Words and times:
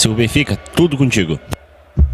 Silvio 0.00 0.16
Benfica, 0.16 0.56
tudo 0.56 0.96
contigo. 0.96 1.38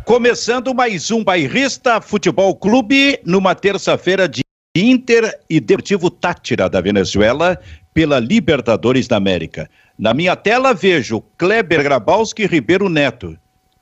Começando 0.05 0.75
mais 0.75 1.13
um 1.13 1.23
Bairrista 1.23 2.01
Futebol 2.01 2.53
Clube 2.57 3.21
numa 3.25 3.55
terça-feira 3.55 4.29
de 4.29 4.43
Inter 4.77 5.39
e 5.49 5.61
Deportivo 5.61 6.11
Tátira 6.11 6.69
da 6.69 6.81
Venezuela 6.81 7.57
pela 7.95 8.19
Libertadores 8.19 9.07
da 9.07 9.17
América. 9.17 9.71
Na 9.97 10.13
minha 10.13 10.35
tela 10.35 10.75
vejo 10.75 11.23
Kleber 11.39 11.81
Grabowski 11.85 12.43
e 12.43 12.47
Ribeiro 12.47 12.89
Neto 12.89 13.39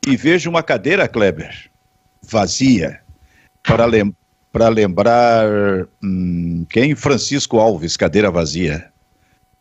e 0.06 0.18
vejo 0.18 0.50
uma 0.50 0.62
cadeira, 0.62 1.08
Kleber, 1.08 1.70
vazia, 2.22 3.00
para 3.62 3.86
lem 3.86 4.14
lembrar 4.70 5.48
hum, 6.02 6.66
quem? 6.68 6.94
Francisco 6.94 7.58
Alves, 7.58 7.96
cadeira 7.96 8.30
vazia. 8.30 8.84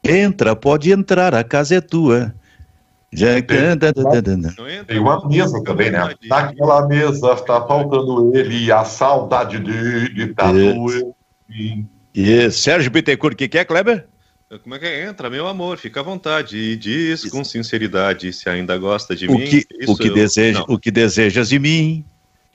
Entra, 0.04 0.54
pode 0.54 0.92
entrar, 0.92 1.34
a 1.34 1.46
casa 1.46 1.76
é 1.76 1.82
tua. 1.82 2.36
Já 3.16 3.41
canta. 3.41 3.94
Tem 4.88 4.99
uma 4.99 5.27
mesa 5.27 5.63
também, 5.63 5.91
né? 5.91 6.13
Naquela 6.26 6.88
mesa 6.88 7.34
está 7.34 7.62
faltando 7.66 8.36
ele, 8.36 8.72
a 8.72 8.84
saudade 8.84 9.59
dele 9.59 10.34
tá 10.34 10.52
doendo. 10.52 11.16
E 12.16 12.52
Sérgio 12.52 12.91
Bittencourt, 12.91 13.34
o 13.34 13.38
que, 13.38 13.48
que 13.48 13.58
é, 13.58 13.66
Kleber? 13.66 14.08
Como 14.62 14.76
é 14.76 14.80
que 14.80 14.86
é? 14.86 15.05
Entra, 15.05 15.31
meu 15.31 15.48
amor, 15.48 15.77
fica 15.80 16.02
à 16.02 16.03
vontade 16.03 16.58
e 16.58 16.76
diz 16.76 17.25
com 17.31 17.44
sinceridade 17.44 18.31
se 18.31 18.47
ainda 18.47 18.78
gosta 18.78 19.16
de 19.16 19.27
o 19.27 19.31
mim. 19.31 19.45
Que, 19.45 19.66
o, 19.88 19.95
que 19.95 20.09
eu... 20.09 20.14
deseja, 20.14 20.64
o 20.67 20.77
que 20.77 20.92
desejas 20.92 21.50
de 21.50 21.58
mim? 21.58 22.05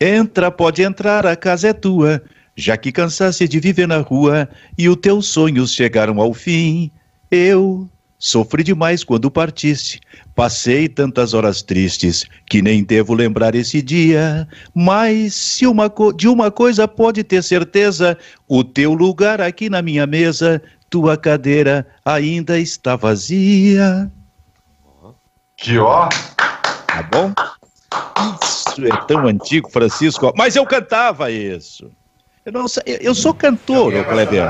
Entra, 0.01 0.49
pode 0.51 0.83
entrar, 0.83 1.27
a 1.27 1.35
casa 1.35 1.69
é 1.69 1.73
tua. 1.73 2.23
Já 2.55 2.77
que 2.77 2.93
cansaste 2.93 3.49
de 3.49 3.59
viver 3.59 3.89
na 3.89 3.99
rua 3.99 4.49
e 4.77 4.89
os 4.89 4.97
teus 4.97 5.27
sonhos 5.27 5.73
chegaram 5.73 6.21
ao 6.21 6.33
fim, 6.33 6.91
eu 7.31 7.89
sofri 8.19 8.63
demais 8.63 9.05
quando 9.05 9.31
partiste. 9.31 10.01
Passei 10.35 10.89
tantas 10.89 11.35
horas 11.35 11.63
tristes 11.63 12.25
que 12.47 12.61
nem 12.61 12.83
devo 12.83 13.15
lembrar 13.15 13.55
esse 13.55 13.81
dia. 13.81 14.49
Mas 14.75 15.35
se 15.35 15.67
uma 15.67 15.91
de 16.17 16.29
uma 16.29 16.51
coisa 16.51 16.89
pode 16.89 17.23
ter 17.23 17.43
certeza: 17.43 18.19
o 18.49 18.65
teu 18.65 18.93
lugar 18.93 19.41
aqui 19.41 19.71
na 19.71 19.81
minha 19.81 20.07
mesa, 20.07 20.61
tua 20.91 21.17
cadeira 21.17 21.87
ainda 22.05 22.59
está 22.59 22.97
vazia. 22.97 24.11
Que 25.57 25.79
ó! 25.79 26.09
Tá 26.87 27.03
bom? 27.13 27.33
Isso 28.43 28.85
é 28.85 29.07
tão 29.07 29.27
antigo, 29.27 29.71
Francisco. 29.71 30.33
Mas 30.37 30.57
eu 30.57 30.65
cantava 30.67 31.31
isso. 31.31 31.91
Eu, 32.49 32.53
não, 32.53 32.65
eu 32.87 33.15
sou 33.15 33.35
cantor, 33.35 33.95
ô 33.95 34.05
Kleber. 34.05 34.43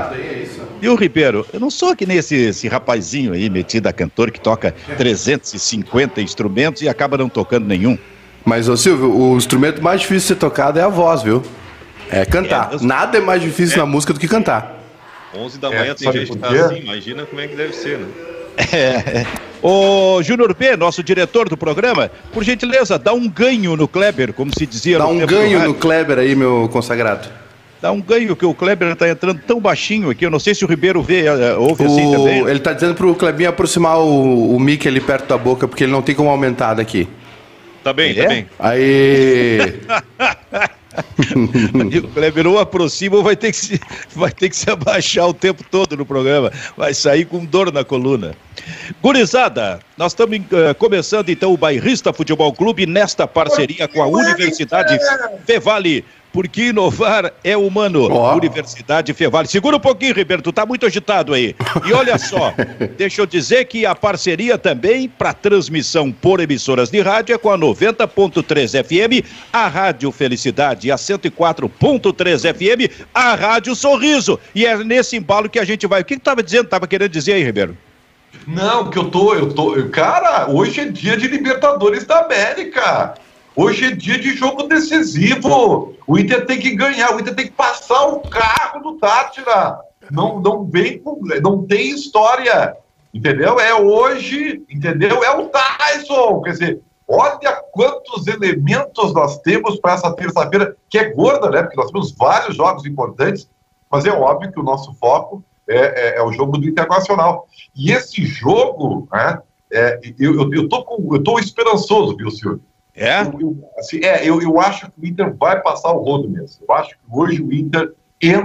E 0.81 0.87
o 0.87 0.95
Ribeiro, 0.95 1.45
eu 1.51 1.59
não 1.59 1.69
sou 1.69 1.93
que 1.93 2.05
nem 2.05 2.15
esse, 2.15 2.33
esse 2.33 2.65
rapazinho 2.69 3.33
aí 3.33 3.49
metido 3.49 3.87
a 3.87 3.93
cantor 3.93 4.31
que 4.31 4.39
toca 4.39 4.73
350 4.97 6.21
instrumentos 6.21 6.81
e 6.81 6.87
acaba 6.87 7.17
não 7.17 7.27
tocando 7.27 7.67
nenhum. 7.67 7.97
Mas, 8.45 8.69
ô 8.69 8.77
Silvio, 8.77 9.13
o 9.13 9.35
instrumento 9.35 9.83
mais 9.83 9.99
difícil 9.99 10.19
de 10.19 10.27
ser 10.27 10.35
tocado 10.35 10.79
é 10.79 10.81
a 10.81 10.87
voz, 10.87 11.23
viu? 11.23 11.43
É 12.09 12.23
cantar. 12.23 12.69
É, 12.73 12.85
Nada 12.85 13.17
é 13.17 13.21
mais 13.21 13.41
difícil 13.41 13.75
é. 13.75 13.79
na 13.79 13.85
música 13.85 14.13
do 14.13 14.19
que 14.19 14.29
cantar. 14.29 14.81
11 15.35 15.59
da 15.59 15.69
manhã 15.69 15.91
é, 15.91 15.93
tem 15.93 16.09
gente 16.13 16.31
que 16.31 16.37
tá 16.37 16.49
assim, 16.49 16.79
imagina 16.79 17.25
como 17.25 17.41
é 17.41 17.47
que 17.49 17.55
deve 17.57 17.73
ser, 17.73 17.99
né? 17.99 18.07
É. 18.71 19.25
Ô, 19.61 20.23
Júnior 20.23 20.53
B, 20.53 20.77
nosso 20.77 21.03
diretor 21.03 21.49
do 21.49 21.57
programa, 21.57 22.09
por 22.31 22.45
gentileza, 22.45 22.97
dá 22.97 23.11
um 23.11 23.27
ganho 23.27 23.75
no 23.75 23.89
Kleber, 23.89 24.31
como 24.31 24.51
se 24.57 24.65
dizia 24.65 24.97
dá 24.97 25.03
no 25.05 25.19
Dá 25.19 25.25
um 25.25 25.27
ganho 25.27 25.59
no 25.65 25.73
Kleber 25.73 26.17
aí, 26.17 26.33
meu 26.33 26.69
consagrado. 26.71 27.27
Dá 27.81 27.91
um 27.91 28.01
ganho 28.01 28.35
que 28.35 28.45
o 28.45 28.53
Kleber 28.53 28.91
está 28.91 29.07
entrando 29.07 29.41
tão 29.47 29.59
baixinho 29.59 30.09
aqui. 30.09 30.25
Eu 30.25 30.29
não 30.29 30.39
sei 30.39 30.53
se 30.53 30.65
o 30.65 30.67
Ribeiro 30.67 31.01
vê, 31.01 31.25
eh, 31.25 31.55
ouve 31.55 31.85
assim 31.85 31.93
o... 31.93 32.09
assim 32.09 32.11
também. 32.11 32.39
Ele 32.41 32.57
está 32.57 32.73
dizendo 32.73 32.93
para 32.93 33.07
o 33.07 33.15
Klebinho 33.15 33.49
aproximar 33.49 33.99
o, 33.99 34.55
o 34.55 34.59
mic 34.59 34.85
ali 34.85 34.99
perto 34.99 35.27
da 35.27 35.37
boca, 35.37 35.67
porque 35.67 35.85
ele 35.85 35.91
não 35.91 36.01
tem 36.01 36.13
como 36.13 36.29
aumentar 36.29 36.73
daqui. 36.73 37.07
Tá 37.81 37.93
bem, 37.93 38.13
tá 38.13 38.21
é? 38.21 38.23
tá 38.23 38.29
bem. 38.29 38.47
Aí. 38.59 39.79
o 42.03 42.07
Kleber 42.09 42.47
ou 42.47 42.59
aproxima 42.59 43.15
ou 43.15 43.23
vai 43.23 43.35
ter, 43.35 43.51
que 43.51 43.57
se, 43.57 43.79
vai 44.13 44.31
ter 44.31 44.49
que 44.49 44.57
se 44.57 44.69
abaixar 44.69 45.27
o 45.27 45.33
tempo 45.33 45.63
todo 45.69 45.95
no 45.95 46.05
programa. 46.05 46.51
Vai 46.75 46.93
sair 46.93 47.25
com 47.25 47.45
dor 47.45 47.71
na 47.71 47.83
coluna. 47.83 48.35
Gurizada, 49.01 49.79
nós 49.97 50.11
estamos 50.11 50.37
uh, 50.37 50.75
começando 50.77 51.29
então 51.29 51.53
o 51.53 51.57
Bairrista 51.57 52.11
Futebol 52.11 52.51
Clube 52.53 52.85
nesta 52.85 53.25
parceria 53.27 53.87
com 53.87 54.01
a 54.01 54.07
Universidade 54.07 54.97
Fevale 55.45 56.03
porque 56.31 56.67
inovar 56.67 57.33
é 57.43 57.55
humano. 57.57 58.07
Oh. 58.11 58.35
Universidade 58.35 59.13
Fevale. 59.13 59.47
Segura 59.47 59.77
um 59.77 59.79
pouquinho, 59.79 60.13
Ribeiro, 60.13 60.41
tu 60.41 60.51
tá 60.51 60.65
muito 60.65 60.85
agitado 60.85 61.33
aí. 61.33 61.55
E 61.85 61.93
olha 61.93 62.17
só, 62.17 62.53
deixa 62.97 63.21
eu 63.21 63.25
dizer 63.25 63.65
que 63.65 63.85
a 63.85 63.95
parceria 63.95 64.57
também 64.57 65.09
para 65.09 65.33
transmissão 65.33 66.11
por 66.11 66.39
emissoras 66.39 66.89
de 66.89 67.01
rádio 67.01 67.33
é 67.33 67.37
com 67.37 67.51
a 67.51 67.57
90.3 67.57 68.83
FM, 68.83 69.25
a 69.51 69.67
Rádio 69.67 70.11
Felicidade, 70.11 70.87
e 70.87 70.91
a 70.91 70.95
104.3 70.95 72.53
FM, 72.53 73.07
a 73.13 73.35
Rádio 73.35 73.75
Sorriso. 73.75 74.39
E 74.53 74.65
é 74.65 74.77
nesse 74.83 75.17
embalo 75.17 75.49
que 75.49 75.59
a 75.59 75.65
gente 75.65 75.87
vai. 75.87 76.01
O 76.01 76.05
que 76.05 76.17
tu 76.17 76.21
tava 76.21 76.43
dizendo? 76.43 76.67
Tava 76.67 76.87
querendo 76.87 77.11
dizer 77.11 77.33
aí, 77.33 77.43
Ribeiro? 77.43 77.77
Não, 78.47 78.89
que 78.89 78.97
eu 78.97 79.09
tô, 79.09 79.33
eu 79.33 79.53
tô. 79.53 79.75
Cara, 79.89 80.49
hoje 80.49 80.81
é 80.81 80.85
dia 80.85 81.17
de 81.17 81.27
Libertadores 81.27 82.05
da 82.05 82.19
América. 82.19 83.15
Hoje 83.55 83.85
é 83.85 83.91
dia 83.91 84.17
de 84.17 84.35
jogo 84.35 84.63
decisivo. 84.63 85.95
O 86.07 86.17
Inter 86.17 86.45
tem 86.45 86.59
que 86.59 86.75
ganhar, 86.75 87.15
o 87.15 87.19
Inter 87.19 87.35
tem 87.35 87.47
que 87.47 87.53
passar 87.53 88.05
o 88.07 88.19
carro 88.21 88.81
do 88.81 88.97
Tátira. 88.97 89.79
Não, 90.11 90.39
não 90.39 90.65
vem 90.65 91.01
não 91.41 91.65
tem 91.65 91.89
história. 91.89 92.75
Entendeu? 93.13 93.59
É 93.59 93.73
hoje, 93.73 94.63
entendeu? 94.69 95.23
É 95.23 95.35
o 95.35 95.49
Tyson. 95.49 96.41
Quer 96.41 96.51
dizer, 96.51 96.81
olha 97.07 97.61
quantos 97.71 98.27
elementos 98.27 99.13
nós 99.13 99.39
temos 99.39 99.79
para 99.79 99.93
essa 99.93 100.13
terça-feira, 100.13 100.75
que 100.89 100.97
é 100.97 101.11
gorda, 101.11 101.49
né? 101.49 101.63
Porque 101.63 101.77
nós 101.77 101.91
temos 101.91 102.11
vários 102.15 102.55
jogos 102.55 102.85
importantes, 102.85 103.49
mas 103.91 104.05
é 104.05 104.11
óbvio 104.11 104.51
que 104.51 104.59
o 104.59 104.63
nosso 104.63 104.93
foco 104.93 105.43
é, 105.67 105.77
é, 105.77 106.17
é 106.17 106.23
o 106.23 106.31
jogo 106.31 106.57
do 106.57 106.67
Internacional. 106.67 107.47
E 107.75 107.91
esse 107.91 108.23
jogo, 108.25 109.07
né? 109.11 109.39
É, 109.71 109.99
eu, 110.17 110.51
eu, 110.51 110.67
tô 110.67 110.83
eu 111.11 111.23
tô 111.23 111.37
esperançoso, 111.37 112.17
viu, 112.17 112.31
senhor? 112.31 112.59
É? 112.99 113.21
Eu, 113.21 113.39
eu, 113.39 113.69
assim, 113.77 114.03
é, 114.03 114.27
eu, 114.27 114.41
eu 114.41 114.59
acho 114.59 114.91
que 114.91 114.99
o 115.01 115.05
Inter 115.05 115.33
vai 115.35 115.61
passar 115.61 115.91
o 115.91 116.03
rodo 116.03 116.29
mesmo. 116.29 116.65
Eu 116.67 116.75
acho 116.75 116.89
que 116.89 116.97
hoje 117.09 117.41
o 117.41 117.53
Inter 117.53 117.93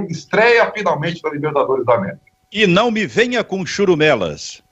estreia 0.09 0.71
finalmente 0.71 1.21
na 1.23 1.31
Libertadores 1.31 1.85
da 1.85 1.95
América. 1.95 2.21
E 2.53 2.67
não 2.67 2.89
me 2.91 3.05
venha 3.05 3.43
com 3.43 3.67
churumelas. 3.67 4.63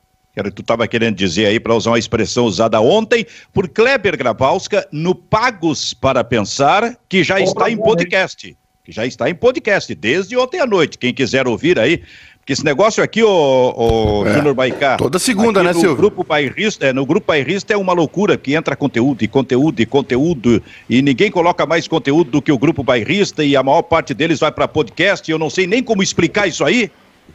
Tu 0.54 0.62
estava 0.62 0.88
querendo 0.88 1.16
dizer 1.16 1.46
aí, 1.46 1.60
para 1.60 1.74
usar 1.74 1.90
uma 1.90 1.98
expressão 1.98 2.44
usada 2.44 2.80
ontem 2.80 3.26
por 3.52 3.68
Kleber 3.68 4.16
Grabowska 4.16 4.88
no 4.90 5.14
Pagos 5.14 5.92
para 5.92 6.24
Pensar, 6.24 6.96
que 7.08 7.22
já 7.22 7.38
está 7.38 7.68
em 7.68 7.76
podcast. 7.76 8.56
Que 8.82 8.92
já 8.92 9.04
está 9.04 9.28
em 9.28 9.34
podcast 9.34 9.94
desde 9.94 10.36
ontem 10.36 10.58
à 10.58 10.66
noite. 10.66 10.96
Quem 10.96 11.12
quiser 11.12 11.46
ouvir 11.46 11.78
aí, 11.78 12.02
porque 12.42 12.54
esse 12.54 12.64
negócio 12.64 13.04
aqui, 13.04 13.22
o, 13.22 14.24
é, 14.26 14.34
Júnior 14.34 14.52
Baicá. 14.52 14.96
Toda 14.96 15.16
segunda, 15.20 15.62
né, 15.62 15.72
Silvio? 15.72 15.94
Grupo 15.94 16.24
bairrista, 16.24 16.86
é, 16.86 16.92
no 16.92 17.06
grupo 17.06 17.28
bairrista 17.28 17.72
é 17.72 17.76
uma 17.76 17.92
loucura 17.92 18.36
que 18.36 18.52
entra 18.52 18.74
conteúdo 18.74 19.22
e 19.22 19.28
conteúdo 19.28 19.80
e 19.80 19.86
conteúdo. 19.86 20.60
E 20.90 21.00
ninguém 21.02 21.30
coloca 21.30 21.64
mais 21.64 21.86
conteúdo 21.86 22.32
do 22.32 22.42
que 22.42 22.50
o 22.50 22.58
grupo 22.58 22.82
bairrista 22.82 23.44
e 23.44 23.54
a 23.54 23.62
maior 23.62 23.82
parte 23.82 24.12
deles 24.12 24.40
vai 24.40 24.50
para 24.50 24.66
podcast. 24.66 25.30
Eu 25.30 25.38
não 25.38 25.48
sei 25.48 25.68
nem 25.68 25.84
como 25.84 26.02
explicar 26.02 26.48
isso 26.48 26.64
aí. 26.64 26.90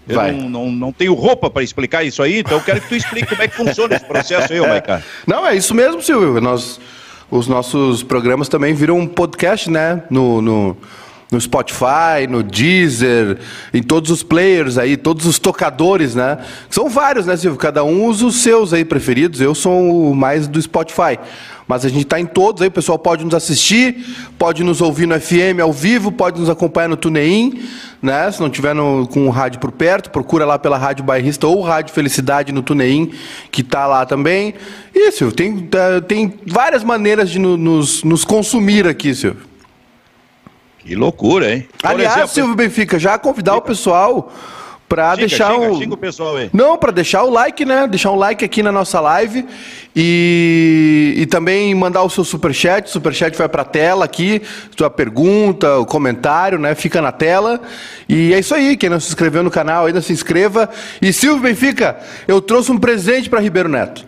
Eu 0.06 0.16
Vai. 0.16 0.34
Não, 0.34 0.50
não, 0.50 0.72
não 0.72 0.91
tenho 0.91 1.13
roupa 1.13 1.50
para 1.50 1.63
explicar 1.63 2.03
isso 2.03 2.21
aí, 2.21 2.39
então 2.39 2.57
eu 2.57 2.63
quero 2.63 2.81
que 2.81 2.89
tu 2.89 2.95
explique 2.95 3.30
como 3.30 3.42
é 3.42 3.48
que 3.48 3.56
funciona 3.56 3.95
esse 3.95 4.06
processo 4.06 4.51
aí, 4.51 4.60
Baicá. 4.68 5.01
Não, 5.25 5.48
é 5.48 5.56
isso 5.56 5.74
mesmo, 5.74 6.01
Silvio. 6.01 6.42
Nós, 6.42 6.81
os 7.31 7.48
nossos 7.48 8.03
programas 8.03 8.50
também 8.50 8.74
viram 8.74 9.00
um 9.00 9.07
podcast, 9.07 9.69
né? 9.71 10.03
no, 10.10 10.42
no 10.42 10.77
no 11.31 11.39
Spotify, 11.39 12.25
no 12.29 12.41
Deezer, 12.41 13.38
em 13.74 13.83
todos 13.83 14.09
os 14.12 14.24
players 14.24 14.77
aí, 14.77 14.95
todos 14.95 15.25
os 15.25 15.38
tocadores, 15.38 16.15
né? 16.15 16.38
São 16.69 16.89
vários, 16.89 17.25
né, 17.25 17.35
Silvio? 17.35 17.59
Cada 17.59 17.83
um 17.83 18.06
usa 18.06 18.25
os 18.25 18.38
seus 18.38 18.74
aí 18.74 18.85
preferidos. 18.85 19.41
Eu 19.41 19.53
sou 19.53 20.12
o 20.12 20.15
mais 20.15 20.47
do 20.47 20.62
Spotify. 20.62 21.19
Mas 21.68 21.83
a 21.83 21.89
gente 21.89 22.03
está 22.03 22.18
em 22.18 22.25
todos 22.25 22.62
aí, 22.62 22.69
o 22.69 22.71
pessoal 22.71 22.97
pode 22.97 23.25
nos 23.25 23.33
assistir, 23.33 24.06
pode 24.39 24.63
nos 24.63 24.79
ouvir 24.79 25.06
no 25.06 25.19
FM 25.19 25.59
ao 25.62 25.74
vivo, 25.74 26.13
pode 26.13 26.39
nos 26.39 26.50
acompanhar 26.50 26.88
no 26.88 26.95
TuneIn, 26.95 27.62
né? 28.01 28.31
Se 28.31 28.39
não 28.39 28.50
tiver 28.50 28.74
no, 28.74 29.06
com 29.06 29.27
o 29.27 29.29
rádio 29.29 29.59
por 29.59 29.74
perto, 29.74 30.09
procura 30.09 30.45
lá 30.45 30.57
pela 30.57 30.77
Rádio 30.77 31.03
Bairrista 31.03 31.45
ou 31.45 31.59
Rádio 31.62 31.94
Felicidade 31.94 32.53
no 32.53 32.62
TuneIn, 32.62 33.12
que 33.51 33.59
está 33.59 33.85
lá 33.85 34.06
também. 34.06 34.53
Isso, 34.95 35.29
tem, 35.33 35.69
tem 36.07 36.33
várias 36.45 36.85
maneiras 36.85 37.29
de 37.29 37.38
no, 37.38 37.57
nos, 37.57 38.01
nos 38.01 38.24
consumir 38.24 38.88
aqui, 38.88 39.13
Silvio. 39.13 39.46
Que 40.88 40.95
loucura, 40.95 41.54
hein? 41.54 41.68
Por 41.78 41.89
Aliás, 41.89 42.13
exemplo... 42.13 42.34
Silvio 42.34 42.56
Benfica, 42.56 42.98
já 42.98 43.18
convidar 43.19 43.57
o 43.57 43.62
pessoal 43.62 44.31
para 44.88 45.18
deixar 45.18 45.54
xinga, 45.54 45.69
o... 45.69 45.78
Xinga 45.78 45.94
o 45.95 45.98
pessoal 45.98 46.38
aí. 46.38 46.50
Não, 46.54 46.78
para 46.78 46.94
deixar 46.94 47.24
o 47.24 47.30
like, 47.30 47.66
né? 47.66 47.86
Deixar 47.88 48.10
um 48.12 48.16
like 48.16 48.45
aqui 48.45 48.63
na 48.63 48.72
nossa 48.72 49.01
live 49.01 49.45
e, 49.94 51.13
e 51.18 51.25
também 51.25 51.75
mandar 51.75 52.04
o 52.04 52.10
seu 52.10 52.24
superchat. 52.24 52.88
O 52.88 52.89
superchat 52.89 53.38
vai 53.38 53.50
para 53.50 53.63
a 53.63 53.66
tela 53.66 54.06
aqui, 54.06 54.42
sua 54.78 54.89
pergunta, 54.89 55.78
o 55.78 55.86
comentário, 55.86 56.57
né? 56.57 56.74
Fica 56.74 57.01
na 57.01 57.12
tela. 57.12 57.60
E 58.07 58.34
é 58.34 58.39
isso 58.39 58.56
aí. 58.56 58.78
Quem 58.78 58.89
não 58.89 59.01
se 59.01 59.10
inscreveu 59.10 59.44
no 59.44 59.51
canal 59.51 59.88
ainda 59.88 60.00
se 60.00 60.13
inscreva. 60.13 60.69
E 61.01 61.12
Silvio 61.12 61.44
Benfica, 61.44 62.00
eu 62.25 62.39
trouxe 62.42 62.72
um 62.72 62.78
presente 62.78 63.30
para 63.30 63.42
Ribeiro 63.42 63.68
Neto. 63.68 64.06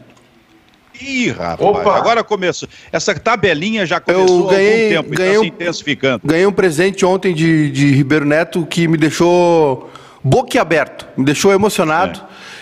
Ih, 1.01 1.29
rapaz, 1.29 1.59
Opa! 1.61 1.95
agora 1.97 2.23
começou. 2.23 2.67
Essa 2.91 3.13
tabelinha 3.15 3.85
já 3.85 3.99
começou 3.99 4.41
Eu 4.43 4.47
ganhei- 4.47 4.95
há 4.95 4.97
algum 4.97 5.09
tempo, 5.09 5.17
ganhei 5.17 5.31
está 5.33 5.39
um- 5.39 5.43
se 5.43 5.49
intensificando. 5.49 6.21
Ganhei 6.25 6.45
um 6.45 6.51
presente 6.51 7.05
ontem 7.05 7.33
de, 7.33 7.71
de 7.71 7.91
Ribeiro 7.91 8.25
Neto 8.25 8.65
que 8.65 8.87
me 8.87 8.97
deixou 8.97 9.89
boquiaberto, 10.23 11.07
me 11.17 11.25
deixou 11.25 11.53
emocionado. 11.53 12.21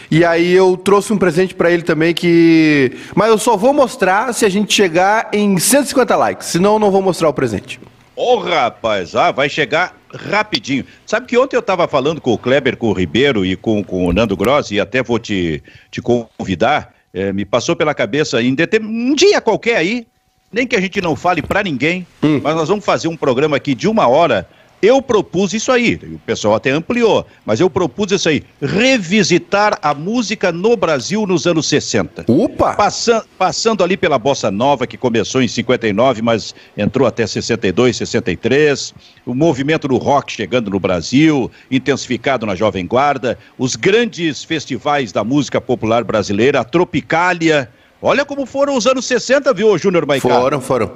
E 0.09 0.23
aí 0.23 0.53
eu 0.53 0.77
trouxe 0.77 1.11
um 1.11 1.17
presente 1.17 1.53
pra 1.53 1.69
ele 1.69 1.83
também 1.83 2.13
que. 2.13 2.93
Mas 3.13 3.27
eu 3.29 3.37
só 3.37 3.57
vou 3.57 3.73
mostrar 3.73 4.33
se 4.33 4.45
a 4.45 4.49
gente 4.49 4.73
chegar 4.73 5.29
em 5.33 5.57
150 5.57 6.15
likes, 6.15 6.47
senão 6.47 6.73
eu 6.73 6.79
não 6.79 6.91
vou 6.91 7.01
mostrar 7.01 7.27
o 7.27 7.33
presente. 7.33 7.79
Ô, 8.15 8.37
rapaz, 8.37 9.15
ah, 9.15 9.31
vai 9.31 9.49
chegar 9.49 9.95
rapidinho. 10.11 10.85
Sabe 11.05 11.27
que 11.27 11.37
ontem 11.37 11.55
eu 11.55 11.59
estava 11.59 11.87
falando 11.87 12.21
com 12.21 12.31
o 12.33 12.37
Kleber, 12.37 12.77
com 12.77 12.87
o 12.87 12.93
Ribeiro 12.93 13.45
e 13.45 13.55
com, 13.55 13.83
com 13.83 14.07
o 14.07 14.13
Nando 14.13 14.35
Grossi, 14.37 14.75
e 14.75 14.79
até 14.79 15.03
vou 15.03 15.19
te, 15.19 15.61
te 15.91 16.01
convidar, 16.01 16.93
eh, 17.13 17.31
me 17.33 17.45
passou 17.45 17.75
pela 17.75 17.93
cabeça 17.93 18.41
em 18.41 18.53
determin- 18.53 19.11
um 19.11 19.15
dia 19.15 19.39
qualquer 19.41 19.77
aí, 19.77 20.07
nem 20.51 20.65
que 20.65 20.75
a 20.75 20.81
gente 20.81 21.01
não 21.01 21.15
fale 21.15 21.41
pra 21.41 21.61
ninguém, 21.63 22.05
mas 22.41 22.55
nós 22.55 22.69
vamos 22.69 22.85
fazer 22.85 23.07
um 23.07 23.17
programa 23.17 23.57
aqui 23.57 23.75
de 23.75 23.87
uma 23.87 24.07
hora. 24.07 24.47
Eu 24.81 25.01
propus 25.01 25.53
isso 25.53 25.71
aí, 25.71 25.95
o 26.03 26.19
pessoal 26.19 26.53
até 26.55 26.69
ampliou, 26.69 27.25
mas 27.43 27.59
eu 27.59 27.67
propus 27.69 28.11
isso 28.11 28.29
aí, 28.29 28.43
revisitar 28.61 29.77
a 29.81 29.93
música 29.93 30.51
no 30.51 30.75
Brasil 30.77 31.25
nos 31.25 31.47
anos 31.47 31.67
60. 31.67 32.25
Opa! 32.27 32.73
Passan- 32.75 33.23
passando 33.37 33.83
ali 33.83 33.97
pela 33.97 34.17
Bossa 34.19 34.51
Nova, 34.51 34.85
que 34.85 34.97
começou 34.97 35.41
em 35.41 35.47
59, 35.47 36.21
mas 36.21 36.53
entrou 36.77 37.07
até 37.07 37.25
62, 37.25 37.97
63. 37.97 38.93
O 39.25 39.33
movimento 39.33 39.87
do 39.87 39.97
rock 39.97 40.31
chegando 40.31 40.69
no 40.69 40.79
Brasil, 40.79 41.49
intensificado 41.71 42.45
na 42.45 42.55
Jovem 42.55 42.85
Guarda. 42.85 43.37
Os 43.57 43.75
grandes 43.75 44.43
festivais 44.43 45.11
da 45.11 45.23
música 45.23 45.59
popular 45.59 46.03
brasileira, 46.03 46.59
a 46.59 46.63
Tropicália. 46.63 47.69
Olha 48.01 48.23
como 48.25 48.45
foram 48.45 48.75
os 48.77 48.85
anos 48.85 49.05
60, 49.05 49.53
viu, 49.53 49.75
Júnior 49.77 50.05
Maicá? 50.05 50.29
Foram, 50.29 50.61
foram. 50.61 50.91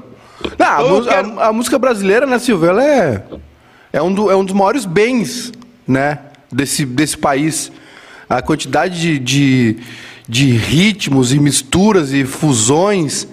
Não, 0.58 0.66
a, 0.68 0.74
Então 0.82 0.88
eu 0.88 0.96
mus- 0.98 1.08
a- 1.08 1.10
quero- 1.12 1.40
a 1.40 1.54
música 1.54 1.80
brasileira, 1.80 2.26
né, 2.26 2.38
Silvio? 2.40 2.70
Ela 2.70 2.84
é, 2.86 3.24
é, 3.94 4.02
um 4.02 4.14
do- 4.14 4.30
é 4.32 4.36
um 4.36 4.44
dos 4.44 4.54
maiores 4.56 4.86
bens, 4.86 5.52
né, 5.88 6.20
desse, 6.52 6.86
desse 6.86 7.18
país. 7.18 7.72
A 8.30 8.42
quantidade 8.42 9.00
de, 9.00 9.20
de, 9.20 9.78
de 10.28 10.52
ritmos 10.52 11.34
e 11.34 11.40
misturas 11.40 12.14
e 12.14 12.24
fusões, 12.24 13.28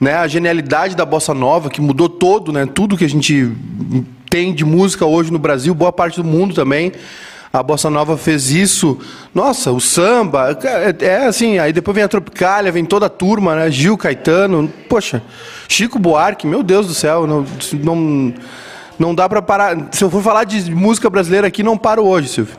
né, 0.00 0.14
a 0.16 0.26
genialidade 0.28 0.94
da 0.94 1.04
bossa 1.04 1.32
nova 1.32 1.70
que 1.70 1.80
mudou 1.80 2.08
todo, 2.08 2.52
né, 2.52 2.66
tudo 2.66 2.96
que 2.96 3.04
a 3.04 3.08
gente 3.08 3.50
tem 4.28 4.52
de 4.52 4.64
música 4.64 5.06
hoje 5.06 5.32
no 5.32 5.38
Brasil, 5.38 5.74
boa 5.74 5.92
parte 5.92 6.20
do 6.20 6.24
mundo 6.28 6.54
também. 6.54 6.92
A 7.52 7.62
bossa 7.62 7.88
nova 7.88 8.18
fez 8.18 8.50
isso. 8.50 8.98
Nossa, 9.32 9.70
o 9.70 9.80
samba, 9.80 10.58
é, 11.00 11.06
é 11.06 11.26
assim, 11.26 11.56
aí 11.58 11.72
depois 11.72 11.94
vem 11.94 12.02
a 12.02 12.08
Tropicália, 12.08 12.72
vem 12.72 12.84
toda 12.84 13.06
a 13.06 13.08
turma, 13.08 13.54
né? 13.54 13.70
Gil 13.70 13.96
Caetano, 13.96 14.68
poxa, 14.88 15.22
Chico 15.68 15.96
Buarque, 16.00 16.48
meu 16.48 16.64
Deus 16.64 16.88
do 16.88 16.94
céu, 16.94 17.28
não 17.28 17.46
não, 17.80 18.34
não 18.98 19.14
dá 19.14 19.28
pra 19.28 19.40
parar. 19.42 19.76
Se 19.92 20.02
eu 20.04 20.10
for 20.10 20.22
falar 20.22 20.44
de 20.44 20.70
música 20.70 21.08
brasileira 21.10 21.46
aqui, 21.46 21.62
não 21.62 21.76
paro 21.76 22.04
hoje, 22.04 22.28
Silvio. 22.28 22.56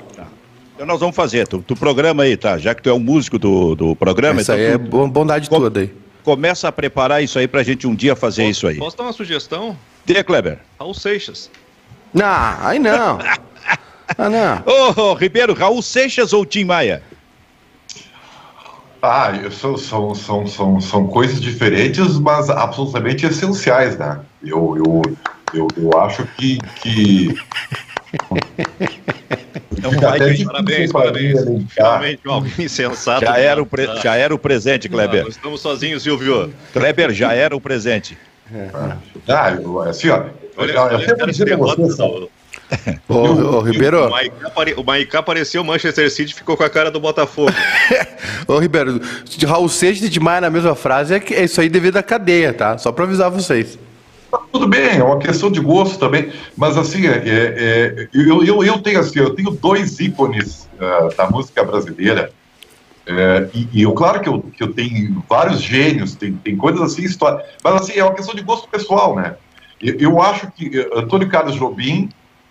Então 0.76 0.86
nós 0.86 1.00
vamos 1.00 1.16
fazer, 1.16 1.48
tu, 1.48 1.64
tu 1.66 1.76
programa 1.76 2.24
aí, 2.24 2.36
tá? 2.36 2.58
Já 2.58 2.76
que 2.76 2.82
tu 2.82 2.90
é 2.90 2.94
o 2.94 3.00
músico 3.00 3.40
do, 3.40 3.76
do 3.76 3.96
programa, 3.96 4.42
Isso 4.42 4.52
então 4.52 4.66
aí 4.66 4.74
é 4.74 4.78
tu 4.78 5.08
bondade 5.08 5.50
Com- 5.50 5.58
toda 5.60 5.80
aí. 5.80 5.94
começa 6.24 6.68
a 6.68 6.72
preparar 6.72 7.24
isso 7.24 7.40
aí 7.40 7.48
pra 7.48 7.64
gente 7.64 7.88
um 7.88 7.96
dia 7.96 8.14
fazer 8.16 8.46
isso 8.46 8.68
aí. 8.68 8.78
Posso 8.78 8.98
dar 8.98 9.04
uma 9.04 9.14
sugestão? 9.14 9.78
Dê, 10.06 10.22
Kleber. 10.24 10.60
Raul 10.78 10.94
Seixas. 10.94 11.50
Não, 12.14 12.26
aí 12.62 12.78
não. 12.80 13.20
Ah, 14.18 14.30
não. 14.30 14.62
Ô, 14.72 15.02
ô, 15.02 15.14
Ribeiro, 15.16 15.54
Raul 15.56 15.82
Seixas 15.82 16.32
ou 16.32 16.46
Tim 16.46 16.64
Maia? 16.64 17.02
Ah, 19.02 19.32
eu- 19.44 19.52
são, 19.52 19.76
são, 19.78 20.14
são, 20.16 20.46
são, 20.48 20.80
são 20.82 21.08
coisas 21.08 21.42
diferentes, 21.42 22.20
mas 22.20 22.50
absolutamente 22.50 23.26
essenciais, 23.26 23.98
né? 23.98 24.20
Eu, 24.44 24.76
eu, 24.78 25.02
eu, 25.56 25.68
eu 25.78 26.00
acho 26.00 26.26
que. 26.38 26.58
que... 26.82 27.36
Então 29.78 29.92
difícil 29.92 30.46
Parabéns, 30.46 30.92
parabéns. 30.92 31.40
Finalmente 31.70 32.20
alguém 32.26 32.68
sensato. 32.70 33.26
Já 33.26 33.38
era, 33.38 33.62
o 33.62 33.68
Ah, 33.90 34.00
já 34.02 34.16
era 34.16 34.34
o 34.34 34.38
presente, 34.40 34.88
ah, 34.88 34.92
Kleber. 34.92 35.24
Nós 35.26 35.36
estamos 35.36 35.62
sozinhos, 35.62 36.04
Silvio. 36.04 36.54
Kleber, 36.74 37.12
já 37.14 37.34
era 37.34 37.56
o 37.56 37.62
presente. 37.62 38.18
Ah, 39.28 39.52
eu, 39.60 39.82
assim, 39.82 40.10
ó. 40.10 40.24
Olha, 40.58 40.72
eu, 40.72 40.76
eu 40.76 40.82
olha, 40.84 41.58
ó, 41.60 41.76
do- 41.76 42.30
Ô, 43.08 43.14
ô, 43.16 43.58
O 43.58 43.62
Ribeiro, 43.62 44.08
O 44.78 44.84
Maicá 44.84 45.20
apareceu 45.20 45.62
o 45.62 45.66
Manchester 45.66 46.10
City 46.10 46.32
e 46.32 46.36
ficou 46.36 46.56
com 46.58 46.64
a 46.64 46.70
cara 46.70 46.90
do 46.90 47.00
Botafogo. 47.00 47.52
ô, 48.48 48.58
Ribeiro, 48.58 49.00
de 49.26 49.46
Raul 49.46 49.70
Seixas 49.70 50.04
e 50.06 50.10
de 50.10 50.20
Maia 50.20 50.42
na 50.42 50.50
mesma 50.50 50.74
frase, 50.74 51.14
é, 51.14 51.20
que- 51.20 51.34
é 51.36 51.44
isso 51.44 51.60
aí 51.62 51.70
devido 51.70 51.98
à 51.98 52.04
cadeia, 52.04 52.54
tá? 52.54 52.78
Só 52.78 52.92
pra 52.92 53.04
avisar 53.06 53.30
vocês. 53.30 53.78
Tudo 54.56 54.70
bem, 54.70 55.00
é 55.00 55.04
uma 55.04 55.20
questão 55.20 55.52
de 55.52 55.60
gosto 55.60 56.00
também, 56.00 56.32
mas 56.56 56.78
assim, 56.78 57.06
é, 57.06 57.18
é, 57.28 58.08
eu, 58.14 58.42
eu, 58.42 58.64
eu 58.64 58.82
tenho 58.82 59.02
assim, 59.02 59.20
eu 59.20 59.36
tenho 59.36 59.52
dois 59.52 60.00
ícones 60.00 60.70
ah, 60.80 61.10
da 61.18 61.30
música 61.30 61.62
brasileira, 61.62 62.32
é, 63.06 63.50
e, 63.54 63.68
e 63.74 63.82
eu, 63.82 63.94
claro 63.94 64.22
que 64.22 64.30
eu, 64.30 64.42
que 64.44 64.64
eu 64.64 64.74
tenho 64.74 65.22
vários 65.30 65.62
gênios, 65.62 66.16
tem, 66.16 66.38
tem 66.38 66.56
coisas 66.56 66.82
assim, 66.82 67.04
história, 67.04 67.44
mas 67.62 67.82
assim, 67.82 68.00
é 68.00 68.04
uma 68.06 68.14
questão 68.16 68.34
de 68.34 68.44
gosto 68.44 68.70
pessoal, 68.70 69.14
né? 69.18 69.36
Eu, 69.82 69.98
eu 70.00 70.22
acho 70.22 70.50
que 70.54 70.72
eh, 70.80 70.90
Antônio 70.94 71.28
Carlos 71.28 71.58
Jobim, 71.58 72.08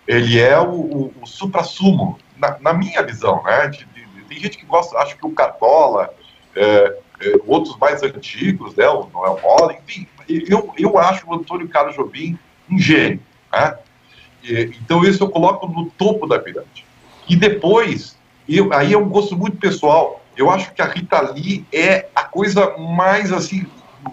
ele 0.07 0.39
é 0.39 0.59
o, 0.59 0.69
o, 0.75 1.13
o 1.23 1.25
supra-sumo, 1.25 2.19
na, 2.37 2.55
na 2.59 2.71
minha 2.71 3.01
visão, 3.01 3.41
né? 3.41 3.67
De- 3.69 3.83
de- 3.87 4.25
tem 4.27 4.39
gente 4.39 4.59
que 4.59 4.65
gosta, 4.67 4.95
acho 4.99 5.17
que 5.17 5.25
o 5.25 5.33
Cartola, 5.33 6.07
é, 6.55 6.93
é, 7.21 7.33
outros 7.45 7.77
mais 7.77 8.01
antigos, 8.03 8.75
né? 8.75 8.87
O 8.87 9.07
Noel 9.13 9.39
Mola, 9.41 9.73
enfim, 9.73 10.07
eu, 10.27 10.73
eu 10.77 10.97
acho 10.97 11.27
o 11.27 11.33
Antônio 11.33 11.67
Carlos 11.69 11.95
Jobim 11.95 12.37
um 12.69 12.79
gênio, 12.79 13.19
né? 13.51 13.77
Então 14.43 15.03
isso 15.03 15.23
eu 15.23 15.29
coloco 15.29 15.67
no 15.67 15.89
topo 15.91 16.27
da 16.27 16.37
pirâmide. 16.39 16.85
E 17.27 17.35
depois, 17.35 18.17
eu, 18.47 18.71
aí 18.73 18.93
é 18.93 18.97
um 18.97 19.09
gosto 19.09 19.35
muito 19.35 19.57
pessoal, 19.57 20.23
eu 20.37 20.49
acho 20.49 20.73
que 20.73 20.81
a 20.81 20.85
Rita 20.85 21.19
Lee 21.31 21.65
é 21.71 22.07
a 22.15 22.23
coisa 22.23 22.77
mais, 22.77 23.31
assim, 23.31 23.65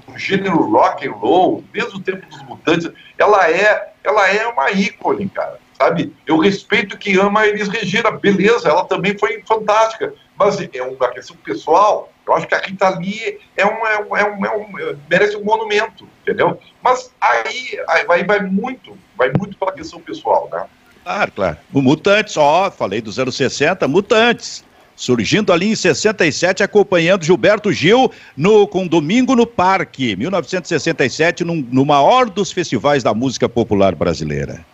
o 0.09 0.18
gênero 0.18 0.71
rock 0.71 1.06
and 1.06 1.12
roll, 1.12 1.64
desde 1.73 1.97
o 1.97 2.00
tempo 2.00 2.26
dos 2.26 2.42
mutantes, 2.44 2.90
ela 3.18 3.50
é, 3.50 3.92
ela 4.02 4.30
é 4.30 4.47
uma 4.47 4.71
ícone, 4.71 5.28
cara, 5.28 5.59
sabe? 5.75 6.14
Eu 6.26 6.38
respeito 6.38 6.97
quem 6.97 7.16
ama 7.16 7.40
a 7.40 7.49
Elis 7.49 7.68
Regina, 7.68 8.11
beleza, 8.11 8.68
ela 8.68 8.85
também 8.85 9.18
foi 9.18 9.42
fantástica, 9.47 10.14
mas 10.38 10.61
é 10.61 10.82
uma 10.82 11.09
questão 11.09 11.37
pessoal, 11.37 12.12
eu 12.26 12.35
acho 12.35 12.47
que 12.47 12.55
a 12.55 12.59
Rita 12.61 12.88
Lee 12.91 13.38
é 13.57 13.67
um, 13.67 13.87
é 13.87 13.99
um, 13.99 14.17
é 14.17 14.25
um, 14.25 14.47
é 14.47 14.57
um- 14.57 14.79
é- 14.79 14.97
merece 15.11 15.37
um 15.37 15.45
monumento, 15.45 16.09
entendeu? 16.23 16.59
Mas 16.83 17.11
aí, 17.21 17.79
aí 17.88 18.05
vai, 18.07 18.25
vai 18.25 18.41
muito, 18.41 18.97
vai 19.17 19.31
muito 19.37 19.57
pela 19.59 19.73
questão 19.73 20.00
pessoal, 20.00 20.49
né? 20.52 20.64
Claro, 21.05 21.33
claro. 21.33 21.57
O 21.73 21.83
Mutantes, 21.83 22.37
ó, 22.37 22.71
falei 22.71 23.00
dos 23.00 23.19
anos 23.19 23.37
60, 23.37 23.87
Mutantes. 23.88 24.64
Surgindo 24.95 25.52
ali 25.52 25.73
em 25.73 25.75
67, 25.75 26.62
acompanhando 26.62 27.25
Gilberto 27.25 27.73
Gil 27.73 28.12
no, 28.37 28.69
com 28.69 28.87
Domingo 28.87 29.35
no 29.35 29.47
Parque, 29.47 30.14
1967, 30.14 31.43
num, 31.45 31.67
no 31.73 31.85
maior 31.85 32.29
dos 32.29 32.52
festivais 32.52 33.02
da 33.02 33.12
música 33.12 33.49
popular 33.49 33.95
brasileira. 33.97 34.64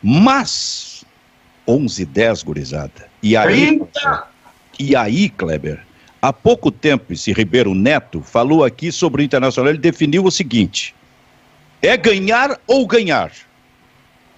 Mas, 0.00 1.04
11 1.66 2.06
10 2.06 2.42
gurizada. 2.44 3.08
E 3.22 3.36
aí, 3.36 3.70
Eita! 3.70 4.28
e 4.78 4.94
aí, 4.94 5.28
Kleber, 5.28 5.84
há 6.24 6.32
pouco 6.32 6.70
tempo, 6.70 7.12
esse 7.12 7.32
Ribeiro 7.32 7.74
Neto 7.74 8.22
falou 8.22 8.64
aqui 8.64 8.90
sobre 8.90 9.22
o 9.22 9.24
Internacional, 9.24 9.70
ele 9.70 9.78
definiu 9.78 10.24
o 10.24 10.30
seguinte: 10.30 10.94
é 11.82 11.96
ganhar 11.96 12.58
ou 12.66 12.86
ganhar. 12.86 13.30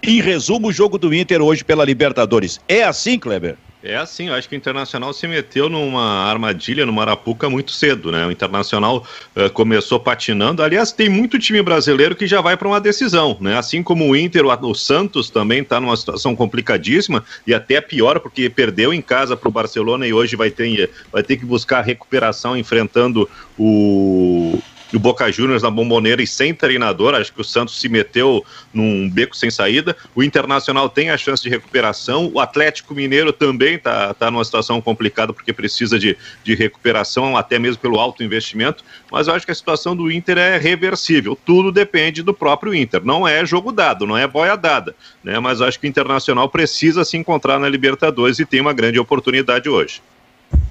Em 0.03 0.21
resumo, 0.21 0.67
o 0.67 0.71
jogo 0.71 0.97
do 0.97 1.13
Inter 1.13 1.41
hoje 1.41 1.63
pela 1.63 1.85
Libertadores. 1.85 2.59
É 2.67 2.83
assim, 2.83 3.17
Kleber? 3.17 3.57
É 3.87 3.95
assim, 3.95 4.27
eu 4.27 4.33
acho 4.33 4.49
que 4.49 4.55
o 4.55 4.57
Internacional 4.57 5.13
se 5.13 5.25
meteu 5.29 5.69
numa 5.69 6.25
armadilha, 6.25 6.85
numa 6.85 7.03
arapuca 7.03 7.49
muito 7.49 7.71
cedo, 7.71 8.11
né? 8.11 8.27
O 8.27 8.31
Internacional 8.31 9.07
eh, 9.33 9.47
começou 9.47 9.97
patinando. 9.97 10.61
Aliás, 10.61 10.91
tem 10.91 11.07
muito 11.07 11.39
time 11.39 11.61
brasileiro 11.61 12.13
que 12.13 12.27
já 12.27 12.41
vai 12.41 12.57
para 12.57 12.67
uma 12.67 12.81
decisão, 12.81 13.37
né? 13.39 13.57
Assim 13.57 13.81
como 13.81 14.05
o 14.09 14.13
Inter, 14.13 14.45
o 14.45 14.75
Santos 14.75 15.29
também 15.29 15.61
está 15.61 15.79
numa 15.79 15.95
situação 15.95 16.35
complicadíssima 16.35 17.23
e 17.47 17.53
até 17.53 17.79
pior 17.79 18.19
porque 18.19 18.49
perdeu 18.49 18.93
em 18.93 19.01
casa 19.01 19.37
para 19.37 19.47
o 19.47 19.51
Barcelona 19.53 20.05
e 20.05 20.11
hoje 20.11 20.35
vai 20.35 20.51
ter, 20.51 20.91
vai 21.09 21.23
ter 21.23 21.37
que 21.37 21.45
buscar 21.45 21.79
recuperação 21.79 22.57
enfrentando 22.57 23.29
o 23.57 24.59
o 24.93 24.99
Boca 24.99 25.31
Juniors 25.31 25.63
na 25.63 25.69
bomboneira 25.69 26.21
e 26.21 26.27
sem 26.27 26.53
treinador, 26.53 27.13
acho 27.13 27.33
que 27.33 27.41
o 27.41 27.43
Santos 27.43 27.79
se 27.79 27.89
meteu 27.89 28.45
num 28.73 29.09
beco 29.09 29.35
sem 29.35 29.49
saída. 29.49 29.95
O 30.15 30.23
Internacional 30.23 30.89
tem 30.89 31.09
a 31.09 31.17
chance 31.17 31.43
de 31.43 31.49
recuperação. 31.49 32.31
O 32.33 32.39
Atlético 32.39 32.93
Mineiro 32.93 33.33
também 33.33 33.75
está 33.75 34.13
tá 34.13 34.31
numa 34.31 34.45
situação 34.45 34.81
complicada 34.81 35.33
porque 35.33 35.51
precisa 35.51 35.99
de, 35.99 36.17
de 36.43 36.55
recuperação, 36.55 37.35
até 37.35 37.59
mesmo 37.59 37.81
pelo 37.81 37.99
alto 37.99 38.23
investimento. 38.23 38.83
Mas 39.11 39.27
eu 39.27 39.33
acho 39.33 39.45
que 39.45 39.51
a 39.51 39.55
situação 39.55 39.95
do 39.95 40.11
Inter 40.11 40.37
é 40.37 40.57
reversível. 40.57 41.37
Tudo 41.45 41.71
depende 41.71 42.23
do 42.23 42.33
próprio 42.33 42.73
Inter. 42.73 43.03
Não 43.03 43.27
é 43.27 43.45
jogo 43.45 43.71
dado, 43.71 44.07
não 44.07 44.17
é 44.17 44.25
boia 44.27 44.55
dada. 44.55 44.95
Né? 45.23 45.39
Mas 45.39 45.61
acho 45.61 45.79
que 45.79 45.87
o 45.87 45.89
Internacional 45.89 46.47
precisa 46.49 47.03
se 47.03 47.17
encontrar 47.17 47.59
na 47.59 47.67
Libertadores 47.67 48.39
e 48.39 48.45
tem 48.45 48.61
uma 48.61 48.73
grande 48.73 48.99
oportunidade 48.99 49.67
hoje. 49.67 50.01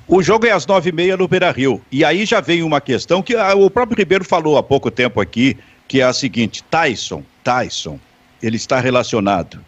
O 0.09 0.23
jogo 0.23 0.47
é 0.47 0.53
às 0.53 0.67
nove 0.67 0.91
e 0.91 0.93
meia 0.93 1.17
no 1.17 1.27
Beira 1.27 1.51
Rio. 1.51 1.83
E 1.91 2.05
aí 2.05 2.25
já 2.25 2.41
vem 2.41 2.63
uma 2.63 2.81
questão 2.81 3.23
que 3.23 3.35
ah, 3.35 3.55
o 3.55 3.69
próprio 3.69 3.99
Ribeiro 3.99 4.25
falou 4.25 4.57
há 4.57 4.63
pouco 4.63 4.91
tempo 4.91 5.21
aqui, 5.21 5.57
que 5.89 6.01
é 6.01 6.05
a 6.05 6.13
seguinte: 6.13 6.63
Tyson, 6.71 7.23
Tyson, 7.43 7.99
ele 8.43 8.57
está 8.57 8.79
relacionado. 8.79 9.59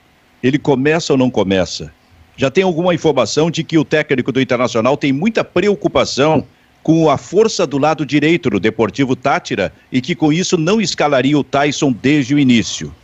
Ele 0.42 0.58
começa 0.58 1.12
ou 1.12 1.18
não 1.18 1.28
começa? 1.28 1.92
Já 2.36 2.50
tem 2.50 2.62
alguma 2.62 2.94
informação 2.94 3.50
de 3.50 3.64
que 3.64 3.76
o 3.76 3.84
técnico 3.84 4.30
do 4.30 4.40
Internacional 4.40 4.96
tem 4.96 5.12
muita 5.12 5.42
preocupação 5.42 6.46
com 6.84 7.10
a 7.10 7.18
força 7.18 7.66
do 7.66 7.76
lado 7.76 8.06
direito 8.06 8.48
no 8.48 8.60
Deportivo 8.60 9.16
Tátira 9.16 9.72
e 9.90 10.00
que 10.00 10.14
com 10.14 10.32
isso 10.32 10.56
não 10.56 10.80
escalaria 10.80 11.36
o 11.36 11.42
Tyson 11.42 11.90
desde 11.90 12.34
o 12.34 12.38
início. 12.38 12.94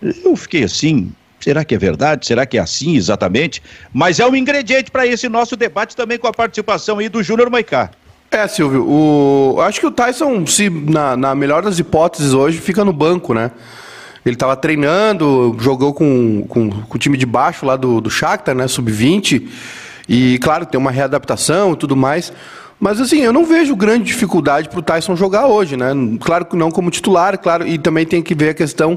Eu 0.00 0.36
fiquei 0.36 0.62
assim, 0.62 1.12
será 1.48 1.64
que 1.64 1.74
é 1.74 1.78
verdade? 1.78 2.26
Será 2.26 2.44
que 2.44 2.58
é 2.58 2.60
assim 2.60 2.94
exatamente? 2.94 3.62
Mas 3.90 4.20
é 4.20 4.26
um 4.26 4.36
ingrediente 4.36 4.90
para 4.90 5.06
esse 5.06 5.30
nosso 5.30 5.56
debate 5.56 5.96
também 5.96 6.18
com 6.18 6.26
a 6.26 6.32
participação 6.32 6.98
aí 6.98 7.08
do 7.08 7.22
Júnior 7.22 7.48
Maicá. 7.48 7.90
É, 8.30 8.46
Silvio, 8.46 8.86
o... 8.86 9.58
acho 9.62 9.80
que 9.80 9.86
o 9.86 9.90
Tyson, 9.90 10.44
se 10.44 10.68
na, 10.68 11.16
na 11.16 11.34
melhor 11.34 11.62
das 11.62 11.78
hipóteses 11.78 12.34
hoje, 12.34 12.58
fica 12.58 12.84
no 12.84 12.92
banco, 12.92 13.32
né? 13.32 13.50
Ele 14.26 14.34
estava 14.34 14.54
treinando, 14.56 15.56
jogou 15.58 15.94
com, 15.94 16.44
com, 16.46 16.68
com, 16.68 16.94
o 16.94 16.98
time 16.98 17.16
de 17.16 17.24
baixo 17.24 17.64
lá 17.64 17.76
do, 17.76 17.98
do 17.98 18.10
Shakhtar, 18.10 18.54
né, 18.54 18.68
sub-20, 18.68 19.48
e 20.06 20.38
claro, 20.40 20.66
tem 20.66 20.78
uma 20.78 20.90
readaptação 20.90 21.72
e 21.72 21.76
tudo 21.76 21.96
mais. 21.96 22.30
Mas 22.80 23.00
assim, 23.00 23.18
eu 23.18 23.32
não 23.32 23.44
vejo 23.44 23.74
grande 23.74 24.04
dificuldade 24.04 24.68
para 24.68 24.78
o 24.78 24.82
Tyson 24.82 25.16
jogar 25.16 25.46
hoje, 25.46 25.76
né? 25.76 25.92
Claro 26.20 26.44
que 26.44 26.56
não 26.56 26.70
como 26.70 26.90
titular, 26.90 27.36
claro, 27.38 27.66
e 27.66 27.76
também 27.76 28.06
tem 28.06 28.22
que 28.22 28.34
ver 28.34 28.50
a 28.50 28.54
questão 28.54 28.96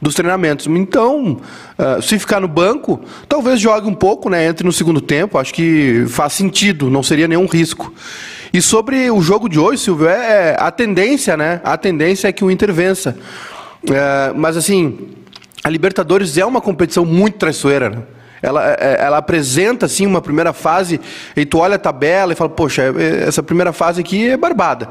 dos 0.00 0.14
treinamentos. 0.14 0.66
Então, 0.66 1.38
uh, 1.78 2.00
se 2.00 2.18
ficar 2.18 2.40
no 2.40 2.48
banco, 2.48 3.00
talvez 3.28 3.60
jogue 3.60 3.86
um 3.86 3.94
pouco, 3.94 4.30
né? 4.30 4.46
Entre 4.46 4.64
no 4.64 4.72
segundo 4.72 5.00
tempo, 5.00 5.36
acho 5.36 5.52
que 5.52 6.06
faz 6.08 6.32
sentido, 6.32 6.88
não 6.88 7.02
seria 7.02 7.28
nenhum 7.28 7.46
risco. 7.46 7.92
E 8.50 8.62
sobre 8.62 9.10
o 9.10 9.20
jogo 9.20 9.46
de 9.46 9.58
hoje, 9.58 9.82
Silvio, 9.82 10.08
é, 10.08 10.52
é 10.52 10.56
a 10.58 10.70
tendência, 10.70 11.36
né? 11.36 11.60
A 11.62 11.76
tendência 11.76 12.28
é 12.28 12.32
que 12.32 12.42
o 12.42 12.50
Inter 12.50 12.72
vença. 12.72 13.14
É, 13.90 14.32
mas 14.34 14.56
assim, 14.56 15.10
a 15.62 15.68
Libertadores 15.68 16.38
é 16.38 16.46
uma 16.46 16.62
competição 16.62 17.04
muito 17.04 17.36
traiçoeira. 17.36 17.90
Né? 17.90 18.02
Ela, 18.42 18.76
é, 18.78 18.98
ela 19.00 19.18
apresenta 19.18 19.86
assim 19.86 20.06
uma 20.06 20.20
primeira 20.20 20.52
fase 20.52 21.00
e 21.36 21.44
tu 21.44 21.58
olha 21.58 21.76
a 21.76 21.78
tabela 21.78 22.32
e 22.32 22.36
fala, 22.36 22.50
poxa, 22.50 22.82
é, 22.82 23.28
essa 23.28 23.42
primeira 23.42 23.72
fase 23.72 24.00
aqui 24.00 24.28
é 24.28 24.36
barbada. 24.36 24.88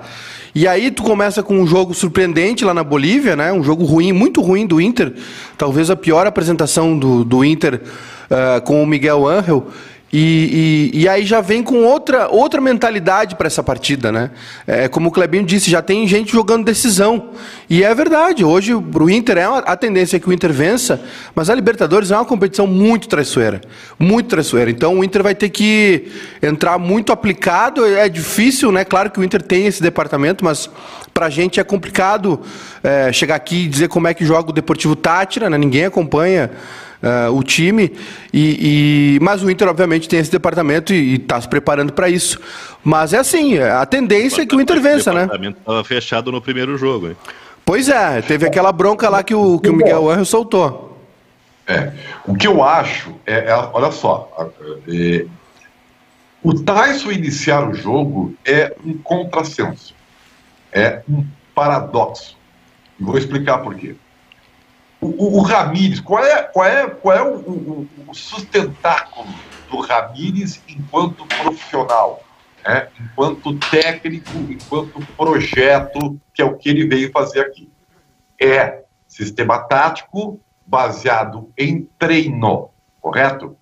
E 0.54 0.68
aí 0.68 0.90
tu 0.90 1.04
começa 1.04 1.44
com 1.44 1.60
um 1.60 1.68
jogo 1.68 1.94
surpreendente 1.94 2.66
lá 2.66 2.74
na 2.74 2.84
Bolívia, 2.84 3.36
né? 3.36 3.54
Um 3.54 3.64
jogo 3.64 3.86
ruim, 3.86 4.12
muito 4.12 4.42
ruim 4.42 4.66
do 4.66 4.82
Inter, 4.82 5.14
talvez 5.58 5.90
a 5.90 5.96
pior 5.96 6.26
apresentação 6.26 6.98
do, 6.98 7.24
do 7.24 7.46
Inter 7.46 7.82
uh, 8.30 8.62
com 8.62 8.82
o 8.82 8.88
Miguel 8.88 9.28
Ángel. 9.28 9.68
E, 10.12 10.92
e, 10.94 11.02
e, 11.02 11.10
aí 11.10 11.26
já 11.26 11.42
vem 11.42 11.62
com 11.62 11.84
outra, 11.84 12.30
outra 12.30 12.62
mentalidade 12.62 13.36
para 13.36 13.48
essa 13.48 13.62
partida, 13.62 14.10
né? 14.10 14.32
É, 14.66 14.88
como 14.88 15.10
o 15.10 15.12
Clebinho 15.12 15.46
disse, 15.46 15.70
já 15.70 15.82
tem 15.82 16.08
gente 16.08 16.32
jogando 16.32 16.64
decisão. 16.64 17.32
E 17.70 17.84
é 17.84 17.94
verdade, 17.94 18.46
hoje 18.46 18.74
o 18.74 19.10
Inter 19.10 19.38
é 19.38 19.50
uma, 19.50 19.60
a 19.60 19.76
tendência 19.76 20.16
é 20.16 20.20
que 20.20 20.30
o 20.30 20.32
Inter 20.32 20.54
vença, 20.54 21.02
mas 21.36 21.50
a 21.50 21.56
Libertadores 21.56 22.10
é 22.10 22.16
uma 22.16 22.24
competição 22.24 22.66
muito 22.66 23.10
traiçoeira. 23.10 23.60
Muito 24.00 24.30
traiçoeira. 24.30 24.72
Então 24.72 24.98
o 24.98 25.04
Inter 25.04 25.22
vai 25.22 25.36
ter 25.36 25.50
que 25.50 26.10
entrar 26.42 26.78
muito 26.78 27.12
aplicado. 27.12 27.86
É 27.86 28.08
difícil, 28.08 28.72
né? 28.72 28.86
Claro 28.86 29.12
que 29.12 29.20
o 29.20 29.24
Inter 29.26 29.42
tem 29.42 29.68
esse 29.68 29.82
departamento, 29.82 30.46
mas 30.46 30.70
para 31.14 31.26
a 31.26 31.30
gente 31.30 31.60
é 31.60 31.66
complicado 31.66 32.40
é, 32.82 33.12
chegar 33.12 33.36
aqui 33.36 33.66
e 33.66 33.68
dizer 33.68 33.90
como 33.90 34.08
é 34.08 34.14
que 34.14 34.24
joga 34.24 34.52
o 34.52 34.54
Deportivo 34.54 34.96
Tátira, 34.96 35.50
né? 35.50 35.58
Ninguém 35.58 35.84
acompanha 35.84 36.50
uh, 37.02 37.32
o 37.36 37.44
time. 37.44 37.92
E, 38.34 39.18
e, 39.18 39.20
mas 39.22 39.44
o 39.44 39.50
Inter, 39.50 39.68
obviamente, 39.68 40.08
tem 40.08 40.20
esse 40.20 40.32
departamento 40.32 40.94
e 40.94 41.16
está 41.16 41.40
se 41.40 41.48
preparando 41.48 41.94
para 41.94 42.10
isso. 42.10 42.40
Mas 42.84 43.14
é 43.14 43.18
assim, 43.18 43.60
a 43.60 43.86
tendência 43.86 44.42
é 44.42 44.46
que 44.46 44.56
o 44.56 44.62
Inter 44.62 44.82
vença, 44.82 45.12
né? 45.12 45.22
O 45.22 45.24
departamento 45.24 45.60
estava 45.60 45.84
fechado 45.84 46.32
no 46.32 46.42
primeiro 46.42 46.78
jogo. 46.78 47.10
Hein? 47.10 47.18
Pois 47.66 47.90
é, 47.90 48.22
teve 48.22 48.48
aquela 48.48 48.72
bronca 48.72 49.10
lá 49.10 49.24
que 49.24 49.36
o, 49.36 49.60
que 49.60 49.70
o 49.70 49.74
Miguel 49.74 50.10
Angel 50.10 50.26
soltou. 50.26 50.98
É, 51.68 51.92
o 52.26 52.34
que 52.34 52.48
eu 52.48 52.64
acho 52.64 53.14
é, 53.26 53.50
é 53.50 53.56
olha 53.74 53.92
só, 53.92 54.32
é, 54.88 55.26
o 56.42 56.54
Tyson 56.54 57.12
iniciar 57.12 57.70
o 57.70 57.74
jogo 57.74 58.34
é 58.46 58.74
um 58.86 58.98
contrassenso, 58.98 59.94
é 60.72 61.02
um 61.10 61.26
paradoxo. 61.54 62.38
E 62.98 63.04
vou 63.04 63.18
explicar 63.18 63.58
por 63.58 63.76
quê. 63.76 63.96
O, 65.00 65.38
o, 65.38 65.42
Ramires, 65.42 66.00
qual 66.00 66.24
é, 66.24 66.42
qual 66.42 66.66
é, 66.66 66.90
qual 66.90 67.16
é 67.16 67.22
o, 67.22 67.36
o, 67.38 67.88
o 68.08 68.14
sustentáculo 68.16 69.28
do 69.70 69.80
Ramires 69.80 70.62
enquanto 70.68 71.26
profissional, 71.26 72.24
né? 72.66 72.88
enquanto 73.00 73.58
técnico, 73.70 74.32
enquanto 74.50 75.00
projeto, 75.16 76.20
que 76.34 76.42
é 76.42 76.46
o 76.46 76.58
que 76.58 76.70
ele 76.70 76.88
veio 76.88 77.12
fazer 77.12 77.42
aqui? 77.42 77.70
É 78.42 78.84
sistema 79.08 79.60
tático 79.60 80.40
baseado 80.66 81.52
em 81.58 81.88
treino, 82.00 82.70
correto? 83.00 83.56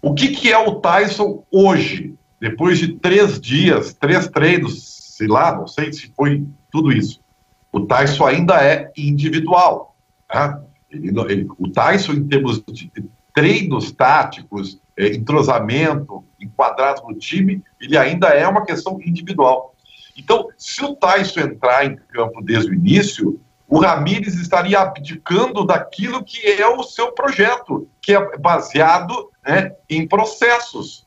O 0.00 0.14
que, 0.14 0.28
que 0.28 0.50
é 0.50 0.58
o 0.58 0.76
Tyson 0.76 1.44
hoje, 1.50 2.14
depois 2.40 2.78
de 2.78 2.94
três 2.94 3.38
dias, 3.38 3.92
três 3.92 4.28
treinos, 4.28 5.14
sei 5.16 5.26
lá, 5.26 5.54
não 5.54 5.66
sei 5.66 5.92
se 5.92 6.12
foi 6.16 6.46
tudo 6.70 6.90
isso. 6.90 7.20
O 7.70 7.80
Tyson 7.80 8.26
ainda 8.26 8.62
é 8.62 8.90
individual 8.96 9.87
Ele, 10.90 11.20
ele, 11.30 11.48
o 11.58 11.70
Tyson, 11.70 12.12
em 12.12 12.28
termos 12.28 12.62
de 12.66 12.90
treinos 13.34 13.92
táticos, 13.92 14.80
é, 14.96 15.14
entrosamento, 15.14 16.24
enquadrado 16.40 17.02
no 17.06 17.14
time, 17.14 17.62
ele 17.80 17.96
ainda 17.96 18.28
é 18.28 18.46
uma 18.46 18.64
questão 18.64 18.98
individual. 19.00 19.74
Então, 20.16 20.48
se 20.56 20.84
o 20.84 20.96
Tyson 20.96 21.40
entrar 21.40 21.86
em 21.86 21.96
campo 21.96 22.42
desde 22.42 22.70
o 22.70 22.74
início, 22.74 23.40
o 23.68 23.78
Ramires 23.78 24.34
estaria 24.34 24.80
abdicando 24.80 25.64
daquilo 25.64 26.24
que 26.24 26.44
é 26.44 26.66
o 26.66 26.82
seu 26.82 27.12
projeto, 27.12 27.88
que 28.00 28.14
é 28.14 28.38
baseado 28.38 29.30
né, 29.46 29.72
em 29.88 30.08
processos. 30.08 31.06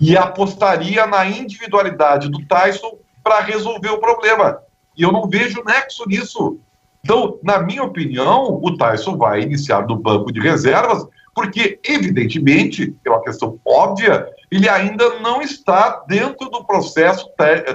E 0.00 0.16
apostaria 0.16 1.06
na 1.06 1.26
individualidade 1.26 2.30
do 2.30 2.44
Tyson 2.46 2.98
para 3.22 3.40
resolver 3.40 3.90
o 3.90 3.98
problema. 3.98 4.62
E 4.96 5.02
eu 5.02 5.12
não 5.12 5.28
vejo 5.28 5.62
nexo 5.64 6.04
nisso. 6.08 6.58
Então, 7.04 7.38
na 7.42 7.60
minha 7.60 7.82
opinião, 7.82 8.60
o 8.62 8.76
Tyson 8.76 9.16
vai 9.16 9.42
iniciar 9.42 9.86
no 9.86 9.96
banco 9.96 10.32
de 10.32 10.40
reservas, 10.40 11.04
porque, 11.34 11.80
evidentemente, 11.84 12.94
é 13.04 13.10
uma 13.10 13.22
questão 13.22 13.58
óbvia, 13.64 14.28
ele 14.50 14.68
ainda 14.68 15.18
não 15.18 15.42
está 15.42 16.04
dentro 16.06 16.48
do 16.48 16.64
processo 16.64 17.28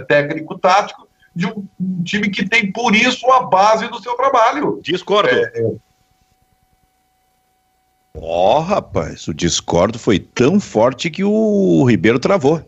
técnico-tático 0.07 1.07
de 1.36 1.46
um, 1.46 1.67
time 2.03 2.29
que 2.29 2.48
tem, 2.48 2.72
por 2.72 2.96
isso, 2.96 3.29
a 3.31 3.43
base 3.43 3.88
do 3.89 4.01
seu 4.01 4.15
trabalho. 4.15 4.79
Discordo. 4.81 5.29
É, 5.29 5.51
é... 5.55 5.87
Ó, 8.20 8.58
oh, 8.58 8.62
rapaz, 8.62 9.28
o 9.28 9.34
discordo 9.34 10.00
foi 10.00 10.18
tão 10.18 10.60
forte 10.60 11.10
que 11.10 11.24
o 11.24 11.86
Ribeiro 11.86 12.18
travou. 12.18 12.64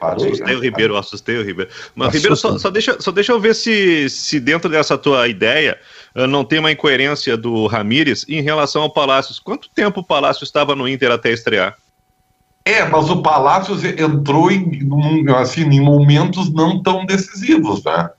Assustei 0.00 0.54
o 0.54 0.60
Ribeiro, 0.60 0.96
assustei 0.96 1.38
o 1.38 1.44
Ribeiro. 1.44 1.70
Mas, 1.94 2.12
Ribeiro, 2.12 2.36
só, 2.36 2.58
só, 2.58 2.70
deixa, 2.70 3.00
só 3.00 3.10
deixa 3.10 3.32
eu 3.32 3.40
ver 3.40 3.54
se, 3.54 4.10
se 4.10 4.38
dentro 4.38 4.68
dessa 4.68 4.98
tua 4.98 5.28
ideia 5.28 5.78
uh, 6.14 6.26
não 6.26 6.44
tem 6.44 6.58
uma 6.58 6.70
incoerência 6.70 7.36
do 7.36 7.66
Ramires 7.66 8.26
em 8.28 8.42
relação 8.42 8.82
ao 8.82 8.92
Palácios. 8.92 9.38
Quanto 9.38 9.70
tempo 9.70 10.00
o 10.00 10.04
Palácio 10.04 10.44
estava 10.44 10.76
no 10.76 10.86
Inter 10.86 11.10
até 11.10 11.32
estrear? 11.32 11.74
É, 12.66 12.84
mas 12.84 13.08
o 13.08 13.22
Palácios 13.22 13.82
entrou 13.84 14.50
em, 14.50 15.24
assim, 15.36 15.62
em 15.62 15.80
momentos 15.80 16.52
não 16.52 16.82
tão 16.82 17.06
decisivos, 17.06 17.82
né? 17.84 18.10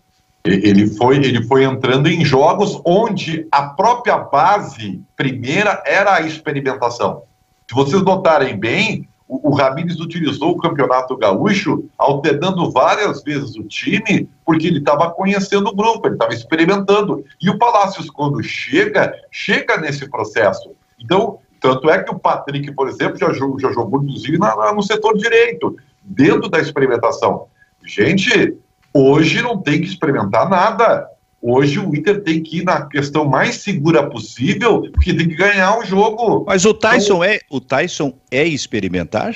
Ele 0.48 0.88
foi, 0.88 1.18
ele 1.18 1.44
foi 1.44 1.64
entrando 1.64 2.08
em 2.08 2.24
jogos 2.24 2.82
onde 2.86 3.48
a 3.52 3.64
própria 3.64 4.18
base 4.18 5.02
primeira 5.16 5.84
era 5.86 6.16
a 6.16 6.22
experimentação. 6.22 7.24
Se 7.68 7.76
vocês 7.76 8.02
notarem 8.02 8.58
bem, 8.58 9.08
o, 9.28 9.50
o 9.50 9.54
Ramires 9.54 10.00
utilizou 10.00 10.52
o 10.52 10.58
Campeonato 10.58 11.18
Gaúcho 11.18 11.84
alternando 11.98 12.72
várias 12.72 13.22
vezes 13.24 13.56
o 13.58 13.64
time, 13.64 14.30
porque 14.46 14.68
ele 14.68 14.80
estava 14.80 15.12
conhecendo 15.12 15.68
o 15.68 15.76
grupo, 15.76 16.08
ele 16.08 16.16
estava 16.16 16.34
experimentando. 16.34 17.26
E 17.42 17.50
o 17.50 17.58
Palácios, 17.58 18.10
quando 18.10 18.42
chega, 18.42 19.14
chega 19.30 19.78
nesse 19.78 20.10
processo. 20.10 20.72
Então, 21.00 21.40
tanto 21.60 21.90
é 21.90 22.02
que 22.02 22.12
o 22.12 22.20
Patrick, 22.20 22.72
por 22.72 22.88
exemplo, 22.88 23.18
já 23.18 23.34
já 23.34 23.72
jogou 23.74 24.02
inclusive, 24.02 24.38
na, 24.38 24.56
na, 24.56 24.74
no 24.74 24.82
setor 24.82 25.18
direito, 25.18 25.76
dentro 26.02 26.50
da 26.50 26.60
experimentação. 26.60 27.48
Gente, 27.86 28.58
Hoje 28.98 29.44
não 29.44 29.62
tem 29.62 29.80
que 29.80 29.88
experimentar 29.88 30.50
nada. 30.50 31.08
Hoje 31.40 31.80
o 31.80 31.96
Inter 31.96 32.24
tem 32.24 32.42
que 32.42 32.60
ir 32.60 32.64
na 32.64 32.88
questão 32.88 33.26
mais 33.26 33.58
segura 33.58 34.10
possível, 34.10 34.90
porque 34.92 35.14
tem 35.14 35.30
que 35.30 35.36
ganhar 35.36 35.78
o 35.78 35.86
jogo. 35.86 36.44
Mas 36.48 36.66
o 36.66 36.74
Tyson 36.74 37.24
então, 37.24 37.24
é 37.24 37.40
o 37.50 37.62
Tyson 37.62 38.14
é 38.32 38.44
experimentar? 38.44 39.36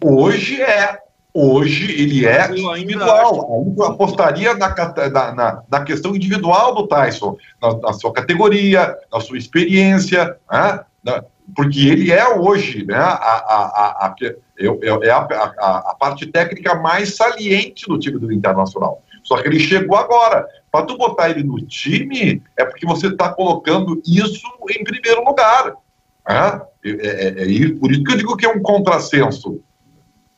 Hoje 0.00 0.62
é. 0.62 0.98
Hoje 1.36 1.90
ele 2.00 2.24
é 2.24 2.48
individual. 2.78 3.74
Eu 3.76 3.84
apostaria 3.84 4.54
na, 4.54 4.72
na, 5.10 5.62
na, 5.68 5.82
questão 5.82 6.14
individual 6.14 6.76
do 6.76 6.86
Tyson, 6.86 7.36
na, 7.60 7.76
na 7.78 7.92
sua 7.92 8.12
categoria, 8.12 8.96
na 9.12 9.18
sua 9.18 9.36
experiência. 9.36 10.36
Né? 11.02 11.20
Porque 11.54 11.88
ele 11.88 12.10
é 12.10 12.26
hoje 12.28 12.84
né, 12.84 12.94
a, 12.94 13.12
a, 13.12 14.06
a, 14.06 14.14
é, 14.58 15.10
a, 15.10 15.16
a, 15.16 15.90
a, 15.90 15.96
parte 15.98 16.26
técnica 16.26 16.74
mais 16.76 17.16
saliente 17.16 17.86
do 17.86 17.98
time 17.98 18.18
do 18.18 18.32
Internacional. 18.32 19.02
Só 19.22 19.40
que 19.40 19.48
ele 19.48 19.58
chegou 19.58 19.96
agora. 19.96 20.46
Para 20.70 20.86
tu 20.86 20.96
botar 20.96 21.30
ele 21.30 21.42
no 21.42 21.60
time, 21.66 22.42
é 22.56 22.64
porque 22.64 22.86
você 22.86 23.08
está 23.08 23.28
colocando 23.28 24.02
isso 24.06 24.46
em 24.70 24.82
primeiro 24.84 25.24
lugar. 25.24 25.74
Né? 26.28 26.60
É, 26.84 26.90
é, 26.90 27.28
é, 27.42 27.72
por 27.78 27.92
isso 27.92 28.04
que 28.04 28.12
eu 28.12 28.16
digo 28.16 28.36
que 28.36 28.46
é 28.46 28.50
um 28.50 28.60
contrassenso. 28.60 29.60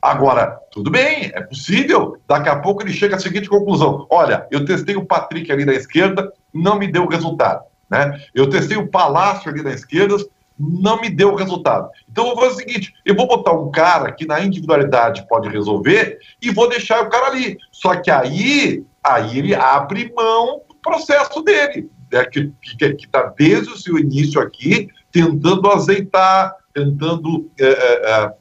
Agora, 0.01 0.59
tudo 0.71 0.91
bem, 0.91 1.31
é 1.33 1.41
possível. 1.41 2.17
Daqui 2.27 2.49
a 2.49 2.59
pouco 2.59 2.83
ele 2.83 2.93
chega 2.93 3.15
à 3.15 3.19
seguinte 3.19 3.49
conclusão: 3.49 4.05
olha, 4.09 4.45
eu 4.51 4.63
testei 4.63 4.95
o 4.95 5.05
Patrick 5.05 5.51
ali 5.51 5.65
na 5.65 5.73
esquerda, 5.73 6.31
não 6.53 6.77
me 6.77 6.87
deu 6.87 7.07
resultado. 7.07 7.63
Né? 7.89 8.21
Eu 8.33 8.49
testei 8.49 8.77
o 8.77 8.87
Palácio 8.87 9.49
ali 9.49 9.63
na 9.63 9.71
esquerda, 9.71 10.17
não 10.59 10.99
me 10.99 11.09
deu 11.09 11.35
resultado. 11.35 11.89
Então 12.09 12.27
eu 12.27 12.35
vou 12.35 12.43
fazer 12.43 12.55
o 12.55 12.57
seguinte: 12.57 12.93
eu 13.05 13.15
vou 13.15 13.27
botar 13.27 13.53
um 13.53 13.69
cara 13.69 14.11
que 14.11 14.25
na 14.25 14.41
individualidade 14.41 15.27
pode 15.27 15.49
resolver 15.49 16.19
e 16.41 16.51
vou 16.51 16.67
deixar 16.67 17.03
o 17.03 17.09
cara 17.09 17.27
ali. 17.27 17.57
Só 17.71 17.95
que 17.95 18.09
aí, 18.09 18.83
aí 19.03 19.37
ele 19.37 19.53
abre 19.53 20.11
mão 20.15 20.61
do 20.67 20.75
processo 20.75 21.41
dele, 21.41 21.89
né? 22.11 22.25
que 22.25 22.51
está 22.77 23.33
desde 23.37 23.71
o 23.71 23.77
seu 23.77 23.97
início 23.99 24.41
aqui 24.41 24.89
tentando 25.11 25.71
azeitar, 25.71 26.55
tentando 26.73 27.49
é, 27.59 27.65
é, 27.65 28.11
é, 28.11 28.33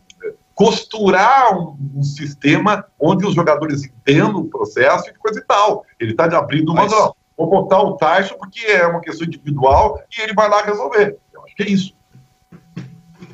costurar 0.54 1.56
um, 1.56 1.76
um, 1.96 2.02
sistema 2.02 2.84
onde 2.98 3.26
os 3.26 3.34
jogadores 3.34 3.84
entendam 3.84 4.40
o 4.40 4.48
processo 4.48 5.08
e 5.08 5.14
coisa 5.14 5.38
e 5.38 5.44
tal. 5.44 5.84
Ele 6.00 6.12
está 6.12 6.24
abrindo 6.36 6.72
uma. 6.72 6.82
Mas... 6.82 6.92
Vou 7.36 7.50
botar 7.50 7.82
o 7.82 7.96
Tyson 7.98 8.34
porque 8.38 8.60
é 8.60 8.86
uma 8.86 9.00
questão 9.00 9.26
individual 9.26 10.00
e 10.16 10.22
ele 10.22 10.32
vai 10.32 10.48
lá 10.48 10.62
resolver. 10.62 11.18
Eu 11.34 11.44
acho 11.44 11.54
que 11.54 11.62
é 11.64 11.68
isso. 11.68 11.94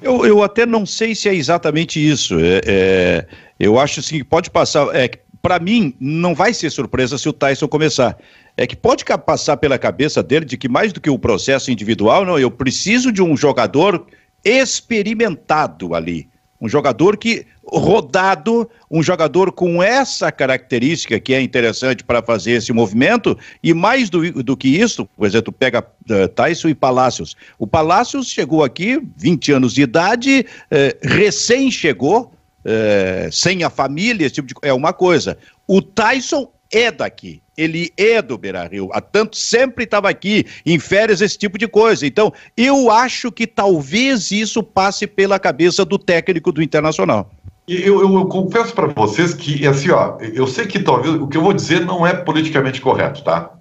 Eu, 0.02 0.26
eu 0.26 0.42
até 0.42 0.66
não 0.66 0.85
sei 0.85 1.14
se 1.14 1.28
é 1.28 1.35
exatamente 1.35 1.99
isso. 1.99 2.38
É, 2.38 2.61
é, 2.66 3.26
eu 3.59 3.78
acho 3.78 4.00
assim, 4.00 4.18
que 4.18 4.25
pode 4.25 4.50
passar. 4.50 4.94
É, 4.94 5.09
Para 5.40 5.59
mim, 5.59 5.94
não 6.00 6.35
vai 6.35 6.52
ser 6.52 6.71
surpresa 6.71 7.18
se 7.18 7.28
o 7.28 7.32
Tyson 7.32 7.68
começar. 7.68 8.18
É 8.56 8.66
que 8.66 8.76
pode 8.76 9.04
passar 9.26 9.56
pela 9.56 9.78
cabeça 9.78 10.23
dele 10.23 10.44
de 10.44 10.56
que 10.56 10.68
mais 10.68 10.92
do 10.92 11.00
que 11.00 11.09
o 11.09 11.18
processo 11.18 11.71
individual, 11.71 12.25
não, 12.25 12.38
eu 12.38 12.50
preciso 12.50 13.11
de 13.11 13.23
um 13.23 13.37
jogador 13.37 14.06
experimentado 14.44 15.94
ali. 15.94 16.28
Um 16.62 16.69
jogador 16.69 17.16
que 17.16 17.45
rodado, 17.66 18.71
um 18.88 19.02
jogador 19.02 19.50
com 19.50 19.83
essa 19.83 20.31
característica 20.31 21.19
que 21.19 21.35
é 21.35 21.42
interessante 21.42 22.04
para 22.04 22.23
fazer 22.23 22.52
esse 22.52 22.73
movimento, 22.73 23.37
e 23.61 23.75
mais 23.75 24.09
do, 24.09 24.45
do 24.45 24.57
que 24.57 24.69
isso, 24.69 25.04
por 25.16 25.26
exemplo, 25.26 25.52
pega 25.52 25.81
uh, 25.81 26.28
Tyson 26.28 26.69
e 26.69 26.75
Palácios. 26.75 27.35
O 27.59 27.66
Palácios 27.66 28.28
chegou 28.28 28.62
aqui, 28.62 29.02
20 29.16 29.52
anos 29.52 29.75
de 29.75 29.83
idade, 29.83 30.47
uh, 30.71 31.09
recém 31.09 31.69
chegou, 31.69 32.33
uh, 32.64 33.33
sem 33.33 33.64
a 33.64 33.71
família, 33.71 34.25
esse 34.25 34.37
tipo 34.37 34.47
de 34.47 34.54
é 34.62 34.73
uma 34.73 34.92
coisa. 34.92 35.37
O 35.66 35.83
Tyson 35.83 36.49
é 36.73 36.91
daqui. 36.91 37.43
Ele 37.57 37.93
é 37.97 38.23
do 38.23 38.38
Beira 38.38 38.67
Rio. 38.67 38.88
Há 38.93 39.00
tanto 39.00 39.37
sempre 39.37 39.85
estava 39.85 40.09
aqui, 40.09 40.47
em 40.64 40.79
férias, 40.79 41.21
esse 41.21 41.37
tipo 41.37 41.59
de 41.59 41.69
coisa. 41.69 42.07
Então, 42.07 42.33
eu 42.57 42.91
acho 42.91 43.31
que 43.31 43.47
talvez 43.47 44.31
isso 44.31 44.62
passe 44.62 45.07
pela 45.07 45.38
cabeça 45.38 45.85
do 45.85 45.99
técnico 45.99 46.50
do 46.50 46.62
Internacional. 46.62 47.31
Eu, 47.69 48.00
eu, 48.00 48.14
eu 48.14 48.26
confesso 48.26 48.75
para 48.75 48.87
vocês 48.88 49.35
que, 49.35 49.67
assim, 49.67 49.91
ó, 49.91 50.19
eu 50.21 50.47
sei 50.47 50.67
que 50.67 50.81
talvez 50.81 51.14
o 51.14 51.29
que 51.29 51.37
eu 51.37 51.43
vou 51.43 51.52
dizer 51.52 51.85
não 51.85 52.07
é 52.07 52.14
politicamente 52.14 52.80
correto, 52.80 53.23
tá? 53.23 53.52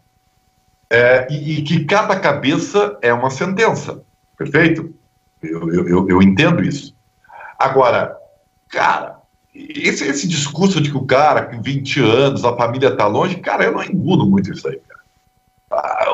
É, 0.89 1.27
e, 1.29 1.59
e, 1.59 1.61
que 1.61 1.85
cada 1.85 2.19
cabeça 2.19 2.97
é 3.01 3.13
uma 3.13 3.29
sentença, 3.29 4.03
perfeito? 4.37 4.93
Eu, 5.41 5.87
eu, 5.87 6.09
eu 6.09 6.21
entendo 6.21 6.63
isso. 6.63 6.93
Agora, 7.57 8.17
cara, 8.67 9.20
esse, 9.53 10.05
esse 10.05 10.27
discurso 10.27 10.79
de 10.79 10.89
que 10.89 10.97
o 10.97 11.05
cara 11.05 11.45
com 11.45 11.61
20 11.61 11.99
anos, 11.99 12.45
a 12.45 12.55
família 12.55 12.95
tá 12.95 13.05
longe, 13.05 13.35
cara, 13.35 13.65
eu 13.65 13.73
não 13.73 13.83
engulo 13.83 14.25
muito 14.25 14.51
isso 14.51 14.67
aí, 14.67 14.77
cara. 14.77 15.01
Ah, 15.71 16.11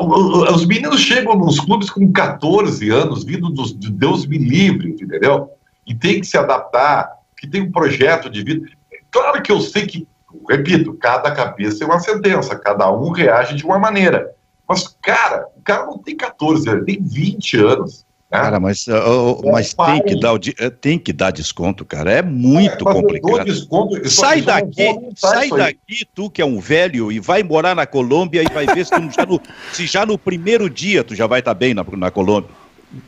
os 0.54 0.66
meninos 0.66 1.00
chegam 1.00 1.36
nos 1.36 1.60
clubes 1.60 1.90
com 1.90 2.12
14 2.12 2.90
anos, 2.90 3.24
vindo 3.24 3.50
dos, 3.50 3.78
de 3.78 3.92
Deus 3.92 4.26
me 4.26 4.38
livre, 4.38 4.90
entendeu? 4.90 5.52
E 5.86 5.96
tem 5.96 6.20
que 6.20 6.28
se 6.28 6.38
adaptar, 6.38 7.12
que 7.36 7.48
tem 7.48 7.62
um 7.62 7.72
projeto 7.72 8.30
de 8.30 8.44
vida. 8.44 8.68
Claro 9.10 9.42
que 9.42 9.52
eu 9.52 9.60
sei 9.62 9.88
que, 9.88 10.08
repito, 10.50 10.94
cada 10.94 11.32
cabeça 11.32 11.84
é 11.84 11.88
uma 11.88 12.00
sentença, 12.00 12.56
cada 12.56 12.92
um 12.92 13.12
reage 13.12 13.56
de 13.56 13.66
uma 13.66 13.80
maneira. 13.80 14.32
Mas, 14.68 14.88
cara, 15.02 15.48
o 15.56 15.62
cara 15.62 15.86
não 15.86 15.98
tem 15.98 16.16
14 16.16 16.70
anos, 16.70 16.86
tem 16.86 17.02
20 17.02 17.58
anos. 17.58 18.06
Né? 18.30 18.40
Cara, 18.40 18.60
mas, 18.60 18.86
uh, 18.88 19.42
mas 19.52 19.74
tem, 19.74 20.04
que 20.04 20.20
dar 20.20 20.36
eh, 20.60 20.70
tem 20.70 21.00
que 21.00 21.14
dar 21.14 21.32
desconto, 21.32 21.86
cara. 21.86 22.12
É 22.12 22.22
muito 22.22 22.88
é, 22.88 22.94
complicado. 22.94 23.46
Desconto, 23.46 24.10
sai 24.10 24.42
daqui, 24.42 25.00
sai 25.16 25.50
daqui, 25.50 26.06
tu 26.14 26.30
que 26.30 26.42
é 26.42 26.46
um 26.46 26.60
velho, 26.60 27.10
e 27.10 27.20
vai 27.20 27.42
morar 27.42 27.74
na 27.74 27.86
Colômbia 27.86 28.44
e 28.44 28.54
vai 28.54 28.66
ver 28.66 28.86
se, 28.86 28.92
já 28.92 29.26
no, 29.26 29.42
se 29.72 29.86
já 29.86 30.06
no 30.06 30.18
primeiro 30.18 30.70
dia 30.70 31.06
tu 31.06 31.16
já 31.16 31.26
vai 31.26 31.40
estar 31.40 31.54
tá 31.54 31.58
bem 31.58 31.74
na, 31.74 31.86
na 31.94 32.12
Colômbia. 32.12 32.50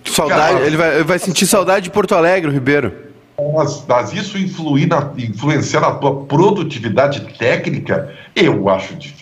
Saudade, 0.06 0.54
cara, 0.54 0.66
ele, 0.66 0.78
vai, 0.78 0.96
ele 0.96 1.04
vai 1.04 1.20
sentir 1.20 1.46
saudade 1.46 1.86
de 1.86 1.92
Porto 1.92 2.16
Alegre, 2.16 2.52
Ribeiro. 2.52 3.10
Mas, 3.56 3.86
mas, 3.88 4.14
isso 4.14 4.38
influir 4.38 4.88
na, 4.88 5.12
influenciar 5.18 5.82
na 5.82 5.92
tua 5.92 6.26
produtividade 6.26 7.22
técnica, 7.38 8.14
eu 8.36 8.70
acho 8.70 8.96
difícil. 8.96 9.19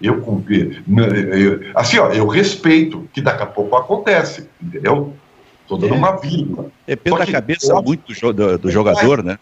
Eu, 0.00 0.44
eu, 0.88 1.60
assim, 1.74 1.98
ó, 1.98 2.08
eu 2.08 2.26
respeito 2.26 3.06
que 3.12 3.20
daqui 3.20 3.42
a 3.42 3.46
pouco 3.46 3.76
acontece, 3.76 4.48
entendeu? 4.62 5.14
Estou 5.62 5.76
dando 5.76 5.94
é, 5.94 5.96
uma 5.96 6.16
vírgula. 6.16 6.70
Depende 6.86 7.18
da 7.18 7.26
cabeça 7.26 7.72
eu, 7.72 7.82
muito 7.82 8.32
do, 8.32 8.58
do 8.58 8.70
jogador, 8.70 9.22
né? 9.22 9.38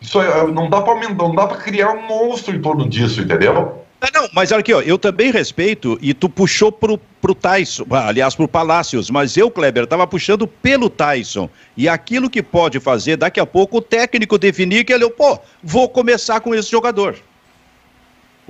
Isso 0.00 0.18
não 0.52 0.70
dá 0.70 0.80
para 0.80 1.08
não 1.14 1.34
dá 1.34 1.46
para 1.46 1.58
criar 1.58 1.92
um 1.92 2.06
monstro 2.06 2.56
em 2.56 2.60
torno 2.60 2.88
disso, 2.88 3.20
entendeu? 3.20 3.84
Não, 4.14 4.28
mas 4.32 4.50
olha 4.50 4.60
aqui, 4.60 4.72
ó, 4.72 4.80
eu 4.80 4.98
também 4.98 5.30
respeito, 5.30 5.98
e 6.00 6.14
tu 6.14 6.26
puxou 6.26 6.72
pro, 6.72 6.98
pro 7.20 7.34
Tyson, 7.34 7.84
aliás, 7.90 8.34
pro 8.34 8.48
Palácios, 8.48 9.10
mas 9.10 9.36
eu, 9.36 9.50
Kleber, 9.50 9.86
tava 9.86 10.06
puxando 10.06 10.46
pelo 10.46 10.88
Tyson. 10.88 11.50
E 11.76 11.86
aquilo 11.86 12.30
que 12.30 12.42
pode 12.42 12.80
fazer, 12.80 13.18
daqui 13.18 13.38
a 13.38 13.44
pouco, 13.44 13.76
o 13.76 13.82
técnico 13.82 14.38
definir 14.38 14.84
que 14.84 14.92
ele, 14.92 15.08
pô, 15.10 15.38
vou 15.62 15.86
começar 15.86 16.40
com 16.40 16.54
esse 16.54 16.70
jogador. 16.70 17.16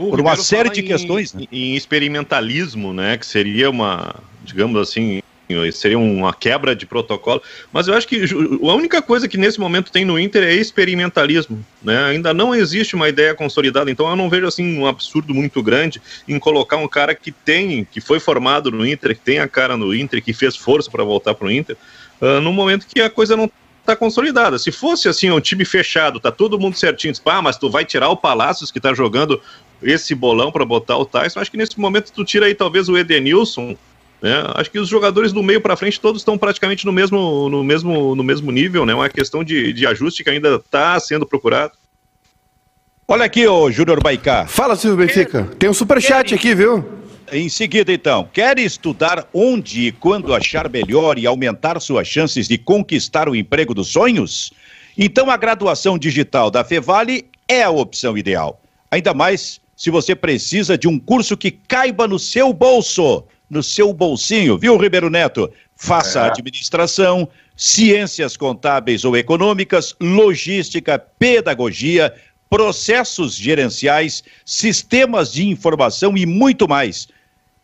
O 0.01 0.09
Por 0.09 0.21
uma 0.23 0.35
série 0.35 0.71
de 0.71 0.81
em, 0.81 0.85
questões. 0.85 1.35
Né? 1.35 1.45
Em 1.53 1.77
experimentalismo, 1.77 2.95
né? 2.95 3.19
Que 3.19 3.27
seria 3.27 3.69
uma, 3.69 4.15
digamos 4.43 4.81
assim, 4.81 5.21
seria 5.75 5.99
uma 5.99 6.33
quebra 6.33 6.75
de 6.75 6.87
protocolo. 6.87 7.43
Mas 7.71 7.87
eu 7.87 7.93
acho 7.93 8.09
que 8.09 8.25
a 8.25 8.75
única 8.75 9.03
coisa 9.03 9.29
que 9.29 9.37
nesse 9.37 9.61
momento 9.61 9.93
tem 9.93 10.07
no 10.07 10.19
Inter 10.19 10.43
é 10.43 10.55
experimentalismo. 10.55 11.63
Né? 11.83 12.03
Ainda 12.05 12.33
não 12.33 12.55
existe 12.55 12.97
uma 12.97 13.11
ideia 13.11 13.35
consolidada, 13.35 13.91
então 13.91 14.09
eu 14.09 14.17
não 14.17 14.31
vejo 14.31 14.47
assim 14.47 14.79
um 14.79 14.87
absurdo 14.87 15.35
muito 15.35 15.63
grande 15.63 16.01
em 16.27 16.39
colocar 16.39 16.79
um 16.79 16.89
cara 16.89 17.15
que 17.15 17.31
tem, 17.31 17.85
que 17.85 18.01
foi 18.01 18.19
formado 18.19 18.71
no 18.71 18.87
Inter, 18.87 19.15
que 19.15 19.21
tem 19.21 19.39
a 19.39 19.49
cara 19.49 19.77
no 19.77 19.95
Inter, 19.95 20.23
que 20.23 20.33
fez 20.33 20.57
força 20.57 20.91
para 20.91 21.05
voltar 21.05 21.35
para 21.35 21.47
o 21.47 21.51
Inter, 21.51 21.77
uh, 22.23 22.41
no 22.41 22.55
momento 22.55 22.87
que 22.87 23.03
a 23.03 23.11
coisa 23.11 23.37
não 23.37 23.51
está 23.81 23.97
consolidada. 23.97 24.59
Se 24.59 24.71
fosse 24.71 25.09
assim 25.09 25.31
um 25.31 25.41
time 25.41 25.65
fechado, 25.65 26.21
tá 26.21 26.31
todo 26.31 26.59
mundo 26.59 26.77
certinho, 26.77 27.13
ah, 27.27 27.43
mas 27.43 27.57
tu 27.57 27.69
vai 27.69 27.85
tirar 27.85 28.09
o 28.09 28.17
Palácios 28.17 28.71
que 28.71 28.79
está 28.79 28.95
jogando 28.95 29.41
esse 29.83 30.15
bolão 30.15 30.53
para 30.53 30.65
botar 30.65 30.97
o 30.97 31.05
Tyson, 31.05 31.41
acho 31.41 31.51
que 31.51 31.57
nesse 31.57 31.79
momento 31.79 32.13
tu 32.13 32.25
tira 32.25 32.47
aí 32.47 32.55
talvez 32.55 32.89
o 32.89 32.97
Edenilson, 32.97 33.77
né? 34.23 34.45
Acho 34.55 34.71
que 34.71 34.79
os 34.79 34.89
jogadores 34.89 35.33
do 35.33 35.43
meio 35.43 35.61
para 35.61 35.77
frente 35.77 36.01
todos 36.01 36.21
estão 36.21 36.37
praticamente 36.37 36.85
no 36.85 36.93
mesmo, 36.93 37.49
no 37.49 37.65
mesmo, 37.65 38.15
no 38.15 38.23
mesmo 38.23 38.51
nível, 38.51 38.85
né? 38.85 38.95
Uma 38.95 39.09
questão 39.09 39.43
de, 39.43 39.73
de 39.73 39.87
ajuste 39.87 40.23
que 40.23 40.31
ainda 40.31 40.57
está 40.57 40.99
sendo 41.01 41.27
procurado. 41.27 41.73
Olha 43.09 43.25
aqui, 43.25 43.47
ô 43.47 43.71
Júnior 43.71 44.03
Baicá. 44.03 44.47
Fala, 44.47 44.77
Silvio 44.77 45.05
Benfica. 45.05 45.45
Tem 45.59 45.69
um 45.69 45.75
superchat 45.75 46.35
aqui, 46.35 46.55
viu? 46.55 47.01
Em 47.33 47.49
seguida, 47.49 47.93
então, 47.93 48.29
quer 48.33 48.59
estudar 48.59 49.27
onde 49.33 49.87
e 49.87 49.93
quando 49.93 50.35
achar 50.35 50.69
melhor 50.69 51.17
e 51.17 51.27
aumentar 51.27 51.81
suas 51.81 52.07
chances 52.07 52.49
de 52.49 52.59
conquistar 52.59 53.29
o 53.29 53.37
emprego 53.37 53.73
dos 53.73 53.89
sonhos? 53.89 54.53
Então, 54.99 55.31
a 55.31 55.37
graduação 55.37 55.97
digital 55.97 56.51
da 56.51 56.65
Fevale 56.65 57.27
é 57.49 57.63
a 57.63 57.71
opção 57.71 58.19
ideal. 58.19 58.61
Ainda 58.91 59.15
mais 59.15 59.61
se 59.81 59.89
você 59.89 60.15
precisa 60.15 60.77
de 60.77 60.87
um 60.87 60.99
curso 60.99 61.39
que 61.39 61.51
caiba 61.51 62.07
no 62.07 62.19
seu 62.19 62.53
bolso 62.53 63.25
no 63.49 63.63
seu 63.63 63.95
bolsinho, 63.95 64.59
viu, 64.59 64.77
Ribeiro 64.77 65.09
Neto? 65.09 65.51
Faça 65.75 66.21
é. 66.21 66.27
administração, 66.27 67.27
ciências 67.57 68.37
contábeis 68.37 69.07
ou 69.07 69.17
econômicas, 69.17 69.97
logística, 69.99 70.99
pedagogia, 70.99 72.15
processos 72.51 73.35
gerenciais, 73.35 74.23
sistemas 74.45 75.33
de 75.33 75.49
informação 75.49 76.15
e 76.15 76.27
muito 76.27 76.69
mais. 76.69 77.09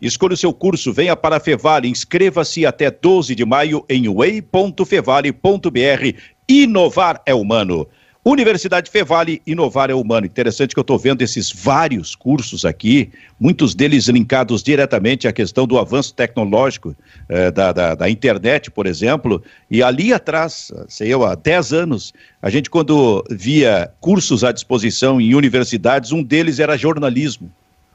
Escolha 0.01 0.33
o 0.33 0.39
seu 0.39 0.55
curso, 0.55 0.95
venha 0.95 1.15
para 1.15 1.37
a 1.37 1.41
Fevale, 1.41 1.87
inscreva-se 1.87 2.65
até 2.65 2.91
12 2.91 3.35
de 3.35 3.45
maio 3.45 3.85
em 3.91 4.09
way.fevale.br. 4.09 6.19
Inovar 6.49 7.21
é 7.27 7.35
humano. 7.35 7.87
Universidade 8.29 8.91
Fevale, 8.91 9.41
inovar 9.47 9.89
é 9.89 9.95
humano. 9.95 10.27
Interessante 10.27 10.75
que 10.75 10.81
eu 10.81 10.83
estou 10.83 10.99
vendo 10.99 11.23
esses 11.23 11.53
vários 11.53 12.17
cursos 12.17 12.65
aqui, 12.65 13.13
muitos 13.39 13.73
deles 13.73 14.09
linkados 14.09 14.65
diretamente 14.65 15.29
à 15.29 15.33
questão 15.33 15.65
do 15.65 15.79
avanço 15.79 16.13
tecnológico 16.13 16.97
eh, 17.29 17.53
da, 17.53 17.71
da, 17.71 17.95
da, 17.95 18.11
internet, 18.11 18.69
por 18.69 18.85
exemplo. 18.85 19.41
E 19.71 19.81
ali 19.81 20.13
atrás, 20.13 20.73
sei 20.89 21.15
eu, 21.15 21.25
há 21.25 21.37
10 21.37 21.73
anos, 21.73 22.13
a 22.43 22.51
gente 22.51 22.69
quando 22.69 23.25
via 23.31 23.93
cursos 24.01 24.43
à 24.43 24.51
disposição 24.51 25.21
em 25.21 25.33
universidades, 25.33 26.11
um 26.11 26.21
deles 26.21 26.59
era 26.59 26.77
jornalismo. 26.77 27.49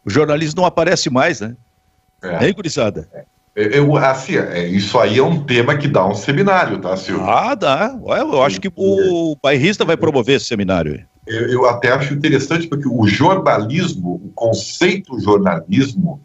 O 0.06 0.10
jornalismo 0.10 0.62
não 0.62 0.66
aparece 0.66 1.10
mais, 1.10 1.42
né? 1.42 1.58
É, 2.24 2.48
é 2.48 2.54
gurizada? 2.54 3.06
É. 3.14 3.26
Eu, 3.54 3.98
assim, 3.98 4.38
é, 4.38 4.66
isso 4.66 4.98
aí 4.98 5.20
é 5.20 5.24
um 5.24 5.44
tema 5.44 5.78
que 5.78 5.88
dá 5.88 6.08
um 6.08 6.16
seminário, 6.16 6.80
tá, 6.80 6.96
Silvio? 6.96 7.30
Ah, 7.30 7.54
dá. 7.54 7.94
Eu 8.18 8.42
acho 8.42 8.62
que 8.62 8.72
o 8.74 9.36
bairrista 9.44 9.84
vai 9.84 9.98
promover 9.98 10.38
esse 10.38 10.46
seminário. 10.46 11.06
Eu, 11.28 11.48
eu 11.50 11.66
até 11.70 11.92
acho 11.92 12.14
interessante 12.14 12.68
porque 12.68 12.88
o 12.88 13.06
jornalismo, 13.06 14.22
o 14.24 14.32
conceito 14.34 15.20
jornalismo, 15.20 16.22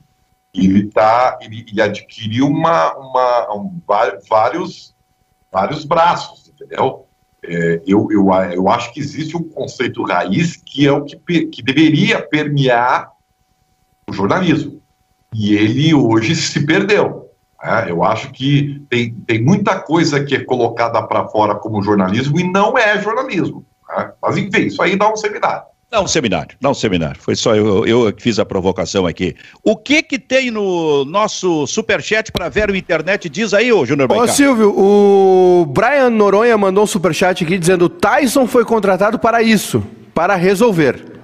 ele 0.55 0.87
tá, 0.87 1.39
ele, 1.43 1.67
ele 1.69 1.83
adquiriu 1.83 2.47
uma, 2.47 2.95
uma 2.95 3.55
um, 3.57 3.81
vários, 4.31 4.95
vários 5.51 5.85
braços, 5.85 6.49
entendeu? 6.49 7.07
É, 7.45 7.83
eu, 7.87 8.09
eu, 8.11 8.29
eu 8.53 8.69
acho 8.69 8.93
que 8.93 9.01
existe 9.01 9.37
um 9.37 9.43
conceito 9.43 10.03
raiz 10.05 10.57
que 10.57 10.87
é 10.87 10.93
o 10.93 11.05
que, 11.05 11.47
que 11.47 11.63
deveria 11.63 12.23
permear 12.23 13.11
o 14.09 14.13
jornalismo 14.13 14.81
e 15.39 15.55
ele 15.55 15.93
hoje 15.93 16.35
se 16.35 16.65
perdeu. 16.65 17.31
Né? 17.63 17.87
Eu 17.89 18.03
acho 18.03 18.33
que 18.33 18.83
tem, 18.89 19.13
tem 19.27 19.43
muita 19.43 19.79
coisa 19.79 20.25
que 20.25 20.35
é 20.35 20.45
colocada 20.45 21.03
para 21.03 21.27
fora 21.27 21.55
como 21.55 21.83
jornalismo 21.83 22.41
e 22.41 22.51
não 22.51 22.77
é 22.79 23.01
jornalismo. 23.01 23.65
Né? 23.89 24.11
Mas 24.23 24.37
enfim, 24.39 24.67
isso 24.67 24.83
aí 24.83 24.97
dá 24.97 25.13
um 25.13 25.17
seminário. 25.17 25.63
Dá 25.89 26.01
um 26.03 26.07
seminário, 26.09 26.57
dá 26.61 26.71
um 26.71 26.75
seminário. 26.75 27.21
Foi 27.21 27.37
só 27.37 27.55
eu, 27.55 27.87
eu 27.87 28.13
que 28.13 28.21
fiz 28.21 28.41
a 28.41 28.45
provocação 28.45 29.07
aqui. 29.07 29.37
O 29.63 29.77
que 29.77 30.03
que 30.03 30.19
tem 30.19 30.51
no 30.51 31.05
nosso 31.05 31.65
superchat 31.67 32.33
para 32.33 32.49
ver 32.49 32.71
o 32.71 32.77
internet? 32.77 33.29
Diz 33.29 33.55
aí, 33.55 33.73
ô 33.73 33.87
Júnior 33.87 34.11
Ô 34.11 34.27
Silvio, 34.27 34.75
o 34.77 35.65
Brian 35.67 36.11
Noronha 36.11 36.59
mandou 36.59 36.83
um 36.83 36.89
superchat 36.89 37.45
aqui 37.45 37.57
dizendo 37.57 37.89
Tyson 37.89 38.49
foi 38.49 38.65
contratado 38.65 39.17
para 39.17 39.43
isso, 39.43 39.81
para 40.13 40.35
resolver. 40.35 41.16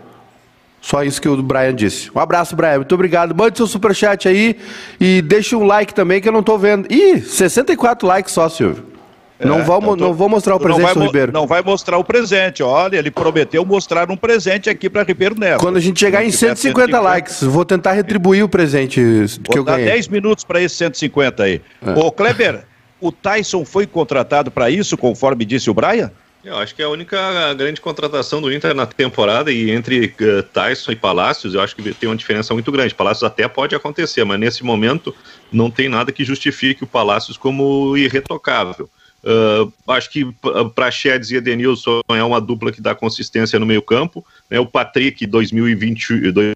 Só 0.83 1.05
isso 1.05 1.23
que 1.23 1.29
o 1.29 1.40
Brian 1.40 1.75
disse. 1.75 2.11
Um 2.12 2.18
abraço, 2.18 2.57
Brian. 2.57 2.79
Muito 2.79 2.92
obrigado. 2.92 3.33
Mande 3.35 3.57
seu 3.57 3.68
superchat 3.68 4.29
aí 4.29 4.57
e 5.01 5.23
deixe 5.23 5.55
um 5.55 5.64
like 5.64 5.95
também 5.95 6.21
que 6.21 6.29
eu 6.29 6.33
não 6.33 6.40
estou 6.40 6.59
vendo. 6.59 6.92
Ih, 6.92 7.21
64 7.21 8.07
likes 8.07 8.35
só, 8.35 8.49
Silvio. 8.49 8.92
É, 9.38 9.47
não, 9.47 9.62
vou, 9.62 9.79
então 9.79 9.97
tô, 9.97 10.05
não 10.05 10.12
vou 10.14 10.29
mostrar 10.29 10.57
o 10.57 10.61
presente 10.61 10.95
do 10.95 11.05
Ribeiro. 11.05 11.33
Não 11.33 11.47
vai 11.47 11.62
mostrar 11.62 11.99
o 11.99 12.05
presente. 12.05 12.64
Olha, 12.64 12.97
ele 12.97 13.12
prometeu 13.12 13.64
mostrar 13.64 14.11
um 14.11 14.16
presente 14.16 14.68
aqui 14.68 14.90
para 14.90 15.05
Ribeiro 15.05 15.38
Neto. 15.38 15.61
Quando 15.61 15.77
a 15.77 15.81
gente 15.81 16.01
chegar 16.01 16.25
em 16.25 16.33
150, 16.33 16.57
150 16.57 17.01
likes, 17.01 17.42
vou 17.42 17.64
tentar 17.64 17.92
retribuir 17.92 18.45
o 18.45 18.49
presente 18.49 19.01
vou 19.01 19.53
que 19.53 19.59
eu 19.59 19.64
ganhei. 19.64 19.87
10 19.87 20.09
minutos 20.09 20.45
para 20.45 20.61
esse 20.61 20.75
150 20.77 21.42
aí. 21.45 21.61
É. 21.81 21.90
Ô, 21.92 22.11
Kleber, 22.11 22.64
o 23.01 23.12
Tyson 23.12 23.64
foi 23.64 23.87
contratado 23.87 24.51
para 24.51 24.68
isso, 24.68 24.97
conforme 24.97 25.45
disse 25.45 25.71
o 25.71 25.75
Brian? 25.75 26.11
Eu 26.44 26.57
acho 26.57 26.74
que 26.74 26.83
é 26.83 26.85
a 26.85 26.88
única 26.88 27.55
grande 27.55 27.81
contratação 27.81 28.42
do 28.42 28.52
Inter 28.52 28.74
na 28.74 28.85
temporada 28.85 29.52
e 29.52 29.70
entre 29.70 30.07
uh, 30.07 30.42
Tyson 30.42 30.90
e 30.90 30.96
Palácios, 30.96 31.55
eu 31.55 31.61
acho 31.61 31.76
que 31.76 31.94
tem 31.94 32.09
uma 32.09 32.16
diferença 32.16 32.52
muito 32.52 32.72
grande. 32.72 32.94
Palácios 32.94 33.22
até 33.22 33.46
pode 33.46 33.76
acontecer, 33.76 34.24
mas 34.24 34.40
nesse 34.40 34.64
momento 34.64 35.14
não 35.52 35.70
tem 35.70 35.88
nada 35.88 36.11
que 36.11 36.24
justifique 36.24 36.83
o 36.83 36.87
Palácios 36.87 37.37
como 37.37 37.96
irretocável. 37.96 38.90
Uh, 39.22 39.72
acho 39.87 40.11
que 40.11 40.26
para 40.74 40.90
Chedes 40.90 41.31
e 41.31 41.37
Edenilson 41.37 42.00
é 42.09 42.24
uma 42.24 42.40
dupla 42.40 42.72
que 42.72 42.81
dá 42.81 42.92
consistência 42.92 43.57
no 43.59 43.66
meio-campo. 43.66 44.26
Né? 44.50 44.59
O 44.59 44.66
Patrick, 44.66 45.24
2020, 45.24 46.55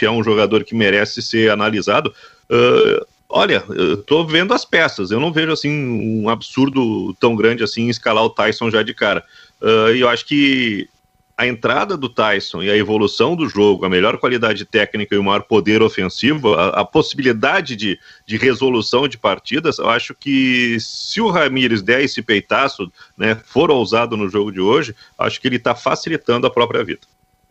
é 0.00 0.10
um 0.10 0.24
jogador 0.24 0.64
que 0.64 0.74
merece 0.74 1.20
ser 1.20 1.50
analisado. 1.50 2.14
Uh, 2.50 3.06
Olha, 3.28 3.64
eu 3.70 4.02
tô 4.02 4.24
vendo 4.24 4.54
as 4.54 4.64
peças. 4.64 5.10
Eu 5.10 5.18
não 5.18 5.32
vejo 5.32 5.52
assim 5.52 5.70
um 5.70 6.28
absurdo 6.28 7.12
tão 7.14 7.34
grande 7.34 7.64
assim 7.64 7.88
escalar 7.88 8.24
o 8.24 8.30
Tyson 8.30 8.70
já 8.70 8.82
de 8.82 8.94
cara. 8.94 9.24
Uh, 9.60 9.94
e 9.94 10.00
eu 10.00 10.08
acho 10.08 10.26
que 10.26 10.88
a 11.36 11.46
entrada 11.46 11.96
do 11.96 12.08
Tyson 12.08 12.62
e 12.62 12.70
a 12.70 12.76
evolução 12.76 13.36
do 13.36 13.46
jogo, 13.46 13.84
a 13.84 13.90
melhor 13.90 14.16
qualidade 14.16 14.64
técnica 14.64 15.14
e 15.14 15.18
o 15.18 15.24
maior 15.24 15.42
poder 15.42 15.82
ofensivo, 15.82 16.54
a, 16.54 16.68
a 16.80 16.84
possibilidade 16.84 17.76
de, 17.76 17.98
de, 18.24 18.38
resolução 18.38 19.06
de 19.06 19.18
partidas, 19.18 19.78
eu 19.78 19.90
acho 19.90 20.14
que 20.14 20.78
se 20.80 21.20
o 21.20 21.28
Ramires 21.28 21.82
der 21.82 22.00
esse 22.00 22.22
peitaço, 22.22 22.90
né, 23.18 23.38
for 23.44 23.70
ousado 23.70 24.16
no 24.16 24.30
jogo 24.30 24.50
de 24.50 24.60
hoje, 24.60 24.96
acho 25.18 25.38
que 25.38 25.46
ele 25.46 25.56
está 25.56 25.74
facilitando 25.74 26.46
a 26.46 26.50
própria 26.50 26.82
vida. 26.82 27.02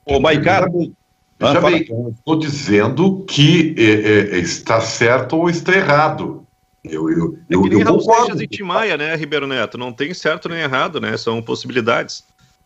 Ô, 0.04 0.20
Maicá, 0.20 0.66
Veja 1.54 1.60
ah, 1.60 1.62
bem, 1.62 2.14
estou 2.18 2.40
dizendo 2.40 3.24
que 3.26 3.76
é, 3.78 4.36
é, 4.36 4.40
está 4.40 4.82
certo 4.82 5.38
ou 5.38 5.50
está 5.50 5.74
errado. 5.74 6.46
Eu, 6.84 7.10
eu, 7.10 7.38
é 7.50 7.56
eu, 7.56 7.68
eu 7.68 7.86
concordo. 7.86 8.42
e 8.42 8.48
Timaya, 8.48 8.98
né, 8.98 9.16
Ribeiro 9.16 9.48
Neto? 9.48 9.78
Não 9.78 9.92
tem 9.92 10.14
certo 10.14 10.48
nem 10.50 10.60
errado, 10.60 11.00
né? 11.00 11.18
São 11.18 11.42
possibilidades. 11.42 12.24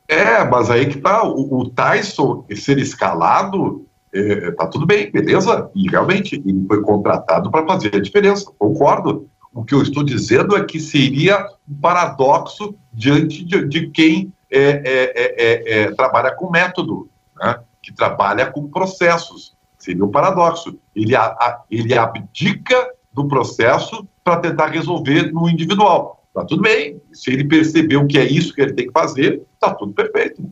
É, 0.08 0.44
mas 0.44 0.70
aí 0.70 0.88
que 0.88 0.98
tá. 0.98 1.24
O, 1.24 1.60
o 1.62 1.70
Tyson 1.70 2.46
ser 2.56 2.78
escalado, 2.80 3.86
é, 4.14 4.52
tá 4.52 4.68
tudo 4.68 4.86
bem, 4.86 5.12
beleza? 5.12 5.70
E 5.76 5.90
realmente 5.90 6.36
ele 6.36 6.66
foi 6.68 6.82
contratado 6.82 7.50
para 7.52 7.66
fazer 7.66 7.96
a 7.96 8.02
diferença. 8.02 8.52
Concordo. 8.58 9.30
O 9.54 9.64
que 9.64 9.74
eu 9.74 9.82
estou 9.82 10.04
dizendo 10.04 10.56
é 10.56 10.64
que 10.64 10.80
seria 10.80 11.46
um 11.68 11.76
paradoxo 11.80 12.76
diante 12.94 13.44
de, 13.44 13.68
de 13.68 13.90
quem 13.90 14.32
é, 14.52 14.82
é, 15.16 15.82
é 15.84 15.92
trabalha 15.92 16.32
com 16.32 16.50
método. 16.50 17.10
Né? 17.36 17.60
Que 17.90 17.96
trabalha 17.96 18.46
com 18.46 18.68
processos. 18.68 19.54
Seria 19.78 20.06
um 20.06 20.12
paradoxo. 20.12 20.78
Ele, 20.96 21.16
a, 21.16 21.24
a, 21.24 21.62
ele 21.72 21.98
abdica 21.98 22.76
do 23.12 23.28
processo 23.28 24.08
para 24.24 24.38
tentar 24.38 24.68
resolver 24.68 25.32
no 25.32 25.50
individual. 25.50 26.24
Tá 26.34 26.46
tudo 26.46 26.62
bem. 26.62 27.02
Se 27.12 27.32
ele 27.32 27.44
percebeu 27.46 28.06
que 28.06 28.18
é 28.18 28.26
isso 28.26 28.54
que 28.54 28.62
ele 28.62 28.74
tem 28.74 28.88
que 28.88 28.94
fazer, 28.94 29.42
tá 29.60 29.74
tudo 29.74 29.94
perfeito. 29.94 30.44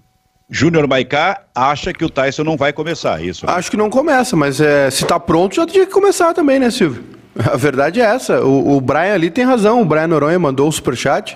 Júnior 0.50 0.88
Maicá 0.88 1.44
acha 1.54 1.94
que 1.94 2.06
o 2.06 2.10
Tyson 2.10 2.44
não 2.44 2.58
vai 2.58 2.72
começar, 2.72 3.22
isso? 3.22 3.46
Né? 3.46 3.52
Acho 3.52 3.70
que 3.70 3.78
não 3.78 3.90
começa, 3.90 4.36
mas 4.36 4.62
é, 4.62 4.90
se 4.90 5.04
está 5.04 5.20
pronto 5.20 5.56
já 5.56 5.68
tinha 5.68 5.86
que 5.86 5.92
começar 5.92 6.34
também, 6.34 6.58
né, 6.58 6.72
Silvio? 6.72 7.04
A 7.38 7.58
verdade 7.58 8.02
é 8.02 8.06
essa. 8.06 8.44
O, 8.44 8.78
o 8.78 8.82
Brian 8.82 9.14
ali 9.14 9.30
tem 9.30 9.44
razão. 9.44 9.82
O 9.82 9.86
Brian 9.86 10.08
Noronha 10.08 10.40
mandou 10.40 10.68
o 10.68 10.72
superchat. 10.72 11.36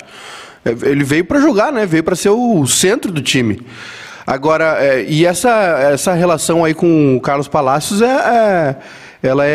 É, 0.65 0.69
ele 0.89 1.03
veio 1.03 1.25
para 1.25 1.39
jogar, 1.39 1.71
né? 1.71 1.85
Veio 1.85 2.03
para 2.03 2.15
ser 2.15 2.29
o 2.29 2.65
centro 2.65 3.11
do 3.11 3.21
time. 3.21 3.61
Agora, 4.31 4.77
é, 4.79 5.03
e 5.03 5.25
essa, 5.25 5.49
essa 5.91 6.13
relação 6.13 6.63
aí 6.63 6.73
com 6.73 7.17
o 7.17 7.19
Carlos 7.19 7.49
Palácios 7.49 8.01
é, 8.01 8.05
é 8.05 8.75
ela 9.21 9.45
é, 9.45 9.49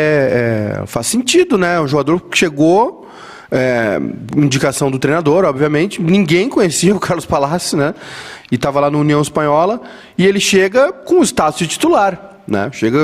é, 0.83 0.85
faz 0.85 1.07
sentido, 1.07 1.57
né? 1.57 1.79
O 1.79 1.87
jogador 1.87 2.21
que 2.21 2.37
chegou, 2.37 3.07
é, 3.49 3.99
indicação 4.35 4.91
do 4.91 4.99
treinador, 4.99 5.45
obviamente, 5.45 5.99
ninguém 5.99 6.47
conhecia 6.47 6.95
o 6.95 6.99
Carlos 6.99 7.25
Palácios, 7.25 7.73
né? 7.73 7.95
E 8.51 8.55
estava 8.55 8.79
lá 8.79 8.91
no 8.91 8.99
União 8.99 9.19
Espanhola 9.19 9.81
e 10.15 10.27
ele 10.27 10.39
chega 10.39 10.91
com 10.91 11.21
o 11.21 11.23
status 11.23 11.57
de 11.57 11.67
titular. 11.69 12.37
Né? 12.47 12.69
Chega, 12.71 12.99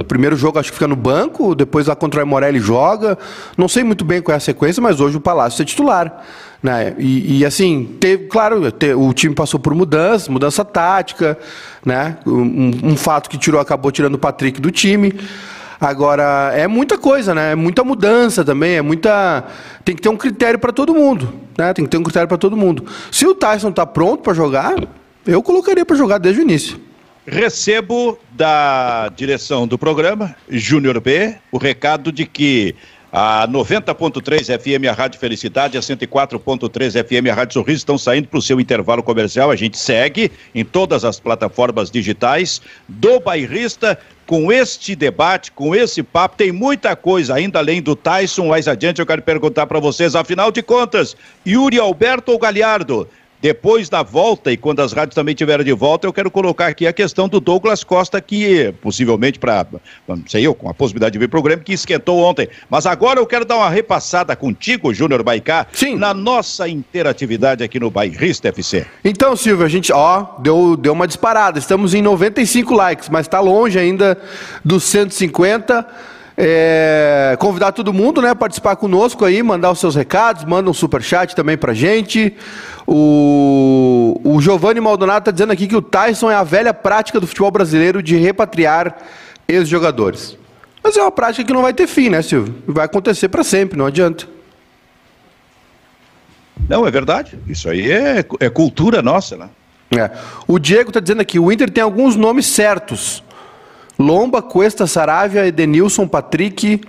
é, 0.00 0.04
primeiro 0.04 0.34
jogo 0.34 0.58
acho 0.58 0.70
que 0.70 0.78
fica 0.78 0.88
no 0.88 0.96
banco, 0.96 1.54
depois 1.54 1.88
lá 1.88 1.94
contra 1.94 2.24
o 2.24 2.26
Morelli 2.26 2.58
joga. 2.58 3.18
Não 3.54 3.68
sei 3.68 3.84
muito 3.84 4.02
bem 4.02 4.22
qual 4.22 4.32
é 4.32 4.38
a 4.38 4.40
sequência, 4.40 4.82
mas 4.82 4.98
hoje 4.98 5.18
o 5.18 5.20
Palácio 5.20 5.60
é 5.60 5.64
titular. 5.66 6.24
Né? 6.62 6.94
E, 6.98 7.38
e 7.38 7.46
assim, 7.46 7.96
teve, 8.00 8.26
claro, 8.26 8.70
teve, 8.72 8.94
o 8.94 9.12
time 9.12 9.34
passou 9.34 9.60
por 9.60 9.74
mudança, 9.74 10.30
mudança 10.30 10.64
tática, 10.64 11.38
né? 11.84 12.18
Um, 12.26 12.90
um, 12.90 12.96
fato 12.96 13.30
que 13.30 13.38
tirou, 13.38 13.60
acabou 13.60 13.92
tirando 13.92 14.16
o 14.16 14.18
Patrick 14.18 14.60
do 14.60 14.70
time. 14.70 15.14
Agora, 15.80 16.52
é 16.54 16.66
muita 16.66 16.98
coisa, 16.98 17.32
né? 17.32 17.52
É 17.52 17.54
muita 17.54 17.84
mudança 17.84 18.44
também, 18.44 18.76
é 18.76 18.82
muita. 18.82 19.44
Tem 19.84 19.94
que 19.94 20.02
ter 20.02 20.08
um 20.08 20.16
critério 20.16 20.58
para 20.58 20.72
todo 20.72 20.92
mundo. 20.92 21.32
Né? 21.56 21.72
Tem 21.72 21.84
que 21.84 21.90
ter 21.90 21.98
um 21.98 22.02
critério 22.02 22.28
para 22.28 22.36
todo 22.36 22.56
mundo. 22.56 22.84
Se 23.12 23.24
o 23.24 23.34
Tyson 23.34 23.68
está 23.68 23.86
pronto 23.86 24.24
para 24.24 24.34
jogar, 24.34 24.74
eu 25.24 25.40
colocaria 25.42 25.86
para 25.86 25.96
jogar 25.96 26.18
desde 26.18 26.40
o 26.40 26.42
início. 26.42 26.80
Recebo 27.24 28.18
da 28.30 29.10
direção 29.14 29.68
do 29.68 29.78
programa, 29.78 30.34
Júnior 30.48 30.98
B, 30.98 31.36
o 31.52 31.58
recado 31.58 32.10
de 32.10 32.24
que 32.24 32.74
a 33.12 33.48
90.3 33.48 34.58
FM, 34.58 34.86
a 34.88 34.92
Rádio 34.92 35.18
Felicidade, 35.18 35.78
a 35.78 35.80
104.3 35.80 37.04
FM, 37.04 37.30
a 37.30 37.34
Rádio 37.34 37.54
Sorriso 37.54 37.78
estão 37.78 37.96
saindo 37.96 38.28
para 38.28 38.38
o 38.38 38.42
seu 38.42 38.60
intervalo 38.60 39.02
comercial. 39.02 39.50
A 39.50 39.56
gente 39.56 39.78
segue 39.78 40.30
em 40.54 40.64
todas 40.64 41.04
as 41.04 41.18
plataformas 41.18 41.90
digitais 41.90 42.60
do 42.86 43.18
bairrista 43.20 43.98
com 44.26 44.52
este 44.52 44.94
debate, 44.94 45.50
com 45.52 45.74
esse 45.74 46.02
papo. 46.02 46.36
Tem 46.36 46.52
muita 46.52 46.94
coisa 46.94 47.34
ainda 47.34 47.58
além 47.58 47.80
do 47.80 47.96
Tyson. 47.96 48.48
Mais 48.48 48.68
adiante 48.68 49.00
eu 49.00 49.06
quero 49.06 49.22
perguntar 49.22 49.66
para 49.66 49.80
vocês, 49.80 50.14
afinal 50.14 50.52
de 50.52 50.62
contas, 50.62 51.16
Yuri 51.46 51.78
Alberto 51.78 52.32
ou 52.32 52.38
Galhardo? 52.38 53.08
Depois 53.40 53.88
da 53.88 54.02
volta, 54.02 54.50
e 54.50 54.56
quando 54.56 54.80
as 54.80 54.92
rádios 54.92 55.14
também 55.14 55.34
tiveram 55.34 55.62
de 55.62 55.72
volta, 55.72 56.06
eu 56.06 56.12
quero 56.12 56.30
colocar 56.30 56.66
aqui 56.66 56.86
a 56.86 56.92
questão 56.92 57.28
do 57.28 57.38
Douglas 57.38 57.84
Costa, 57.84 58.20
que 58.20 58.74
possivelmente 58.82 59.38
para, 59.38 59.64
não 60.08 60.22
sei 60.26 60.46
eu, 60.46 60.54
com 60.54 60.68
a 60.68 60.74
possibilidade 60.74 61.12
de 61.12 61.18
vir 61.20 61.28
pro 61.28 61.40
Grêmio, 61.40 61.64
que 61.64 61.72
esquentou 61.72 62.18
ontem. 62.18 62.48
Mas 62.68 62.84
agora 62.84 63.20
eu 63.20 63.26
quero 63.26 63.44
dar 63.44 63.56
uma 63.56 63.70
repassada 63.70 64.34
contigo, 64.34 64.92
Júnior 64.92 65.22
Baicá, 65.22 65.66
Sim. 65.72 65.96
na 65.96 66.12
nossa 66.12 66.68
interatividade 66.68 67.62
aqui 67.62 67.78
no 67.78 67.90
Bairrista 67.90 68.48
FC. 68.48 68.84
Então, 69.04 69.36
Silvio, 69.36 69.64
a 69.64 69.68
gente, 69.68 69.92
ó, 69.92 70.26
deu, 70.40 70.76
deu 70.76 70.92
uma 70.92 71.06
disparada. 71.06 71.58
Estamos 71.58 71.94
em 71.94 72.02
95 72.02 72.74
likes, 72.74 73.08
mas 73.08 73.26
está 73.26 73.38
longe 73.38 73.78
ainda 73.78 74.18
dos 74.64 74.82
150. 74.84 75.86
É, 76.40 77.36
convidar 77.40 77.72
todo 77.72 77.92
mundo, 77.92 78.22
né, 78.22 78.30
a 78.30 78.34
participar 78.34 78.76
conosco 78.76 79.24
aí, 79.24 79.42
mandar 79.42 79.72
os 79.72 79.80
seus 79.80 79.96
recados, 79.96 80.44
manda 80.44 80.70
um 80.70 80.72
superchat 80.72 81.34
também 81.34 81.58
pra 81.58 81.74
gente. 81.74 82.32
O, 82.86 84.20
o 84.22 84.40
Giovanni 84.40 84.80
Maldonado 84.80 85.24
tá 85.24 85.30
dizendo 85.32 85.52
aqui 85.52 85.66
que 85.66 85.74
o 85.74 85.82
Tyson 85.82 86.30
é 86.30 86.36
a 86.36 86.44
velha 86.44 86.72
prática 86.72 87.18
do 87.18 87.26
futebol 87.26 87.50
brasileiro 87.50 88.00
de 88.00 88.16
repatriar 88.16 88.96
ex-jogadores. 89.48 90.38
Mas 90.80 90.96
é 90.96 91.02
uma 91.02 91.10
prática 91.10 91.44
que 91.44 91.52
não 91.52 91.62
vai 91.62 91.74
ter 91.74 91.88
fim, 91.88 92.08
né, 92.08 92.22
Silvio? 92.22 92.54
Vai 92.68 92.84
acontecer 92.84 93.28
para 93.28 93.42
sempre, 93.42 93.76
não 93.76 93.86
adianta. 93.86 94.28
Não, 96.68 96.86
é 96.86 96.90
verdade. 96.90 97.36
Isso 97.48 97.68
aí 97.68 97.90
é, 97.90 98.24
é 98.38 98.48
cultura 98.48 99.02
nossa, 99.02 99.36
né? 99.36 99.48
É. 99.90 100.10
O 100.46 100.56
Diego 100.58 100.90
está 100.90 101.00
dizendo 101.00 101.20
aqui, 101.20 101.38
o 101.38 101.50
Inter 101.50 101.68
tem 101.68 101.82
alguns 101.82 102.14
nomes 102.14 102.46
certos. 102.46 103.24
Lomba, 103.98 104.40
Cuesta, 104.40 104.86
Saravia, 104.86 105.46
Edenilson, 105.46 106.06
Patrick, 106.06 106.80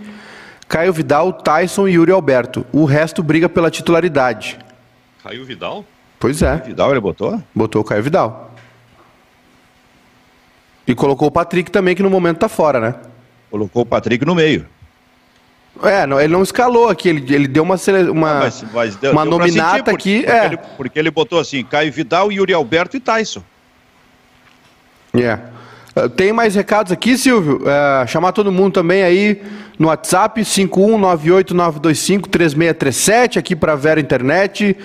Caio 0.68 0.94
Vidal, 0.94 1.34
Tyson 1.34 1.88
e 1.88 1.94
Yuri 1.94 2.12
Alberto. 2.12 2.66
O 2.72 2.86
resto 2.86 3.24
briga 3.24 3.50
pela 3.50 3.72
titularidade. 3.72 4.60
Caio 5.24 5.44
Vidal? 5.46 5.84
Pois 6.20 6.42
é, 6.42 6.58
Vidal 6.58 6.92
ele 6.92 7.00
botou? 7.00 7.42
botou 7.56 7.82
o 7.82 7.86
Caio 7.86 8.04
Vidal. 8.04 8.54
E 10.86 10.94
colocou 10.96 11.28
o 11.28 11.32
Patrick 11.32 11.72
também, 11.72 11.96
que 11.96 12.04
no 12.04 12.10
momento 12.10 12.38
tá 12.40 12.50
fora, 12.50 12.80
né? 12.80 12.96
Colocou 13.50 13.84
o 13.84 13.86
Patrick 13.86 14.26
no 14.26 14.36
meio. 14.36 14.66
É, 15.84 16.06
não, 16.06 16.20
ele 16.20 16.34
não 16.34 16.42
escalou 16.44 16.90
aqui, 16.90 17.10
ele, 17.10 17.34
ele 17.34 17.48
deu 17.48 17.64
uma, 17.64 17.78
sele- 17.78 18.10
uma, 18.10 18.40
Mas- 18.40 18.66
mas 18.74 18.96
deu- 18.96 19.12
uma 19.12 19.22
deu 19.24 19.32
nominata 19.38 19.84
porque- 19.92 19.92
aqui. 19.92 20.20
Porque, 20.24 20.32
É, 20.32 20.46
ele, 20.46 20.58
porque 20.78 21.00
ele 21.00 21.12
botou 21.12 21.40
assim, 21.40 21.64
Caio 21.64 21.92
Vidal, 21.92 22.32
Yuri 22.32 22.54
Alberto 22.54 22.98
e 22.98 23.00
Tyson. 23.00 23.42
É. 25.14 25.36
Uh, 25.36 25.59
Tem 26.16 26.32
mais 26.32 26.56
recados 26.56 26.92
aqui, 26.92 27.18
Silvio? 27.18 27.62
Uh, 27.64 28.08
chamar 28.08 28.32
todo 28.32 28.52
mundo 28.52 28.74
também 28.74 29.04
aí 29.04 29.42
no 29.78 29.88
WhatsApp, 29.88 30.42
51989253637, 30.42 33.38
aqui 33.38 33.56
para 33.56 33.76
Vera 33.76 34.00
Internet. 34.00 34.76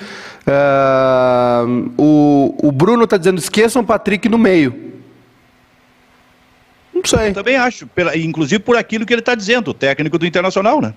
Uh, 0.47 1.93
o, 1.97 2.69
o 2.69 2.73
Bruno 2.73 3.07
tá 3.07 3.17
dizendo, 3.17 3.39
esqueçam 3.39 3.83
o 3.83 3.85
Patrick 3.85 4.29
no 4.29 4.39
meio. 4.39 4.93
Não 6.93 7.03
sei. 7.05 7.33
Também 7.33 7.57
acho, 7.57 7.87
pela- 7.89 8.17
inclusive 8.17 8.63
por 8.63 8.77
aquilo 8.77 9.05
que 9.05 9.13
ele 9.13 9.21
está 9.21 9.35
dizendo, 9.35 9.71
o 9.71 9.75
técnico 9.75 10.19
do 10.19 10.27
Internacional, 10.27 10.81
né? 10.81 10.95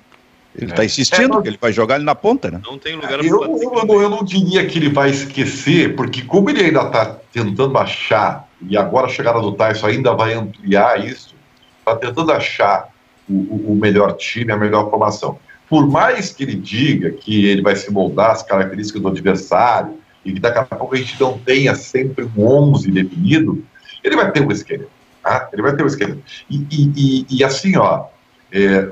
Ele 0.55 0.71
está 0.71 0.83
insistindo 0.85 1.23
É, 1.23 1.27
não- 1.27 1.41
que 1.41 1.49
ele 1.49 1.57
vai 1.61 1.71
jogar 1.71 1.95
ele 1.95 2.03
na 2.05 2.15
ponta, 2.15 2.49
né? 2.49 2.59
Não 2.65 2.77
tem 2.79 2.95
lugar 2.95 3.23
Eu, 3.23 3.39
Patrick. 3.39 3.65
eu, 3.65 3.73
eu, 3.87 4.01
eu 4.01 4.09
não 4.09 4.23
diria 4.23 4.65
que 4.65 4.79
ele 4.79 4.89
vai 4.89 5.09
esquecer, 5.09 5.95
porque 5.95 6.21
como 6.23 6.49
ele 6.49 6.63
ainda 6.63 6.81
está 6.83 7.17
tentando 7.31 7.77
achar, 7.77 8.46
e 8.61 8.77
agora 8.77 9.07
a 9.07 9.09
chegada 9.09 9.39
do 9.39 9.51
Tyson 9.53 9.87
ainda 9.87 10.13
vai 10.13 10.33
ampliar 10.33 11.05
isso, 11.05 11.35
está 11.79 11.95
tentando 11.95 12.31
achar 12.31 12.89
o, 13.29 13.71
o- 13.73 13.75
melhor 13.75 14.13
time, 14.13 14.51
a 14.51 14.57
melhor 14.57 14.89
formação. 14.89 15.37
Por 15.69 15.85
mais 15.87 16.31
que 16.31 16.43
ele 16.43 16.55
diga 16.55 17.11
que 17.11 17.45
ele 17.45 17.61
vai 17.61 17.75
se 17.75 17.91
moldar 17.91 18.31
às 18.31 18.41
características 18.43 19.01
do 19.01 19.07
adversário, 19.09 19.97
e 20.25 20.33
que 20.33 20.39
daqui 20.39 20.57
a 20.59 20.63
pouco 20.63 20.95
a 20.95 20.97
gente 20.97 21.19
não 21.19 21.37
tenha 21.37 21.75
sempre 21.75 22.25
um 22.37 22.45
11 22.45 22.89
definido, 22.91 23.63
ele 24.03 24.15
vai 24.15 24.31
ter 24.31 24.41
um 24.45 24.51
esquema. 24.51 24.85
Tá? 25.23 25.49
Ele 25.53 25.61
vai 25.61 25.75
ter 25.75 25.83
um 25.83 25.87
esquema. 25.87 26.17
E, 26.49 26.57
e- 26.69 26.91
e- 26.95 27.25
e 27.29 27.43
assim, 27.43 27.77
ó, 27.77 28.05
é, 28.51 28.87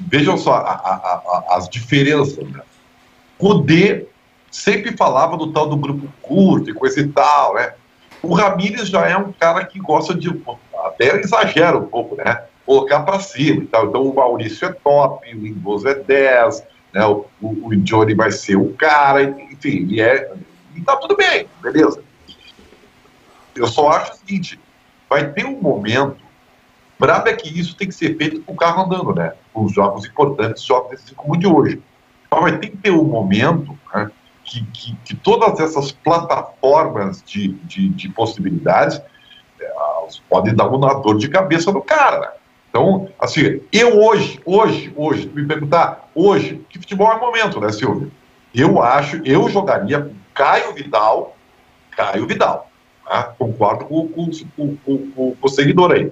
vejam 0.00 0.36
só 0.36 0.54
a- 0.54 0.60
a- 0.72 1.44
a- 1.50 1.56
as 1.56 1.68
diferenças. 1.68 2.38
Né? 2.48 2.60
Kudê 3.38 4.06
sempre 4.50 4.96
falava 4.96 5.36
do 5.36 5.52
tal 5.52 5.68
do 5.68 5.76
grupo 5.76 6.08
curto 6.22 6.70
e 6.70 6.74
coisa 6.74 7.00
e 7.00 7.08
tal, 7.08 7.54
né? 7.54 7.72
O 8.22 8.34
Ramírez 8.34 8.88
já 8.88 9.06
é 9.08 9.16
um 9.16 9.32
cara 9.32 9.64
que 9.64 9.78
gosta 9.78 10.14
de, 10.14 10.28
até 10.84 11.18
exagera 11.18 11.78
um 11.78 11.86
pouco, 11.86 12.16
né? 12.16 12.44
Colocar 12.66 13.00
para 13.00 13.20
cima 13.20 13.62
e 13.62 13.66
tal. 13.66 13.86
Então 13.86 14.02
o 14.02 14.14
Maurício 14.14 14.68
é 14.68 14.72
top, 14.72 15.28
o 15.34 15.38
Lindoso 15.38 15.88
é 15.88 15.94
10, 15.94 16.62
né? 16.92 17.04
O, 17.06 17.26
o, 17.40 17.68
o 17.68 17.76
Johnny 17.76 18.14
vai 18.14 18.30
ser 18.30 18.56
o 18.56 18.72
cara, 18.74 19.22
enfim, 19.22 19.86
e 19.88 20.00
é. 20.00 20.32
E 20.74 20.80
tá 20.82 20.96
tudo 20.96 21.16
bem, 21.16 21.46
beleza. 21.62 22.02
Eu 23.54 23.66
só 23.66 23.88
acho 23.90 24.12
o 24.12 24.16
seguinte: 24.16 24.60
vai 25.08 25.30
ter 25.32 25.44
um 25.44 25.60
momento. 25.60 26.18
Brabo 26.98 27.28
é 27.30 27.32
que 27.32 27.48
isso 27.48 27.74
tem 27.76 27.88
que 27.88 27.94
ser 27.94 28.16
feito 28.18 28.42
com 28.42 28.52
o 28.52 28.56
carro 28.56 28.84
andando, 28.84 29.14
né? 29.14 29.32
Com 29.54 29.64
os 29.64 29.72
jogos 29.72 30.04
importantes, 30.04 30.62
jogos 30.62 30.90
decisivos 30.90 31.16
como 31.16 31.36
de 31.36 31.46
hoje. 31.46 31.82
Mas 32.30 32.40
vai 32.42 32.58
ter 32.58 32.68
que 32.68 32.76
ter 32.76 32.90
um 32.90 33.04
momento 33.04 33.76
né, 33.94 34.10
que, 34.50 34.64
que, 34.72 34.96
que 35.04 35.14
todas 35.14 35.60
essas 35.60 35.92
plataformas 35.92 37.22
de, 37.24 37.48
de, 37.64 37.88
de 37.90 38.08
possibilidades 38.08 39.00
elas 39.60 40.20
podem 40.28 40.54
dar 40.54 40.66
uma 40.66 40.94
dor 40.94 41.16
de 41.18 41.28
cabeça 41.28 41.70
no 41.70 41.80
cara. 41.80 42.18
né? 42.18 42.28
Então, 42.68 43.08
assim, 43.18 43.60
eu 43.72 44.00
hoje, 44.00 44.40
hoje, 44.44 44.92
hoje, 44.96 45.28
me 45.28 45.46
perguntar, 45.46 46.08
hoje, 46.14 46.64
que 46.68 46.78
futebol 46.78 47.12
é 47.12 47.18
momento, 47.18 47.60
né, 47.60 47.70
Silvio? 47.70 48.10
Eu 48.52 48.82
acho, 48.82 49.20
eu 49.24 49.48
jogaria 49.48 50.00
com 50.00 50.14
Caio 50.34 50.74
Vidal, 50.74 51.36
Caio 51.92 52.26
Vidal. 52.26 52.68
tá? 53.04 53.34
Concordo 53.38 53.84
com, 53.84 54.08
com, 54.08 54.76
com, 54.76 55.06
com 55.06 55.36
o 55.40 55.48
seguidor 55.48 55.92
aí. 55.92 56.10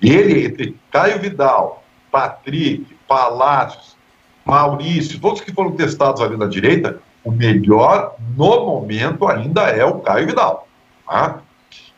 Ele, 0.00 0.46
entre 0.46 0.76
Caio 0.90 1.18
Vidal, 1.20 1.82
Patrick, 2.10 2.96
Palácios, 3.06 3.96
Maurício, 4.44 5.20
todos 5.20 5.40
que 5.40 5.52
foram 5.52 5.72
testados 5.72 6.20
ali 6.20 6.36
na 6.36 6.46
direita, 6.46 7.00
o 7.24 7.30
melhor 7.30 8.16
no 8.36 8.66
momento 8.66 9.26
ainda 9.28 9.62
é 9.62 9.84
o 9.84 10.00
Caio 10.00 10.26
Vidal. 10.26 10.68
Tá? 11.06 11.40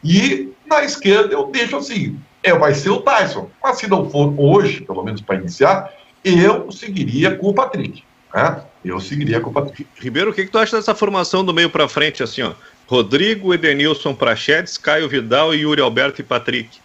E 0.02 0.52
na 0.66 0.84
esquerda 0.84 1.32
eu 1.32 1.46
deixo 1.46 1.76
assim, 1.76 2.18
é, 2.42 2.52
vai 2.52 2.74
ser 2.74 2.90
o 2.90 3.00
Tyson. 3.00 3.48
Mas 3.62 3.78
se 3.78 3.88
não 3.88 4.08
for 4.10 4.34
hoje, 4.38 4.82
pelo 4.82 5.02
menos 5.02 5.20
para 5.20 5.36
iniciar, 5.36 5.90
eu 6.24 6.70
seguiria 6.70 7.36
com 7.36 7.48
o 7.48 7.54
Patrick. 7.54 8.04
Né? 8.34 8.62
Eu 8.84 9.00
seguiria 9.00 9.40
com 9.40 9.50
o 9.50 9.52
Patrick. 9.52 9.86
Ribeiro, 9.98 10.30
o 10.30 10.34
que, 10.34 10.44
que 10.44 10.50
tu 10.50 10.58
acha 10.58 10.76
dessa 10.76 10.94
formação 10.94 11.44
do 11.44 11.54
meio 11.54 11.70
pra 11.70 11.88
frente, 11.88 12.22
assim, 12.22 12.42
ó? 12.42 12.52
Rodrigo, 12.86 13.54
Edenilson, 13.54 14.14
Prachedes, 14.14 14.76
Caio 14.76 15.08
Vidal, 15.08 15.54
Yuri 15.54 15.80
Alberto 15.80 16.20
e 16.20 16.24
Patrick. 16.24 16.78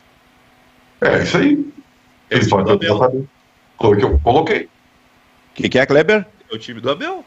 É 1.01 1.23
isso 1.23 1.37
aí. 1.37 1.65
É 2.29 2.37
o 2.37 2.39
time 2.39 2.63
do 2.63 2.71
Abel. 2.71 3.27
Foi 3.77 3.95
o 3.95 3.97
que 3.97 4.05
eu 4.05 4.19
coloquei. 4.19 4.63
O 4.63 4.69
que, 5.55 5.69
que 5.69 5.79
é, 5.79 5.85
Kleber? 5.85 6.25
É 6.49 6.55
o 6.55 6.57
time 6.57 6.79
do 6.79 6.89
Abel. 6.89 7.25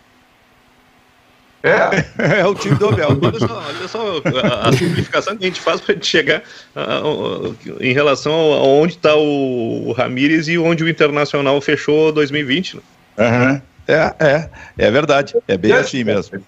É, 1.62 2.40
É 2.40 2.46
o 2.46 2.54
time 2.54 2.74
do 2.74 2.88
Abel. 2.88 3.10
Olha 3.22 3.38
só, 3.38 3.62
olha 3.68 3.88
só 3.88 4.22
a, 4.64 4.68
a 4.68 4.72
simplificação 4.72 5.36
que 5.36 5.44
a 5.44 5.46
gente 5.46 5.60
faz 5.60 5.80
para 5.80 5.94
chegar 6.00 6.42
a- 6.74 6.98
a- 6.98 7.52
em 7.84 7.92
relação 7.92 8.32
a 8.32 8.62
onde 8.64 8.94
está 8.94 9.14
o, 9.14 9.88
o 9.88 9.92
Ramírez 9.92 10.48
e 10.48 10.58
onde 10.58 10.82
o 10.82 10.88
Internacional 10.88 11.60
fechou 11.60 12.10
2020. 12.12 12.76
né? 12.76 12.82
Aham. 13.18 13.62
É, 13.86 14.14
é, 14.18 14.48
é 14.78 14.90
verdade. 14.90 15.34
É 15.46 15.56
bem 15.56 15.72
assim 15.72 16.02
mesmo. 16.04 16.40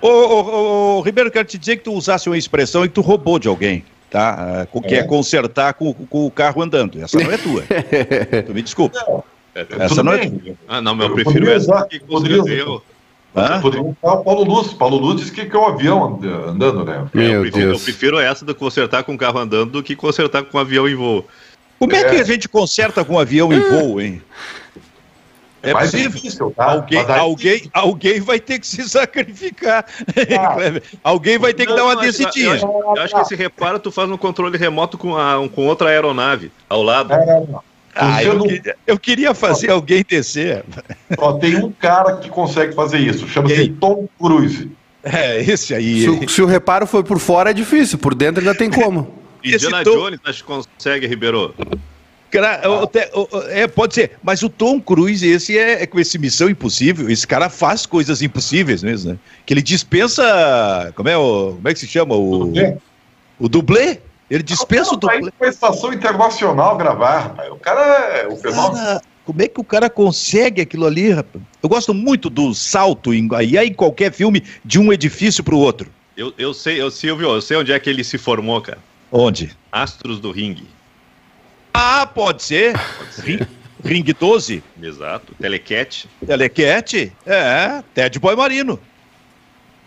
Ô, 0.00 0.08
ô, 0.08 0.98
ô, 0.98 1.00
Ribeiro, 1.02 1.30
quero 1.30 1.44
te 1.46 1.58
dizer 1.58 1.76
que 1.76 1.84
tu 1.84 1.92
usasse 1.92 2.28
uma 2.28 2.38
expressão 2.38 2.84
e 2.84 2.88
que 2.88 2.94
tu 2.94 3.00
roubou 3.02 3.38
de 3.38 3.48
alguém, 3.48 3.84
tá? 4.10 4.62
Ah, 4.72 4.80
Que 4.88 4.94
é, 4.94 4.98
É. 4.98 5.02
consertar 5.02 5.74
com, 5.74 5.92
com 5.92 6.26
o 6.26 6.30
carro 6.30 6.62
andando. 6.62 7.02
Essa 7.02 7.18
não 7.18 7.30
é 7.30 7.36
tua. 7.36 7.62
tu 8.46 8.54
me 8.54 8.62
desculpa. 8.62 8.98
É, 9.54 9.64
tá. 9.64 9.84
Essa 9.84 10.02
não 10.02 10.12
é 10.12 10.18
bem. 10.18 10.56
Ah, 10.68 10.80
não, 10.80 10.94
mas 10.94 11.06
eu 11.08 11.18
Eu 11.18 11.22
prefiro 11.24 11.50
essa 11.50 11.74
usar, 11.74 11.84
que 11.86 12.00
poderia 12.00 12.36
eu, 12.54 12.82
Hã? 13.36 13.60
Usar 13.62 13.86
o 14.12 14.24
Paulo 14.24 14.44
Luz. 14.44 14.72
Paulo 14.72 14.96
Luz 14.98 15.20
disse 15.20 15.32
que, 15.32 15.46
que 15.46 15.54
é 15.56 15.58
o 15.58 15.64
avião 15.66 16.18
and- 16.22 16.50
andando, 16.50 16.84
né? 16.84 17.06
eu 17.14 17.20
Meu 17.20 17.40
prefiro, 17.42 17.72
eu 17.72 17.78
prefiro 17.78 18.18
essa 18.18 18.44
do 18.44 18.54
consertar 18.54 19.04
com 19.04 19.14
o 19.14 19.18
carro 19.18 19.38
andando 19.38 19.70
do 19.72 19.82
que 19.82 19.94
consertar 19.94 20.42
com 20.42 20.58
o 20.58 20.60
avião 20.60 20.88
em 20.88 20.94
voo. 20.96 21.24
Como 21.78 21.94
é 21.94 22.02
que 22.04 22.16
É. 22.16 22.20
a 22.20 22.24
gente 22.24 22.48
conserta 22.48 23.04
com 23.04 23.14
um 23.14 23.18
avião 23.18 23.52
em 23.52 23.60
voo, 23.60 24.00
hein? 24.00 24.20
É 25.62 25.74
mais 25.74 25.90
possível. 25.90 26.10
difícil, 26.10 26.54
tá? 26.56 26.72
Alguém, 26.72 26.98
alguém, 27.06 27.70
alguém 27.74 28.20
vai 28.20 28.40
ter 28.40 28.58
que 28.58 28.66
se 28.66 28.82
sacrificar. 28.88 29.84
Ah. 30.38 30.56
Alguém 31.04 31.38
vai 31.38 31.52
ter 31.52 31.66
que 31.66 31.74
dar 31.74 31.84
uma 31.84 31.94
Não, 31.94 32.02
eu 32.02 32.08
acho- 32.08 32.18
descidinha. 32.18 32.46
Eu, 32.46 32.52
acho- 32.54 32.66
eu 32.98 33.02
acho 33.02 33.14
que 33.14 33.20
esse 33.20 33.34
reparo 33.36 33.78
tu 33.78 33.92
faz 33.92 34.08
no 34.08 34.16
controle 34.16 34.56
remoto 34.56 34.96
com, 34.96 35.16
a, 35.16 35.46
com 35.54 35.66
outra 35.66 35.90
aeronave 35.90 36.50
ao 36.68 36.82
lado. 36.82 37.12
É, 37.12 37.26
não. 37.46 37.62
Ah, 37.94 38.18
Você 38.22 38.28
eu, 38.28 38.34
não- 38.38 38.46
queria, 38.46 38.76
eu 38.86 38.98
queria 38.98 39.34
fazer 39.34 39.70
alguém 39.70 40.04
descer. 40.08 40.64
Só 41.18 41.32
tem 41.34 41.56
um 41.56 41.70
cara 41.72 42.16
que 42.16 42.28
consegue 42.28 42.74
fazer 42.74 42.98
isso. 42.98 43.26
Chama-se? 43.28 43.68
Tom 43.80 44.08
Cruise. 44.18 44.70
É, 45.02 45.40
esse 45.42 45.74
aí. 45.74 46.02
Se, 46.02 46.08
o- 46.10 46.28
se 46.28 46.42
o 46.42 46.46
reparo 46.46 46.86
for 46.86 47.02
por 47.02 47.18
fora 47.18 47.50
é 47.50 47.52
difícil, 47.52 47.98
por 47.98 48.14
dentro 48.14 48.40
ainda 48.40 48.54
tem 48.54 48.70
como. 48.70 49.18
Indiana 49.42 49.78
esse 49.82 49.84
tom- 49.90 49.96
Jones, 49.98 50.20
acho 50.24 50.44
que 50.44 50.50
consegue, 50.52 51.06
Ribeiro. 51.06 51.54
Cara, 52.30 52.60
o 52.70 52.84
o- 52.84 53.28
o- 53.38 53.42
é, 53.48 53.66
pode 53.66 53.94
ser, 53.94 54.12
mas 54.22 54.40
o 54.42 54.48
Tom 54.48 54.80
Cruise, 54.80 55.26
esse 55.26 55.58
é, 55.58 55.82
é 55.82 55.86
com 55.86 55.98
esse 55.98 56.16
Missão 56.16 56.48
Impossível, 56.48 57.10
esse 57.10 57.26
cara 57.26 57.48
faz 57.50 57.86
coisas 57.86 58.22
impossíveis 58.22 58.82
mesmo, 58.84 59.12
né? 59.12 59.18
Que 59.44 59.52
ele 59.54 59.62
dispensa, 59.62 60.92
como 60.94 61.08
é, 61.08 61.16
o, 61.16 61.54
como 61.56 61.68
é 61.68 61.72
que 61.74 61.80
se 61.80 61.88
chama? 61.88 62.14
O, 62.14 62.52
o 63.38 63.48
dublê. 63.48 63.98
Ele 64.30 64.42
dispensa 64.42 64.94
o 64.94 64.98
Tá 64.98 65.12
dublê. 65.12 65.32
pra 65.36 65.48
estação 65.48 65.92
internacional 65.92 66.76
gravar, 66.76 67.18
rapaz. 67.20 67.50
O 67.50 67.56
cara 67.56 67.82
é 68.16 68.28
o 68.28 68.36
fenômeno. 68.36 68.74
Cara, 68.74 69.02
como 69.24 69.42
é 69.42 69.48
que 69.48 69.60
o 69.60 69.64
cara 69.64 69.90
consegue 69.90 70.60
aquilo 70.60 70.86
ali, 70.86 71.10
rapaz? 71.10 71.42
Eu 71.62 71.68
gosto 71.68 71.92
muito 71.92 72.30
do 72.30 72.54
salto 72.54 73.12
em, 73.12 73.28
aí 73.34 73.56
em 73.56 73.74
qualquer 73.74 74.12
filme 74.12 74.44
de 74.64 74.78
um 74.78 74.92
edifício 74.92 75.42
pro 75.42 75.58
outro. 75.58 75.90
Eu, 76.16 76.32
eu 76.38 76.54
sei, 76.54 76.80
eu, 76.80 76.90
Silvio, 76.90 77.28
eu 77.34 77.40
sei 77.42 77.56
onde 77.56 77.72
é 77.72 77.78
que 77.80 77.90
ele 77.90 78.04
se 78.04 78.18
formou, 78.18 78.60
cara. 78.60 78.78
Onde? 79.10 79.50
Astros 79.72 80.20
do 80.20 80.30
Ringue. 80.30 80.68
Ah, 81.74 82.06
pode 82.06 82.42
ser. 82.42 82.74
Ring, 83.24 83.40
Ring 83.84 84.04
12, 84.04 84.62
Exato. 84.82 85.34
Telecat. 85.40 86.06
Telecat, 86.26 87.12
é, 87.26 87.82
Ted 87.94 88.18
Boy 88.18 88.36
Marino. 88.36 88.78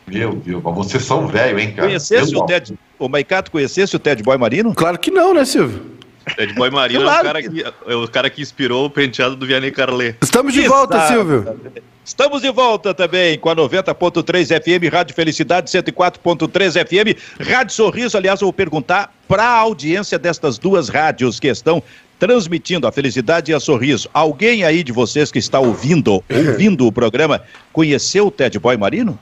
Meu 0.07 0.33
Deus, 0.33 0.61
mas 0.63 0.75
vocês 0.75 1.03
são 1.03 1.27
velho, 1.27 1.59
hein, 1.59 1.71
cara? 1.71 1.87
Conhecesse 1.87 2.35
o. 2.35 2.45
Ted, 2.45 2.73
o 2.99 3.09
Maicato 3.09 3.51
conhecesse 3.51 3.95
o 3.95 3.99
Ted 3.99 4.21
Boy 4.23 4.37
Marino? 4.37 4.73
Claro 4.73 4.99
que 4.99 5.11
não, 5.11 5.33
né, 5.33 5.45
Silvio? 5.45 5.93
Ted 6.35 6.53
Boy 6.53 6.69
Marino 6.69 7.01
é, 7.01 7.03
Claro 7.03 7.21
o 7.21 7.23
cara 7.23 7.43
que, 7.43 7.65
é 7.87 7.95
o 7.95 8.07
cara 8.07 8.29
que 8.29 8.41
inspirou 8.41 8.85
o 8.85 8.89
penteado 8.89 9.35
do 9.35 9.45
Vianney 9.45 9.71
Carlet. 9.71 10.17
Estamos 10.21 10.53
de 10.53 10.67
volta, 10.67 11.07
Silvio. 11.07 11.57
Estamos 12.05 12.41
de 12.41 12.51
volta 12.51 12.93
também 12.93 13.37
com 13.37 13.49
a 13.49 13.55
90.3 13.55 14.61
FM, 14.61 14.91
Rádio 14.91 15.15
Felicidade 15.15 15.69
104.3 15.71 16.85
FM, 16.85 17.17
Rádio 17.39 17.73
Sorriso. 17.73 18.17
Aliás, 18.17 18.41
eu 18.41 18.47
vou 18.47 18.53
perguntar 18.53 19.13
para 19.27 19.43
a 19.43 19.57
audiência 19.57 20.19
destas 20.19 20.57
duas 20.57 20.89
rádios 20.89 21.39
que 21.39 21.47
estão 21.47 21.81
transmitindo 22.19 22.87
a 22.87 22.91
Felicidade 22.91 23.51
e 23.51 23.55
a 23.55 23.59
Sorriso. 23.59 24.09
Alguém 24.13 24.63
aí 24.63 24.83
de 24.83 24.91
vocês 24.91 25.31
que 25.31 25.39
está 25.39 25.59
ouvindo, 25.59 26.23
ouvindo 26.29 26.87
o 26.87 26.91
programa, 26.91 27.41
conheceu 27.71 28.27
o 28.27 28.31
Ted 28.31 28.59
Boy 28.59 28.77
Marino? 28.77 29.17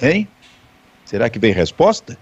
Hein? 0.00 0.28
Será 1.04 1.28
que 1.30 1.38
vem 1.38 1.52
resposta? 1.52 2.18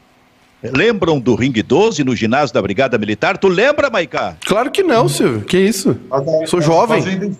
Lembram 0.62 1.20
do 1.20 1.34
Ring 1.34 1.52
12 1.52 2.02
no 2.04 2.16
ginásio 2.16 2.54
da 2.54 2.62
Brigada 2.62 2.96
Militar? 2.96 3.37
Tu 3.37 3.48
lembra, 3.48 3.90
Maiká? 3.90 4.37
Claro 4.46 4.70
que 4.70 4.82
não, 4.82 5.08
Silvio. 5.08 5.42
Que 5.42 5.58
isso? 5.58 5.98
Mas 6.08 6.48
Sou 6.48 6.60
jovem. 6.60 6.98
mas 7.00 7.06
ainda- 7.06 7.37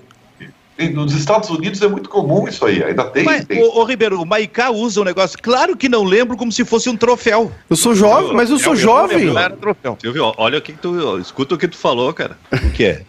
nos 0.92 1.14
Estados 1.14 1.49
Unidos 1.51 1.81
é 1.83 1.87
muito 1.88 2.09
comum 2.09 2.49
isso 2.49 2.64
aí. 2.66 2.83
Ainda 2.83 3.05
tem. 3.05 3.23
Mas, 3.25 3.44
tem. 3.44 3.62
ô, 3.62 3.79
ô, 3.81 3.85
Ribeiro, 3.85 4.20
o 4.20 4.27
Maiká 4.27 4.70
usa 4.70 5.01
um 5.01 5.05
negócio. 5.05 5.38
Claro 5.40 5.77
que 5.77 5.88
não 5.88 6.03
lembro 6.03 6.37
como 6.37 6.51
se 6.51 6.64
fosse 6.64 6.90
um 6.90 6.97
troféu. 6.97 7.53
Eu 7.70 7.77
sou 7.77 7.94
jovem, 7.94 8.35
mas 8.35 8.51
eu 8.51 8.59
sou 8.59 8.75
jovem. 8.75 9.27
Não 9.27 9.38
era 9.38 9.57
troféu. 9.57 9.97
Silvio, 10.01 10.33
olha 10.37 10.59
o 10.59 10.62
que, 10.62 10.73
tu. 10.73 11.18
Escuta 11.20 11.55
o 11.55 11.59
que 11.59 11.68
tu 11.68 11.77
falou, 11.77 12.12
cara. 12.12 12.37
O 12.53 12.70
que 12.73 12.85
é? 12.85 13.03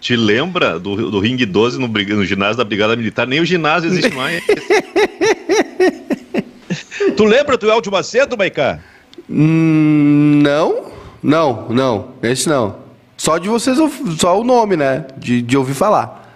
Te 0.00 0.16
lembra 0.16 0.78
do, 0.80 1.10
do 1.10 1.18
Ring 1.20 1.36
12 1.44 1.78
no, 1.78 1.88
no 1.88 2.24
ginásio 2.24 2.56
da 2.56 2.64
Brigada 2.64 2.96
Militar? 2.96 3.26
Nem 3.26 3.40
o 3.40 3.44
ginásio 3.44 3.88
existe 3.90 4.10
mais. 4.16 4.42
Tu 7.16 7.24
lembra 7.24 7.56
do 7.56 7.70
Eldio 7.70 7.92
Macedo, 7.92 8.36
Maiká? 8.36 8.80
Hum, 9.28 10.40
não, 10.42 10.92
não, 11.22 11.68
não. 11.68 12.08
Esse 12.22 12.48
não. 12.48 12.76
Só 13.16 13.38
de 13.38 13.48
vocês, 13.48 13.78
só 14.18 14.40
o 14.40 14.44
nome, 14.44 14.76
né? 14.76 15.06
De, 15.16 15.42
de 15.42 15.56
ouvir 15.56 15.74
falar. 15.74 16.30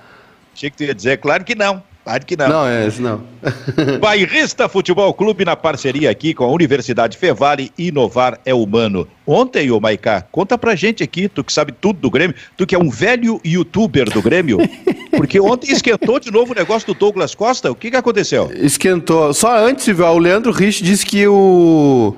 Achei 0.54 0.70
que 0.70 0.76
tu 0.76 0.84
ia 0.84 0.94
dizer, 0.94 1.18
claro 1.18 1.44
que 1.44 1.54
não. 1.54 1.82
Claro 2.06 2.24
que 2.24 2.36
não. 2.36 2.48
Não, 2.48 2.66
é 2.68 2.86
esse 2.86 3.02
não. 3.02 3.20
Bairrista 4.00 4.68
Futebol 4.68 5.12
Clube 5.12 5.44
na 5.44 5.56
parceria 5.56 6.08
aqui 6.08 6.34
com 6.34 6.44
a 6.44 6.46
Universidade 6.46 7.18
Fevale, 7.18 7.72
inovar 7.76 8.38
é 8.46 8.54
humano. 8.54 9.08
Ontem, 9.26 9.72
ô 9.72 9.80
Maiká, 9.80 10.22
conta 10.22 10.56
pra 10.56 10.76
gente 10.76 11.02
aqui, 11.02 11.28
tu 11.28 11.42
que 11.42 11.52
sabe 11.52 11.72
tudo 11.72 11.98
do 11.98 12.08
Grêmio, 12.08 12.36
tu 12.56 12.64
que 12.64 12.76
é 12.76 12.78
um 12.78 12.88
velho 12.88 13.40
youtuber 13.44 14.08
do 14.08 14.22
Grêmio, 14.22 14.58
porque 15.16 15.40
ontem 15.40 15.72
esquentou 15.72 16.20
de 16.20 16.30
novo 16.30 16.52
o 16.52 16.54
negócio 16.54 16.86
do 16.86 16.96
Douglas 16.96 17.34
Costa, 17.34 17.72
o 17.72 17.74
que 17.74 17.90
que 17.90 17.96
aconteceu? 17.96 18.52
Esquentou. 18.54 19.34
Só 19.34 19.58
antes, 19.58 19.88
o 19.88 20.18
Leandro 20.18 20.52
Rich 20.52 20.84
disse 20.84 21.04
que 21.04 21.26
o, 21.26 22.14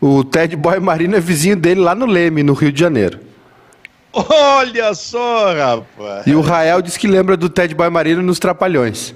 o 0.00 0.24
Ted 0.24 0.56
Boy 0.56 0.80
Marino 0.80 1.14
é 1.14 1.20
vizinho 1.20 1.54
dele 1.54 1.80
lá 1.80 1.94
no 1.94 2.06
Leme, 2.06 2.42
no 2.42 2.54
Rio 2.54 2.72
de 2.72 2.80
Janeiro. 2.80 3.20
Olha 4.12 4.92
só, 4.94 5.54
rapaz. 5.54 6.26
E 6.26 6.34
o 6.34 6.40
Rael 6.40 6.82
disse 6.82 6.98
que 6.98 7.06
lembra 7.06 7.36
do 7.36 7.48
Ted 7.48 7.72
Boy 7.72 7.88
Marino 7.88 8.20
nos 8.20 8.40
Trapalhões. 8.40 9.14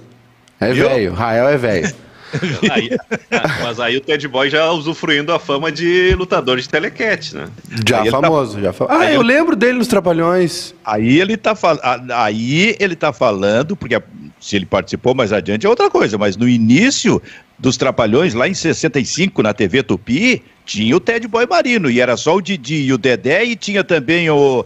É 0.71 0.73
velho, 0.73 1.13
Rael 1.13 1.49
é 1.49 1.57
velho. 1.57 1.95
Aí- 2.73 2.89
ah, 3.31 3.59
mas 3.63 3.79
aí 3.79 3.95
o 3.99 4.01
Ted 4.01 4.27
Boy 4.27 4.49
já 4.49 4.71
usufruindo 4.71 5.33
a 5.35 5.39
fama 5.39 5.71
de 5.71 6.15
lutador 6.15 6.59
de 6.59 6.67
telecat, 6.67 7.35
né? 7.35 7.49
Já 7.87 8.01
Aí 8.01 8.11
tá- 8.11 8.23
famoso, 8.23 8.59
já 8.59 8.73
famoso. 8.73 8.97
Ah, 8.99 9.03
Aí 9.05 9.15
eu 9.15 9.21
ele- 9.21 9.33
lembro 9.35 9.55
dele 9.55 9.75
nos 9.77 9.87
Trapalhões. 9.87 10.75
Aí 10.83 11.21
ele 11.21 11.37
tá 11.37 11.55
falando, 11.55 12.11
aí 12.11 12.75
ele 12.81 12.97
tá 12.97 13.13
falando, 13.13 13.77
porque 13.77 14.01
se 14.41 14.57
ele 14.57 14.65
participou 14.65 15.15
mais 15.15 15.31
adiante 15.31 15.67
é 15.67 15.69
outra 15.69 15.91
coisa, 15.91 16.17
mas 16.17 16.35
no 16.35 16.49
início 16.49 17.21
dos 17.59 17.77
Trapalhões, 17.77 18.33
lá 18.33 18.49
em 18.49 18.55
65, 18.55 19.43
na 19.43 19.53
TV 19.53 19.83
Tupi, 19.83 20.43
tinha 20.65 20.97
o 20.97 21.01
Ted 21.01 21.29
Boy 21.29 21.47
Marino, 21.47 21.91
e 21.91 22.01
era 22.01 22.17
só 22.17 22.35
o 22.37 22.41
Didi 22.41 22.77
e 22.77 22.93
o 22.95 22.99
Dedé, 22.99 23.45
e 23.45 23.55
tinha 23.55 23.85
também 23.85 24.31
o 24.31 24.65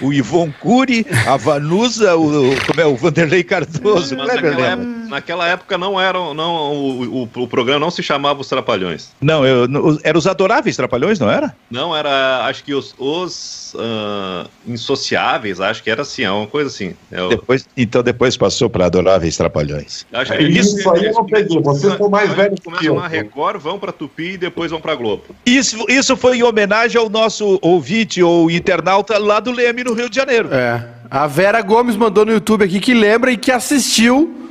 o 0.00 0.12
Ivon 0.12 0.52
Cury, 0.60 1.06
a 1.26 1.36
Vanusa, 1.36 2.16
o, 2.16 2.54
como 2.66 2.80
é, 2.80 2.86
o 2.86 2.96
Vanderlei 2.96 3.42
Cardoso, 3.44 4.16
Kleber 4.16 4.58
época, 4.58 5.05
naquela 5.08 5.46
época 5.48 5.76
não 5.78 6.00
eram. 6.00 6.34
Não, 6.34 6.72
o, 6.74 7.22
o, 7.22 7.42
o 7.42 7.48
programa 7.48 7.80
não 7.80 7.90
se 7.90 8.02
chamava 8.02 8.40
Os 8.40 8.48
Trapalhões. 8.48 9.10
Não, 9.20 9.44
eu, 9.46 9.66
no- 9.68 9.98
era 10.02 10.16
os 10.16 10.26
Adoráveis 10.26 10.76
Trapalhões, 10.76 11.18
não 11.18 11.30
era? 11.30 11.54
Não, 11.70 11.96
era. 11.96 12.44
Acho 12.46 12.62
que 12.64 12.74
os, 12.74 12.94
os 12.98 13.74
ah, 13.78 14.46
Insociáveis, 14.66 15.60
acho 15.60 15.82
que 15.82 15.90
era 15.90 16.02
assim, 16.02 16.22
é 16.22 16.30
uma 16.30 16.46
coisa 16.46 16.68
assim. 16.70 16.94
É 17.10 17.22
o- 17.22 17.28
Depois, 17.28 17.66
então 17.76 18.02
depois 18.02 18.36
passou 18.36 18.68
para 18.70 18.86
Adoráveis 18.86 19.36
Trapalhões. 19.36 20.06
acho 20.12 20.32
É 20.34 20.42
isso 20.42 20.90
aí 20.90 21.04
eu 21.06 21.12
não 21.12 21.24
peguei, 21.26 21.60
vocês 21.60 21.96
são 21.96 22.08
mais 22.08 22.32
velhos 22.32 22.58
que 22.60 22.64
Começam 22.66 22.86
eu. 22.86 23.00
na 23.00 23.06
Record, 23.08 23.60
vão 23.60 23.78
pra 23.78 23.92
Tupi 23.92 24.32
e 24.32 24.38
depois 24.38 24.70
vão 24.70 24.80
pra 24.80 24.94
Globo. 24.94 25.24
Isso, 25.44 25.84
isso 25.88 26.16
foi 26.16 26.38
em 26.38 26.42
homenagem 26.42 27.00
ao 27.00 27.08
nosso 27.08 27.58
ouvinte 27.62 28.22
ou 28.22 28.50
internauta 28.50 29.18
lá 29.18 29.40
do 29.40 29.50
Leme, 29.52 29.84
no 29.84 29.94
Rio 29.94 30.08
de 30.10 30.16
Janeiro. 30.16 30.48
É. 30.52 30.88
A 31.10 31.26
Vera 31.26 31.60
Gomes 31.62 31.96
mandou 31.96 32.24
no 32.24 32.32
YouTube 32.32 32.64
aqui 32.64 32.80
que 32.80 32.92
lembra 32.92 33.30
e 33.30 33.36
que 33.36 33.52
assistiu 33.52 34.45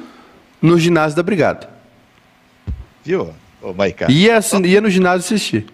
no 0.66 0.80
ginásio 0.80 1.16
da 1.16 1.24
Brigada. 1.24 1.70
Viu, 3.04 3.30
ô 3.62 3.74
Maiká? 3.74 4.08
Ia, 4.10 4.38
assi- 4.38 4.62
ia 4.66 4.82
no 4.82 4.90
ginásio 4.90 5.20
assistir. 5.20 5.66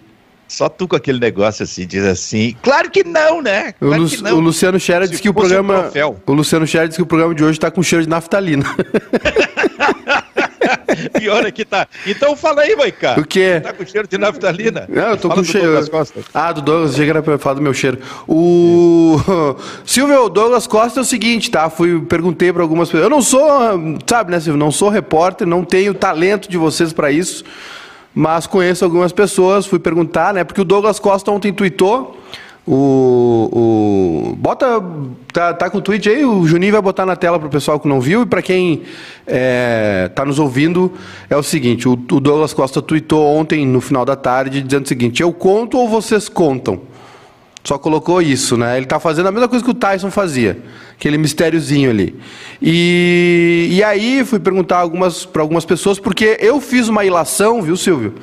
Só 0.47 0.67
tu 0.67 0.85
com 0.85 0.97
aquele 0.97 1.17
negócio 1.17 1.63
assim, 1.63 1.85
diz 1.87 2.03
assim. 2.03 2.57
Claro 2.61 2.91
que 2.91 3.05
não, 3.05 3.41
né? 3.41 3.73
O, 3.79 3.85
Claro 3.87 4.03
Lu- 4.03 4.09
que 4.09 4.21
não. 4.21 4.35
o 4.35 4.39
Luciano 4.41 4.77
Scherer 4.77 5.03
Se 5.05 5.11
disse 5.11 5.21
que 5.23 5.29
o 5.29 5.31
um 5.31 5.35
programa. 5.35 5.83
troféu. 5.83 6.21
o 6.25 6.33
Luciano 6.33 6.67
Scherer 6.67 6.89
disse 6.89 6.97
que 6.97 7.03
o 7.03 7.05
programa 7.05 7.33
de 7.33 7.41
hoje 7.41 7.57
tá 7.57 7.71
com 7.71 7.81
cheiro 7.81 8.03
de 8.03 8.09
naftalina. 8.09 8.65
Pior 11.09 11.45
é 11.45 11.51
que 11.51 11.65
tá. 11.65 11.87
Então 12.05 12.35
fala 12.35 12.61
aí, 12.61 12.75
Maiká. 12.75 13.15
O 13.17 13.25
quê? 13.25 13.59
Tá 13.61 13.73
com 13.73 13.85
cheiro 13.85 14.07
de 14.07 14.17
naftalina. 14.17 14.85
Não, 14.89 15.09
eu 15.09 15.17
tô 15.17 15.27
Fala 15.27 15.35
com 15.35 15.41
do 15.41 15.47
cheiro. 15.47 15.67
Douglas 15.67 15.89
Costa. 15.89 16.21
Ah, 16.33 16.51
do 16.51 16.61
Douglas, 16.61 16.95
chega 16.95 17.21
pra 17.21 17.37
falar 17.37 17.55
do 17.55 17.61
meu 17.61 17.73
cheiro. 17.73 17.99
O 18.27 19.17
Silvio, 19.85 20.25
o 20.25 20.29
Douglas 20.29 20.67
Costa 20.67 20.99
é 20.99 21.01
o 21.01 21.05
seguinte, 21.05 21.49
tá? 21.51 21.69
Fui, 21.69 22.01
perguntei 22.01 22.51
pra 22.51 22.61
algumas 22.61 22.89
pessoas. 22.89 23.03
Eu 23.03 23.09
não 23.09 23.21
sou, 23.21 23.47
sabe, 24.07 24.31
né, 24.31 24.39
Silvio? 24.39 24.57
Não 24.59 24.71
sou 24.71 24.89
repórter, 24.89 25.47
não 25.47 25.63
tenho 25.63 25.93
talento 25.93 26.49
de 26.49 26.57
vocês 26.57 26.91
pra 26.93 27.11
isso, 27.11 27.43
mas 28.13 28.47
conheço 28.47 28.83
algumas 28.83 29.11
pessoas. 29.11 29.65
Fui 29.65 29.79
perguntar, 29.79 30.33
né? 30.33 30.43
Porque 30.43 30.61
o 30.61 30.65
Douglas 30.65 30.99
Costa 30.99 31.31
ontem 31.31 31.53
tweetou. 31.53 32.17
O, 32.67 33.49
o 33.51 34.35
bota 34.35 34.65
tá, 35.33 35.51
tá 35.51 35.67
com 35.67 35.79
o 35.79 35.81
tweet 35.81 36.07
aí 36.07 36.23
o 36.23 36.45
Juninho 36.45 36.71
vai 36.71 36.81
botar 36.81 37.07
na 37.07 37.15
tela 37.15 37.39
pro 37.39 37.49
pessoal 37.49 37.79
que 37.79 37.87
não 37.87 37.99
viu 37.99 38.21
e 38.21 38.25
para 38.27 38.39
quem 38.39 38.83
é, 39.25 40.11
tá 40.13 40.23
nos 40.23 40.37
ouvindo 40.37 40.93
é 41.27 41.35
o 41.35 41.41
seguinte 41.41 41.89
o, 41.89 41.93
o 41.93 42.19
Douglas 42.19 42.53
Costa 42.53 42.79
tweetou 42.79 43.25
ontem 43.35 43.65
no 43.65 43.81
final 43.81 44.05
da 44.05 44.15
tarde 44.15 44.61
dizendo 44.61 44.85
o 44.85 44.87
seguinte 44.87 45.23
eu 45.23 45.33
conto 45.33 45.75
ou 45.75 45.89
vocês 45.89 46.29
contam 46.29 46.81
só 47.63 47.77
colocou 47.77 48.21
isso, 48.21 48.57
né? 48.57 48.77
Ele 48.77 48.87
tá 48.87 48.99
fazendo 48.99 49.27
a 49.27 49.31
mesma 49.31 49.47
coisa 49.47 49.63
que 49.63 49.69
o 49.69 49.75
Tyson 49.75 50.09
fazia, 50.09 50.57
aquele 50.97 51.17
mistériozinho 51.17 51.91
ali. 51.91 52.15
E, 52.61 53.69
e 53.71 53.83
aí 53.83 54.25
fui 54.25 54.39
perguntar 54.39 54.79
algumas 54.79 55.25
para 55.25 55.43
algumas 55.43 55.63
pessoas 55.63 55.99
porque 55.99 56.37
eu 56.39 56.59
fiz 56.59 56.87
uma 56.87 57.05
ilação, 57.05 57.61
viu, 57.61 57.77
Silvio? 57.77 58.15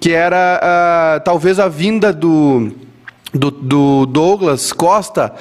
Que 0.00 0.10
era 0.10 0.60
ah, 0.60 1.20
talvez 1.20 1.60
a 1.60 1.68
vinda 1.68 2.12
do, 2.12 2.72
do, 3.36 3.50
do 3.50 4.06
Douglas 4.06 4.72
Costa 4.72 5.32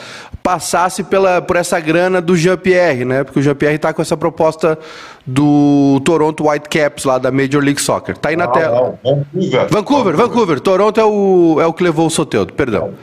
passasse 0.44 1.04
pela, 1.04 1.42
por 1.42 1.56
essa 1.56 1.80
grana 1.80 2.22
do 2.22 2.36
Jean-Pierre, 2.38 3.04
né? 3.04 3.24
Porque 3.24 3.40
o 3.40 3.42
Jean-Pierre 3.42 3.80
tá 3.80 3.92
com 3.92 4.02
essa 4.02 4.16
proposta 4.16 4.78
do 5.26 6.00
Toronto 6.06 6.48
Whitecaps 6.48 7.04
lá 7.04 7.18
da 7.18 7.32
Major 7.32 7.64
League 7.64 7.82
Soccer. 7.82 8.16
Tá 8.16 8.30
aí 8.30 8.36
na 8.36 8.46
Não, 8.46 8.54
tela. 8.54 9.00
não, 9.04 9.26
Vancouver. 9.34 9.68
Vancouver, 9.70 10.16
Vancouver. 10.16 10.60
Toronto 10.60 11.00
é 11.00 11.04
o, 11.06 11.58
é 11.60 11.66
o 11.66 11.74
que 11.74 11.84
levou 11.84 12.06
o 12.06 12.10
Soteudo, 12.12 12.54
perdão. 12.54 12.94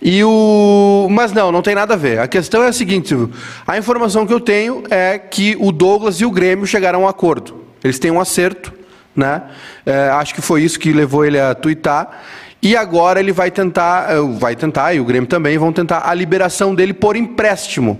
E 0.00 0.22
o. 0.24 1.08
Mas 1.10 1.32
não, 1.32 1.52
não 1.52 1.60
tem 1.60 1.74
nada 1.74 1.94
a 1.94 1.96
ver. 1.96 2.20
A 2.20 2.28
questão 2.28 2.62
é 2.62 2.68
a 2.68 2.72
seguinte, 2.72 3.08
Silvio. 3.08 3.30
A 3.66 3.76
informação 3.76 4.26
que 4.26 4.32
eu 4.32 4.40
tenho 4.40 4.82
é 4.88 5.18
que 5.18 5.56
o 5.60 5.70
Douglas 5.72 6.20
e 6.20 6.24
o 6.24 6.30
Grêmio 6.30 6.66
chegaram 6.66 7.00
a 7.00 7.02
um 7.02 7.08
acordo. 7.08 7.64
Eles 7.82 7.98
têm 7.98 8.10
um 8.10 8.20
acerto, 8.20 8.72
né? 9.14 9.42
É, 9.84 10.08
acho 10.10 10.34
que 10.34 10.40
foi 10.40 10.62
isso 10.62 10.78
que 10.78 10.92
levou 10.92 11.24
ele 11.24 11.38
a 11.38 11.54
twittar. 11.54 12.22
E 12.60 12.76
agora 12.76 13.20
ele 13.20 13.32
vai 13.32 13.50
tentar, 13.50 14.10
eh, 14.10 14.20
vai 14.38 14.56
tentar, 14.56 14.92
e 14.92 15.00
o 15.00 15.04
Grêmio 15.04 15.28
também, 15.28 15.56
vão 15.56 15.72
tentar 15.72 16.08
a 16.08 16.14
liberação 16.14 16.74
dele 16.74 16.92
por 16.92 17.16
empréstimo. 17.16 17.98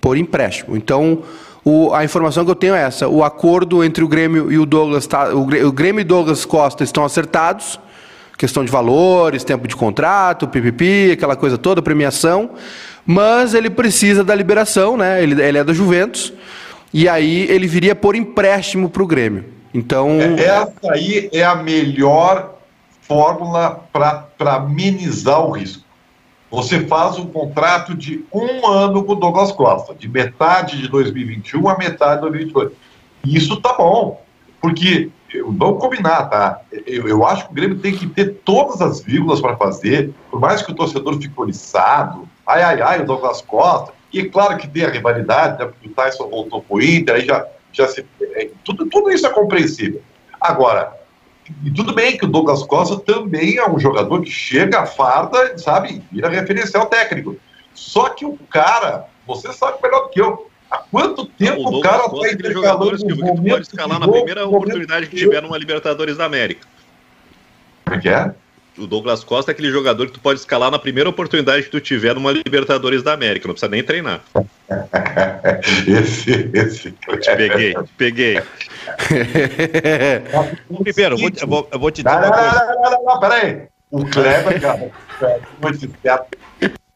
Por 0.00 0.16
empréstimo. 0.16 0.76
Então, 0.76 1.22
o, 1.62 1.92
a 1.92 2.02
informação 2.02 2.44
que 2.44 2.50
eu 2.50 2.54
tenho 2.54 2.74
é 2.74 2.82
essa: 2.82 3.06
o 3.06 3.22
acordo 3.22 3.84
entre 3.84 4.02
o 4.02 4.08
Grêmio 4.08 4.50
e 4.50 4.58
o 4.58 4.64
Douglas, 4.64 5.06
tá, 5.06 5.34
o, 5.34 5.42
o 5.42 5.72
Grêmio 5.72 6.00
e 6.00 6.04
Douglas 6.04 6.44
Costa 6.44 6.82
estão 6.82 7.04
acertados. 7.04 7.78
Questão 8.38 8.64
de 8.64 8.70
valores, 8.70 9.44
tempo 9.44 9.68
de 9.68 9.76
contrato, 9.76 10.48
pipipi, 10.48 11.10
aquela 11.12 11.36
coisa 11.36 11.58
toda, 11.58 11.82
premiação. 11.82 12.52
Mas 13.04 13.52
ele 13.52 13.68
precisa 13.68 14.24
da 14.24 14.34
liberação, 14.34 14.96
né? 14.96 15.22
Ele, 15.22 15.42
ele 15.42 15.58
é 15.58 15.64
da 15.64 15.74
Juventus. 15.74 16.32
E 16.92 17.06
aí 17.06 17.46
ele 17.50 17.66
viria 17.66 17.94
por 17.94 18.16
empréstimo 18.16 18.88
para 18.88 19.02
o 19.02 19.06
Grêmio. 19.06 19.44
Então. 19.74 20.18
É, 20.18 20.42
essa 20.42 20.92
aí 20.92 21.28
é 21.30 21.44
a 21.44 21.54
melhor 21.54 22.59
fórmula 23.10 23.88
para 23.92 24.54
amenizar 24.54 25.44
o 25.44 25.50
risco. 25.50 25.82
Você 26.48 26.86
faz 26.86 27.18
um 27.18 27.26
contrato 27.26 27.92
de 27.92 28.24
um 28.32 28.64
ano 28.64 29.02
com 29.02 29.14
o 29.14 29.16
Douglas 29.16 29.50
Costa, 29.50 29.92
de 29.92 30.08
metade 30.08 30.80
de 30.80 30.86
2021 30.86 31.68
a 31.68 31.76
metade 31.76 32.22
de 32.22 32.28
2022. 32.28 32.72
Isso 33.24 33.60
tá 33.60 33.72
bom, 33.72 34.22
porque 34.60 35.10
vamos 35.58 35.80
combinar, 35.80 36.26
tá? 36.26 36.60
Eu, 36.86 37.08
eu 37.08 37.26
acho 37.26 37.46
que 37.46 37.50
o 37.50 37.54
Grêmio 37.54 37.78
tem 37.80 37.96
que 37.96 38.06
ter 38.06 38.36
todas 38.44 38.80
as 38.80 39.00
vírgulas 39.00 39.40
para 39.40 39.56
fazer, 39.56 40.14
por 40.30 40.38
mais 40.38 40.62
que 40.62 40.70
o 40.70 40.74
torcedor 40.74 41.20
fique 41.20 41.34
oriçado, 41.36 42.28
ai, 42.46 42.62
ai, 42.62 42.80
ai, 42.80 43.02
o 43.02 43.06
Douglas 43.06 43.40
Costa, 43.42 43.92
e 44.12 44.20
é 44.20 44.28
claro 44.28 44.56
que 44.56 44.68
tem 44.68 44.84
a 44.84 44.90
rivalidade, 44.90 45.58
né, 45.58 45.66
porque 45.66 45.88
o 45.88 45.92
Tyson 45.92 46.28
voltou 46.28 46.62
pro 46.62 46.80
Inter, 46.80 47.16
aí 47.16 47.24
já, 47.24 47.44
já 47.72 47.88
se. 47.88 48.06
É, 48.20 48.50
tudo, 48.64 48.86
tudo 48.86 49.10
isso 49.10 49.26
é 49.26 49.30
compreensível. 49.30 50.00
Agora, 50.40 50.99
e 51.64 51.70
tudo 51.70 51.94
bem 51.94 52.16
que 52.16 52.24
o 52.24 52.28
Douglas 52.28 52.62
Costa 52.62 52.98
também 52.98 53.56
é 53.56 53.68
um 53.68 53.78
jogador 53.78 54.22
que 54.22 54.30
chega 54.30 54.80
a 54.80 54.86
farda, 54.86 55.56
sabe, 55.58 56.02
vira 56.10 56.28
referencial 56.28 56.86
técnico. 56.86 57.36
Só 57.74 58.08
que 58.10 58.24
o 58.24 58.38
cara, 58.50 59.06
você 59.26 59.52
sabe 59.52 59.78
melhor 59.82 60.04
do 60.04 60.08
que 60.10 60.20
eu, 60.20 60.50
há 60.70 60.78
quanto 60.78 61.26
tempo 61.26 61.60
o, 61.60 61.78
o 61.78 61.80
cara 61.80 62.06
está 62.06 62.32
intercalando 62.32 62.96
que, 62.96 63.06
que 63.06 63.16
tu 63.16 63.42
pode 63.42 63.66
escalar 63.66 63.98
na 63.98 64.08
primeira 64.08 64.46
oportunidade 64.46 65.06
que 65.06 65.16
tiver 65.16 65.42
numa 65.42 65.58
Libertadores 65.58 66.16
da 66.16 66.24
América. 66.24 66.66
Como 67.84 67.96
é 67.96 68.00
que 68.00 68.08
é? 68.08 68.34
O 68.80 68.86
Douglas 68.86 69.22
Costa 69.22 69.50
é 69.50 69.52
aquele 69.52 69.70
jogador 69.70 70.06
que 70.06 70.12
tu 70.12 70.20
pode 70.20 70.40
escalar 70.40 70.70
na 70.70 70.78
primeira 70.78 71.10
oportunidade 71.10 71.64
que 71.64 71.70
tu 71.70 71.80
tiver 71.80 72.14
numa 72.14 72.32
Libertadores 72.32 73.02
da 73.02 73.12
América, 73.12 73.46
não 73.46 73.52
precisa 73.54 73.70
nem 73.70 73.84
treinar. 73.84 74.22
esse, 75.86 76.50
esse. 76.54 76.90
te 76.92 77.36
peguei, 77.36 77.74
te 77.74 77.92
peguei. 77.98 78.34
Ribeiro, 80.86 81.20
eu, 81.20 81.30
eu, 81.40 81.46
vou, 81.46 81.68
eu 81.70 81.78
vou 81.78 81.90
te 81.90 82.02
dizer 82.02 82.20
não, 82.20 82.28
uma 82.28 82.32
coisa. 82.32 82.64
Não, 82.64 82.82
não, 82.82 82.90
não, 82.90 83.04
não, 83.04 83.20
peraí. 83.20 83.68
O 83.90 84.06
Kleber, 84.06 84.60
cara, 84.60 84.90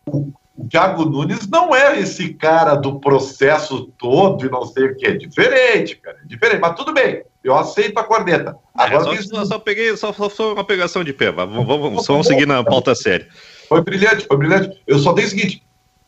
o, 0.06 0.32
o 0.56 0.68
Thiago 0.68 1.04
Nunes 1.04 1.46
não 1.48 1.74
é 1.74 1.98
esse 1.98 2.32
cara 2.32 2.76
do 2.76 2.98
processo 3.00 3.92
todo 3.98 4.46
e 4.46 4.50
não 4.50 4.64
sei 4.64 4.86
o 4.86 4.96
que. 4.96 5.06
É 5.06 5.12
diferente, 5.12 5.96
cara. 5.96 6.16
É 6.24 6.26
diferente, 6.26 6.60
mas 6.60 6.76
tudo 6.76 6.94
bem. 6.94 7.22
Eu 7.44 7.54
aceito 7.54 7.98
a 7.98 8.04
corneta. 8.04 8.56
Agora, 8.74 9.14
é, 9.14 9.22
só, 9.22 9.36
só, 9.36 9.44
só, 9.44 9.58
peguei, 9.58 9.94
só, 9.98 10.12
só, 10.12 10.54
uma 10.54 10.64
pegação 10.64 11.04
de 11.04 11.12
pé. 11.12 11.30
Vamos, 11.30 11.66
vamos, 11.66 12.06
vamos 12.06 12.26
seguir 12.26 12.46
na 12.46 12.64
pauta 12.64 12.94
séria. 12.94 13.28
Foi 13.68 13.82
brilhante, 13.82 14.26
foi 14.26 14.38
brilhante. 14.38 14.80
Eu 14.86 14.98
só 14.98 15.12
dei 15.12 15.26
o 15.26 15.28
seguinte: 15.28 15.62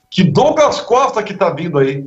que 0.09 0.24
Douglas 0.24 0.80
Costa 0.80 1.22
que 1.22 1.34
tá 1.34 1.51
vindo 1.51 1.78
aí. 1.78 2.07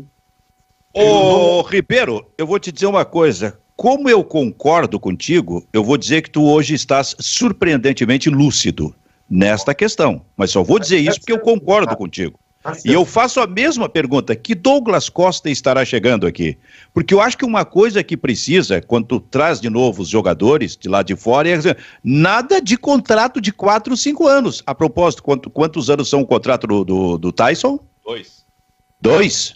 Ô, 0.91 1.61
Ribeiro, 1.61 2.25
eu 2.39 2.47
vou 2.47 2.59
te 2.59 2.71
dizer 2.71 2.87
uma 2.87 3.05
coisa. 3.05 3.59
Como 3.75 4.09
eu 4.09 4.23
concordo 4.23 4.99
contigo, 4.99 5.63
eu 5.71 5.83
vou 5.83 5.95
dizer 5.95 6.23
que 6.23 6.31
tu 6.31 6.43
hoje 6.49 6.73
estás 6.73 7.15
surpreendentemente 7.19 8.29
lúcido 8.29 8.95
nesta 9.29 9.75
questão. 9.75 10.25
Mas 10.35 10.49
só 10.49 10.63
vou 10.63 10.79
dizer 10.79 10.97
isso 10.97 11.19
porque 11.19 11.31
eu 11.31 11.39
concordo 11.39 11.95
contigo. 11.95 12.37
E 12.83 12.91
eu 12.91 13.05
faço 13.05 13.39
a 13.39 13.47
mesma 13.47 13.87
pergunta: 13.87 14.35
que 14.35 14.53
Douglas 14.53 15.07
Costa 15.07 15.49
estará 15.49 15.85
chegando 15.85 16.27
aqui? 16.27 16.57
Porque 16.93 17.13
eu 17.13 17.21
acho 17.21 17.37
que 17.37 17.45
uma 17.45 17.63
coisa 17.63 18.03
que 18.03 18.17
precisa, 18.17 18.81
quando 18.81 19.07
tu 19.07 19.19
traz 19.21 19.61
de 19.61 19.69
novo 19.69 20.01
os 20.01 20.09
jogadores 20.09 20.75
de 20.75 20.89
lá 20.89 21.01
de 21.01 21.15
fora, 21.15 21.47
é 21.49 21.75
nada 22.03 22.61
de 22.61 22.75
contrato 22.75 23.39
de 23.39 23.53
4, 23.53 23.95
5 23.95 24.27
anos. 24.27 24.61
A 24.65 24.75
propósito, 24.75 25.23
quanto, 25.23 25.49
quantos 25.49 25.89
anos 25.89 26.09
são 26.09 26.21
o 26.21 26.27
contrato 26.27 26.67
do, 26.67 26.83
do, 26.83 27.17
do 27.17 27.31
Tyson? 27.31 27.79
Dois. 28.03 28.45
Dois? 28.99 29.53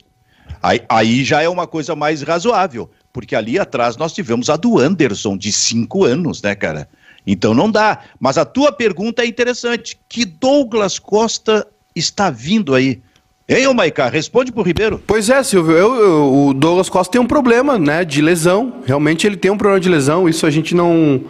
Aí, 0.62 0.82
aí 0.88 1.24
já 1.26 1.42
é 1.42 1.50
uma 1.50 1.68
coisa 1.68 1.94
mais 1.98 2.22
razoável. 2.22 2.90
Porque 3.12 3.36
ali 3.36 3.60
atrás 3.60 3.98
nós 3.98 4.14
tivemos 4.14 4.50
a 4.50 4.56
do 4.56 4.80
Anderson, 4.80 5.38
de 5.38 5.52
5 5.52 6.06
anos, 6.06 6.42
né, 6.42 6.56
cara? 6.56 6.88
Então 7.28 7.54
não 7.54 7.70
dá. 7.70 8.00
Mas 8.18 8.38
a 8.38 8.46
tua 8.46 8.72
pergunta 8.72 9.24
é 9.24 9.26
interessante. 9.26 10.00
Que 10.08 10.24
Douglas 10.24 11.00
Costa 11.00 11.68
está 11.96 12.30
vindo 12.30 12.74
aí? 12.74 13.02
Hein, 13.48 13.68
ô 13.68 13.74
Maiká, 13.74 14.08
responde 14.08 14.52
pro 14.52 14.64
Ribeiro. 14.64 15.02
Pois 15.06 15.30
é, 15.30 15.44
Silvio, 15.44 15.76
eu, 15.76 15.96
eu, 15.96 16.34
o 16.34 16.54
Douglas 16.54 16.90
Costa 16.90 17.12
tem 17.12 17.22
um 17.22 17.28
problema, 17.28 17.78
né, 17.78 18.06
de 18.06 18.22
lesão. 18.22 18.82
Realmente 18.86 19.28
ele 19.28 19.36
tem 19.36 19.52
um 19.52 19.58
problema 19.58 19.80
de 19.80 19.90
lesão, 19.90 20.30
isso 20.30 20.46
a 20.46 20.50
gente 20.50 20.74
não 20.74 21.22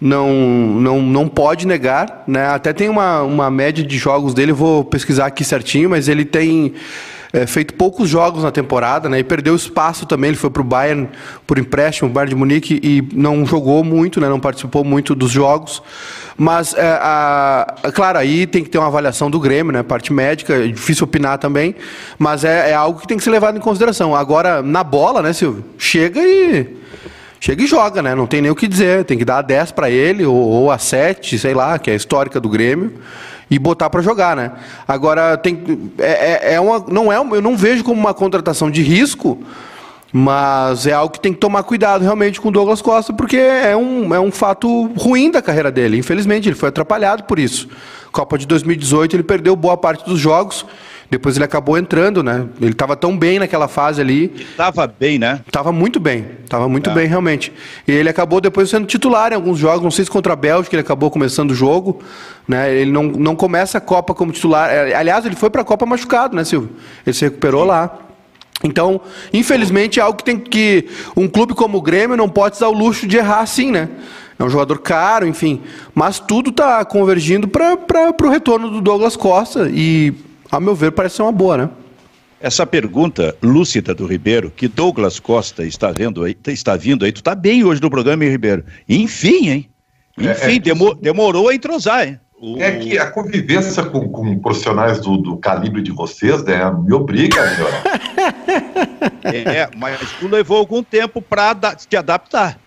não, 0.00 0.32
não, 0.32 1.02
não 1.02 1.28
pode 1.28 1.66
negar, 1.66 2.24
né? 2.26 2.46
Até 2.46 2.72
tem 2.72 2.88
uma, 2.88 3.20
uma 3.22 3.50
média 3.50 3.84
de 3.84 3.98
jogos 3.98 4.32
dele, 4.32 4.50
vou 4.50 4.82
pesquisar 4.82 5.26
aqui 5.26 5.44
certinho, 5.44 5.90
mas 5.90 6.08
ele 6.08 6.24
tem 6.24 6.72
é, 7.32 7.46
feito 7.46 7.74
poucos 7.74 8.08
jogos 8.08 8.42
na 8.42 8.50
temporada, 8.50 9.08
né? 9.08 9.20
E 9.20 9.24
perdeu 9.24 9.54
espaço 9.54 10.04
também. 10.04 10.28
Ele 10.28 10.36
foi 10.36 10.50
para 10.50 10.62
o 10.62 10.64
Bayern 10.64 11.08
por 11.46 11.58
empréstimo, 11.58 12.08
Bayern 12.10 12.30
de 12.30 12.36
Munique, 12.36 12.80
e 12.82 13.08
não 13.14 13.46
jogou 13.46 13.84
muito, 13.84 14.20
né? 14.20 14.28
Não 14.28 14.40
participou 14.40 14.82
muito 14.82 15.14
dos 15.14 15.30
jogos. 15.30 15.82
Mas, 16.36 16.74
é, 16.74 16.98
a, 17.00 17.74
a, 17.82 17.92
claro, 17.92 18.18
aí 18.18 18.46
tem 18.46 18.64
que 18.64 18.70
ter 18.70 18.78
uma 18.78 18.88
avaliação 18.88 19.30
do 19.30 19.38
Grêmio, 19.38 19.72
né? 19.72 19.82
Parte 19.82 20.12
médica, 20.12 20.54
é 20.54 20.66
difícil 20.68 21.04
opinar 21.04 21.38
também, 21.38 21.74
mas 22.18 22.44
é, 22.44 22.70
é 22.70 22.74
algo 22.74 23.00
que 23.00 23.06
tem 23.06 23.16
que 23.16 23.22
ser 23.22 23.30
levado 23.30 23.56
em 23.56 23.60
consideração. 23.60 24.14
Agora, 24.14 24.60
na 24.62 24.82
bola, 24.82 25.22
né, 25.22 25.32
Silvio? 25.32 25.64
Chega 25.78 26.20
e 26.20 26.80
chega 27.38 27.62
e 27.62 27.66
joga, 27.66 28.02
né? 28.02 28.14
Não 28.14 28.26
tem 28.26 28.42
nem 28.42 28.50
o 28.50 28.54
que 28.54 28.66
dizer. 28.66 29.04
Tem 29.04 29.16
que 29.16 29.24
dar 29.24 29.38
a 29.38 29.42
10 29.42 29.72
para 29.72 29.88
ele, 29.88 30.26
ou, 30.26 30.36
ou 30.36 30.70
a 30.70 30.78
7, 30.78 31.38
sei 31.38 31.54
lá, 31.54 31.78
que 31.78 31.90
é 31.90 31.92
a 31.92 31.96
histórica 31.96 32.40
do 32.40 32.48
Grêmio 32.48 32.92
e 33.50 33.58
botar 33.58 33.90
para 33.90 34.00
jogar, 34.00 34.36
né? 34.36 34.52
Agora 34.86 35.36
tem 35.36 35.92
é, 35.98 36.52
é, 36.52 36.54
é, 36.54 36.60
uma 36.60 36.84
não 36.88 37.12
é 37.12 37.16
eu 37.16 37.42
não 37.42 37.56
vejo 37.56 37.82
como 37.82 38.00
uma 38.00 38.14
contratação 38.14 38.70
de 38.70 38.82
risco, 38.82 39.38
mas 40.12 40.86
é 40.86 40.92
algo 40.92 41.12
que 41.12 41.20
tem 41.20 41.32
que 41.32 41.38
tomar 41.38 41.62
cuidado 41.62 42.02
realmente 42.02 42.40
com 42.40 42.48
o 42.48 42.52
Douglas 42.52 42.80
Costa, 42.80 43.12
porque 43.12 43.36
é 43.36 43.76
um, 43.76 44.14
é 44.14 44.20
um 44.20 44.30
fato 44.30 44.86
ruim 44.96 45.30
da 45.30 45.42
carreira 45.42 45.70
dele. 45.70 45.98
Infelizmente, 45.98 46.48
ele 46.48 46.56
foi 46.56 46.68
atrapalhado 46.68 47.24
por 47.24 47.38
isso. 47.38 47.68
Copa 48.12 48.38
de 48.38 48.46
2018, 48.46 49.16
ele 49.16 49.22
perdeu 49.22 49.54
boa 49.54 49.76
parte 49.76 50.04
dos 50.04 50.18
jogos 50.18 50.64
depois 51.10 51.34
ele 51.34 51.44
acabou 51.44 51.76
entrando, 51.76 52.22
né? 52.22 52.46
Ele 52.60 52.70
estava 52.70 52.94
tão 52.94 53.18
bem 53.18 53.40
naquela 53.40 53.66
fase 53.66 54.00
ali. 54.00 54.32
Estava 54.52 54.86
bem, 54.86 55.18
né? 55.18 55.40
Estava 55.44 55.72
muito 55.72 55.98
bem. 55.98 56.24
Estava 56.44 56.68
muito 56.68 56.88
é. 56.88 56.94
bem, 56.94 57.08
realmente. 57.08 57.52
E 57.86 57.90
ele 57.90 58.08
acabou 58.08 58.40
depois 58.40 58.70
sendo 58.70 58.86
titular 58.86 59.32
em 59.32 59.34
alguns 59.34 59.58
jogos. 59.58 59.82
Não 59.82 59.90
sei 59.90 60.04
se 60.04 60.10
contra 60.10 60.34
a 60.34 60.36
Bélgica 60.36 60.76
ele 60.76 60.82
acabou 60.82 61.10
começando 61.10 61.50
o 61.50 61.54
jogo. 61.54 62.00
Né? 62.46 62.72
Ele 62.72 62.92
não, 62.92 63.02
não 63.02 63.34
começa 63.34 63.78
a 63.78 63.80
Copa 63.80 64.14
como 64.14 64.30
titular. 64.30 64.70
É, 64.70 64.94
aliás, 64.94 65.26
ele 65.26 65.34
foi 65.34 65.50
para 65.50 65.62
a 65.62 65.64
Copa 65.64 65.84
machucado, 65.84 66.36
né, 66.36 66.44
Silvio? 66.44 66.70
Ele 67.04 67.12
se 67.12 67.24
recuperou 67.24 67.62
Sim. 67.62 67.68
lá. 67.68 67.98
Então, 68.62 69.00
infelizmente, 69.32 69.98
é 69.98 70.02
algo 70.04 70.16
que 70.16 70.24
tem 70.24 70.38
que. 70.38 70.86
Um 71.16 71.26
clube 71.26 71.54
como 71.54 71.78
o 71.78 71.82
Grêmio 71.82 72.16
não 72.16 72.28
pode 72.28 72.60
dar 72.60 72.68
o 72.68 72.72
luxo 72.72 73.08
de 73.08 73.16
errar 73.16 73.40
assim, 73.40 73.72
né? 73.72 73.88
É 74.38 74.44
um 74.44 74.48
jogador 74.48 74.78
caro, 74.78 75.26
enfim. 75.26 75.60
Mas 75.92 76.20
tudo 76.20 76.50
está 76.50 76.84
convergindo 76.84 77.48
para 77.48 77.76
o 78.22 78.28
retorno 78.28 78.70
do 78.70 78.80
Douglas 78.80 79.16
Costa. 79.16 79.68
E 79.72 80.14
a 80.50 80.60
meu 80.60 80.74
ver, 80.74 80.92
parece 80.92 81.16
ser 81.16 81.22
uma 81.22 81.32
boa, 81.32 81.56
né? 81.56 81.70
Essa 82.40 82.66
pergunta 82.66 83.36
lúcida 83.42 83.94
do 83.94 84.06
Ribeiro, 84.06 84.50
que 84.50 84.66
Douglas 84.66 85.20
Costa 85.20 85.64
está 85.64 85.92
vendo 85.92 86.24
aí, 86.24 86.36
está 86.48 86.74
vindo 86.74 87.04
aí, 87.04 87.12
tu 87.12 87.22
tá 87.22 87.34
bem 87.34 87.62
hoje 87.64 87.82
no 87.82 87.90
programa, 87.90 88.24
hein, 88.24 88.30
Ribeiro? 88.30 88.64
Enfim, 88.88 89.48
hein? 89.48 89.70
Enfim, 90.18 90.52
é, 90.52 90.56
é 90.56 90.58
demor, 90.58 90.94
demorou 90.96 91.48
a 91.48 91.54
entrosar, 91.54 92.08
hein? 92.08 92.18
É 92.58 92.72
que 92.72 92.98
a 92.98 93.10
convivência 93.10 93.84
com, 93.84 94.08
com 94.08 94.38
profissionais 94.38 94.98
do, 95.00 95.18
do, 95.18 95.36
calibre 95.36 95.82
de 95.82 95.92
vocês, 95.92 96.42
né, 96.42 96.58
me 96.70 96.94
obriga 96.94 97.42
a 97.42 97.50
melhorar. 97.50 97.82
é, 99.24 99.68
mas 99.76 100.00
tu 100.18 100.26
levou 100.26 100.56
algum 100.56 100.82
tempo 100.82 101.20
para 101.20 101.54
te 101.76 101.94
adaptar. 101.98 102.58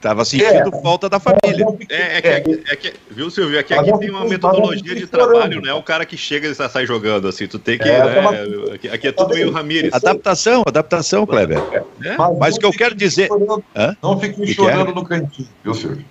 Tava 0.00 0.24
sentindo 0.24 0.74
é, 0.74 0.82
falta 0.82 1.10
da 1.10 1.20
família. 1.20 1.66
É, 1.90 2.16
é, 2.16 2.40
que, 2.40 2.62
é, 2.70 2.76
que, 2.76 2.94
viu, 3.10 3.30
Silvio? 3.30 3.58
É 3.58 3.62
que 3.62 3.74
aqui 3.74 3.98
tem 3.98 4.10
uma 4.10 4.24
metodologia 4.24 4.94
de 4.94 5.06
trabalho, 5.06 5.60
né? 5.60 5.74
O 5.74 5.82
cara 5.82 6.06
que 6.06 6.16
chega 6.16 6.48
e 6.48 6.54
sai 6.54 6.86
jogando, 6.86 7.28
assim, 7.28 7.46
tu 7.46 7.58
tem 7.58 7.76
que. 7.76 7.86
É, 7.86 8.02
né? 8.02 8.74
aqui, 8.74 8.88
aqui, 8.88 9.08
é 9.08 9.12
tudo 9.12 9.34
meio 9.34 9.50
Ramírez. 9.50 9.92
Adaptação, 9.92 10.62
adaptação, 10.66 11.26
Kleber. 11.26 11.58
É? 12.02 12.16
Mas 12.38 12.56
o 12.56 12.60
que 12.60 12.64
eu 12.64 12.72
quero 12.72 12.94
dizer. 12.94 13.28
Não 14.02 14.18
fique 14.18 14.54
chorando 14.54 14.94
no 14.94 15.04
cantinho, 15.04 15.48
viu, 15.62 15.74
Silvio? 15.74 16.04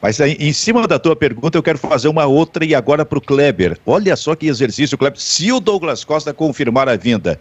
Mas 0.00 0.18
aí, 0.18 0.34
em 0.40 0.52
cima 0.54 0.88
da 0.88 0.98
tua 0.98 1.14
pergunta, 1.14 1.58
eu 1.58 1.62
quero 1.62 1.76
fazer 1.76 2.08
uma 2.08 2.24
outra 2.24 2.64
e 2.64 2.74
agora 2.74 3.04
para 3.04 3.18
o 3.18 3.20
Kleber. 3.20 3.76
Olha 3.84 4.16
só 4.16 4.34
que 4.34 4.46
exercício, 4.46 4.96
Kleber. 4.96 5.20
Se 5.20 5.52
o 5.52 5.60
Douglas 5.60 6.04
Costa 6.04 6.32
confirmar 6.32 6.88
a 6.88 6.96
vinda, 6.96 7.38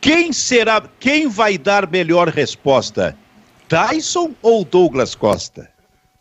quem 0.00 0.32
será, 0.32 0.82
quem 0.98 1.28
vai 1.28 1.56
dar 1.56 1.88
melhor 1.88 2.28
resposta? 2.28 3.16
Tyson 3.68 4.32
ou 4.42 4.64
Douglas 4.64 5.14
Costa? 5.14 5.68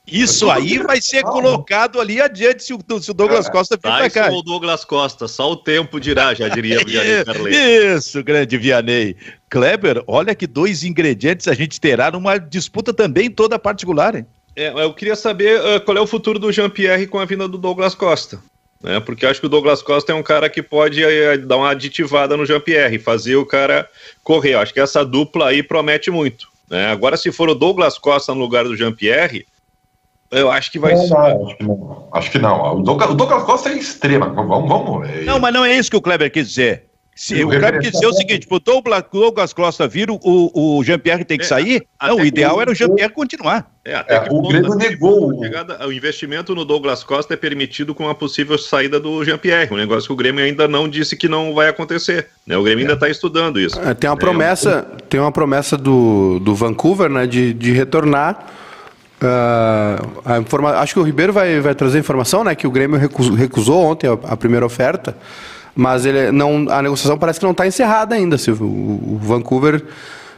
Isso 0.08 0.52
aí 0.52 0.78
vai 0.78 1.02
ser 1.02 1.24
colocado 1.24 2.00
ali 2.00 2.22
adiante 2.22 2.64
se 2.64 2.74
o, 2.74 2.80
se 3.02 3.10
o 3.10 3.14
Douglas 3.14 3.48
é. 3.48 3.52
Costa 3.52 3.76
vir 3.76 3.82
pra 3.82 4.10
cá. 4.10 4.32
o 4.32 4.44
Douglas 4.44 4.86
Costa, 4.86 5.28
só 5.28 5.52
o 5.52 5.56
tempo 5.56 6.00
dirá, 6.00 6.34
já 6.34 6.48
diria 6.48 6.80
o 6.80 6.86
Vianney 6.86 7.24
Isso, 7.96 8.24
grande 8.24 8.56
Vianney. 8.56 9.16
Kleber, 9.50 10.04
olha 10.06 10.36
que 10.36 10.46
dois 10.46 10.84
ingredientes 10.84 11.48
a 11.48 11.56
gente 11.56 11.82
terá 11.82 12.12
numa 12.12 12.38
disputa 12.38 12.94
também 12.94 13.32
toda 13.32 13.58
particular, 13.58 14.16
hein? 14.16 14.26
É, 14.56 14.70
eu 14.70 14.94
queria 14.94 15.16
saber 15.16 15.60
uh, 15.60 15.82
qual 15.82 15.98
é 15.98 16.02
o 16.02 16.08
futuro 16.08 16.40
do 16.40 16.52
Jean-Pierre 16.52 17.08
com 17.08 17.20
a 17.20 17.26
vinda 17.26 17.48
do 17.48 17.58
Douglas 17.58 17.96
Costa. 17.96 18.40
Né? 18.82 19.00
Porque 19.00 19.26
acho 19.26 19.40
que 19.40 19.48
o 19.48 19.50
Douglas 19.50 19.82
Costa 19.82 20.12
é 20.12 20.16
um 20.16 20.24
cara 20.24 20.50
que 20.50 20.62
pode 20.62 21.04
uh, 21.04 21.46
dar 21.46 21.58
uma 21.58 21.72
aditivada 21.72 22.38
no 22.38 22.46
Jean-Pierre, 22.46 23.00
fazer 23.00 23.36
o 23.36 23.46
cara 23.46 23.90
correr. 24.24 24.54
Acho 24.54 24.74
que 24.74 24.80
essa 24.80 25.04
dupla 25.04 25.50
aí 25.50 25.64
promete 25.64 26.12
muito. 26.12 26.48
Né? 26.70 26.88
Agora, 26.88 27.18
se 27.18 27.32
for 27.32 27.50
o 27.50 27.56
Douglas 27.56 27.98
Costa 27.98 28.34
no 28.34 28.40
lugar 28.40 28.64
do 28.64 28.76
Jean-Pierre, 28.76 29.46
eu 30.32 30.52
acho 30.52 30.72
que 30.72 30.80
vai 30.80 30.94
não, 30.94 31.02
ser. 31.02 31.14
Não, 31.14 31.46
acho 31.46 31.58
que 31.58 31.64
não. 31.64 32.10
Acho 32.12 32.32
que 32.32 32.40
não. 32.40 32.76
O, 32.78 32.84
Douglas, 32.84 33.10
o 33.10 33.14
Douglas 33.14 33.44
Costa 33.44 33.70
é 33.70 33.78
extrema. 33.78 34.30
Vamos, 34.30 34.68
vamos. 34.68 35.26
Não, 35.26 35.40
mas 35.40 35.54
não 35.54 35.64
é 35.64 35.76
isso 35.76 35.92
que 35.92 35.98
o 35.98 36.02
Kleber 36.02 36.32
quis 36.32 36.50
dizer. 36.50 36.86
Se, 37.16 37.42
o 37.46 37.48
Kleber 37.48 37.80
quis 37.80 37.94
dizer 37.94 38.08
o 38.08 38.14
seguinte: 38.14 38.46
o 38.50 38.60
Douglas 38.60 39.54
Costa 39.54 39.88
vir, 39.88 40.12
o, 40.12 40.20
o 40.22 40.84
Jean-Pierre 40.84 41.24
tem 41.24 41.38
que 41.38 41.46
é, 41.46 41.48
sair. 41.48 41.88
Não, 42.02 42.18
o 42.18 42.26
ideal 42.26 42.62
era 42.62 42.70
o 42.70 42.76
Jean-Pierre 42.76 43.14
continuar. 43.14 43.72
É, 43.86 43.96
até 43.96 44.16
é, 44.16 44.28
o 44.30 44.42
Grêmio 44.42 44.76
negou. 44.76 45.42
Chegada, 45.42 45.88
o 45.88 45.94
investimento 45.94 46.54
no 46.54 46.66
Douglas 46.66 47.06
Costa 47.06 47.34
é 47.34 47.38
permitido 47.38 47.96
com 47.96 48.10
a 48.10 48.16
possível 48.16 48.58
saída 48.58 49.00
do 49.00 49.24
Jean-Pierre. 49.24 49.74
Um 49.74 49.78
negócio 49.78 50.08
que 50.08 50.14
o 50.14 50.16
Grêmio 50.16 50.44
ainda 50.44 50.68
não 50.68 50.90
disse 50.90 51.16
que 51.16 51.30
não 51.30 51.54
vai 51.54 51.70
acontecer. 51.70 52.28
Né? 52.46 52.58
O 52.58 52.64
Grêmio 52.64 52.84
ainda 52.84 52.96
está 52.96 53.08
estudando 53.08 53.62
isso. 53.62 53.80
É, 53.80 53.94
tem 53.94 54.10
uma 54.10 54.18
promessa, 54.18 54.82
tem 55.08 55.20
uma 55.20 55.32
promessa 55.32 55.78
do, 55.78 56.40
do 56.40 56.54
Vancouver 56.54 57.10
né, 57.10 57.26
de, 57.26 57.54
de 57.54 57.72
retornar. 57.72 58.46
Uh, 59.22 60.22
a 60.26 60.38
informa... 60.40 60.72
Acho 60.72 60.94
que 60.94 61.00
o 61.00 61.04
Ribeiro 61.04 61.32
vai, 61.32 61.62
vai 61.62 61.74
trazer 61.74 61.98
informação, 61.98 62.44
né? 62.44 62.54
Que 62.54 62.68
o 62.68 62.72
Grêmio 62.72 63.00
recusou, 63.00 63.34
recusou 63.34 63.84
ontem 63.84 64.08
a, 64.08 64.14
a, 64.14 64.36
primeira 64.36 64.66
oferta, 64.66 65.16
mas 65.76 66.06
ele 66.06 66.32
não, 66.32 66.68
a 66.70 66.82
negociação 66.82 67.18
parece 67.18 67.40
que 67.40 67.46
não 67.46 67.52
está 67.52 67.68
encerrada 67.68 68.16
ainda, 68.16 68.38
Silvio. 68.38 68.66
O, 68.66 69.20
Vancouver 69.22 69.84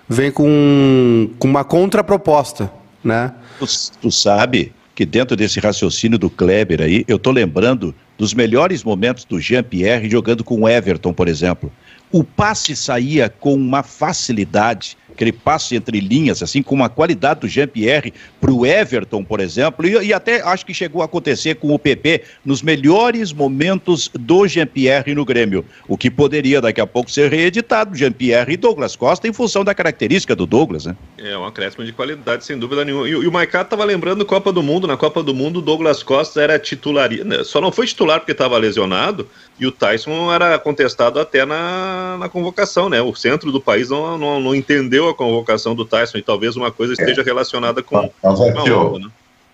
vem 0.10 0.32
com, 0.32 1.30
com 1.38 1.48
uma 1.48 1.64
contraproposta, 1.64 2.72
né? 3.04 3.34
Tu, 3.60 3.66
tu 4.02 4.12
sabe 4.12 4.74
que 4.96 5.06
dentro 5.06 5.36
desse 5.36 5.60
raciocínio 5.60 6.18
do 6.18 6.30
Kleber 6.30 6.82
aí, 6.82 7.06
eu 7.08 7.18
estou 7.18 7.32
lembrando 7.32 7.94
dos 8.18 8.34
melhores 8.34 8.84
momentos 8.84 9.26
do 9.26 9.40
Jean-Pierre 9.40 10.10
jogando 10.10 10.44
com 10.44 10.62
o 10.62 10.68
Everton, 10.68 11.14
por 11.14 11.28
exemplo. 11.28 11.72
O 12.12 12.24
passe 12.24 12.76
saía 12.76 13.30
com 13.30 13.54
uma 13.54 13.84
facilidade 13.84 14.98
aquele 15.18 15.32
passe 15.32 15.76
entre 15.76 16.00
linhas, 16.00 16.44
assim, 16.44 16.62
com 16.62 16.76
uma 16.76 16.90
qualidade 16.90 17.40
do 17.42 17.48
Jean-Pierre 17.48 18.14
para 18.40 18.52
o 18.52 18.66
Everton, 18.66 19.24
por 19.24 19.40
exemplo, 19.40 19.88
e, 19.88 20.08
e, 20.08 20.14
até 20.14 20.42
acho 20.42 20.66
que 20.66 20.74
chegou 20.74 21.02
a 21.02 21.06
acontecer 21.06 21.56
com 21.56 21.74
o 21.74 21.80
PP 21.80 22.24
nos 22.46 22.62
melhores 22.62 23.34
momentos 23.34 24.10
do 24.14 24.48
Jean-Pierre 24.48 25.14
no 25.14 25.26
Grêmio, 25.26 25.66
o 25.88 25.98
que 25.98 26.10
poderia 26.10 26.62
daqui 26.62 26.80
a 26.80 26.88
pouco 26.88 27.10
ser 27.12 27.32
reeditado, 27.32 27.96
Jean-Pierre 27.96 28.54
e 28.54 28.58
Douglas 28.58 28.96
Costa, 28.96 29.28
em 29.28 29.34
função 29.34 29.64
da 29.64 29.74
característica 29.74 30.36
do 30.36 30.46
Douglas, 30.46 30.86
né? 30.86 30.96
É, 31.18 31.38
um 31.38 31.46
acréscimo 31.46 31.84
de 31.84 31.92
qualidade, 31.92 32.46
sem 32.46 32.58
dúvida 32.58 32.86
nenhuma. 32.86 33.08
E, 33.08 33.12
e 33.12 33.28
o 33.28 33.32
Maicá 33.32 33.62
estava 33.62 33.84
lembrando 33.84 34.26
Copa 34.26 34.52
do 34.52 34.62
Mundo, 34.62 34.88
na 34.88 34.98
Copa 34.98 35.24
do 35.24 35.34
Mundo, 35.34 35.60
o 35.60 35.62
Douglas 35.62 36.04
Costa 36.04 36.42
era 36.42 36.60
titular, 36.60 37.10
né, 37.10 37.44
só 37.44 37.60
não 37.60 37.72
foi 37.72 37.88
titular 37.88 38.20
porque 38.20 38.32
estava 38.32 38.58
lesionado, 38.58 39.28
e 39.60 39.66
o 39.66 39.72
Tyson 39.72 40.32
era 40.32 40.60
contestado 40.60 41.20
até 41.20 41.44
na, 41.46 42.18
na 42.20 42.30
convocação, 42.30 42.90
né? 42.90 43.02
O 43.02 43.16
centro 43.16 43.52
do 43.52 43.60
país 43.60 43.90
não, 43.90 44.18
não, 44.18 44.40
não 44.40 44.56
entendeu 44.56 45.10
a 45.10 45.16
convocação 45.16 45.74
do 45.74 45.84
Tyson 45.84 46.20
e 46.20 46.22
talvez 46.22 46.56
uma 46.56 46.72
coisa 46.72 46.94
esteja 46.94 47.24
relacionada 47.24 47.82
com. 47.82 48.12
Mas, 48.40 48.56
aqui, 48.56 48.72
ó, 48.72 48.98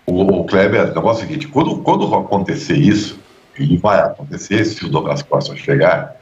o, 0.06 0.40
o 0.40 0.44
Kleber, 0.44 0.90
o 0.90 0.94
negócio 0.94 1.22
é 1.22 1.24
o 1.24 1.28
seguinte: 1.28 1.48
quando, 1.48 1.78
quando 1.78 2.14
acontecer 2.14 2.76
isso, 2.76 3.18
e 3.58 3.76
vai 3.76 4.00
acontecer 4.00 4.64
se 4.64 4.84
o 4.84 4.88
Douglas 4.88 5.22
Costa 5.22 5.56
chegar, 5.56 6.16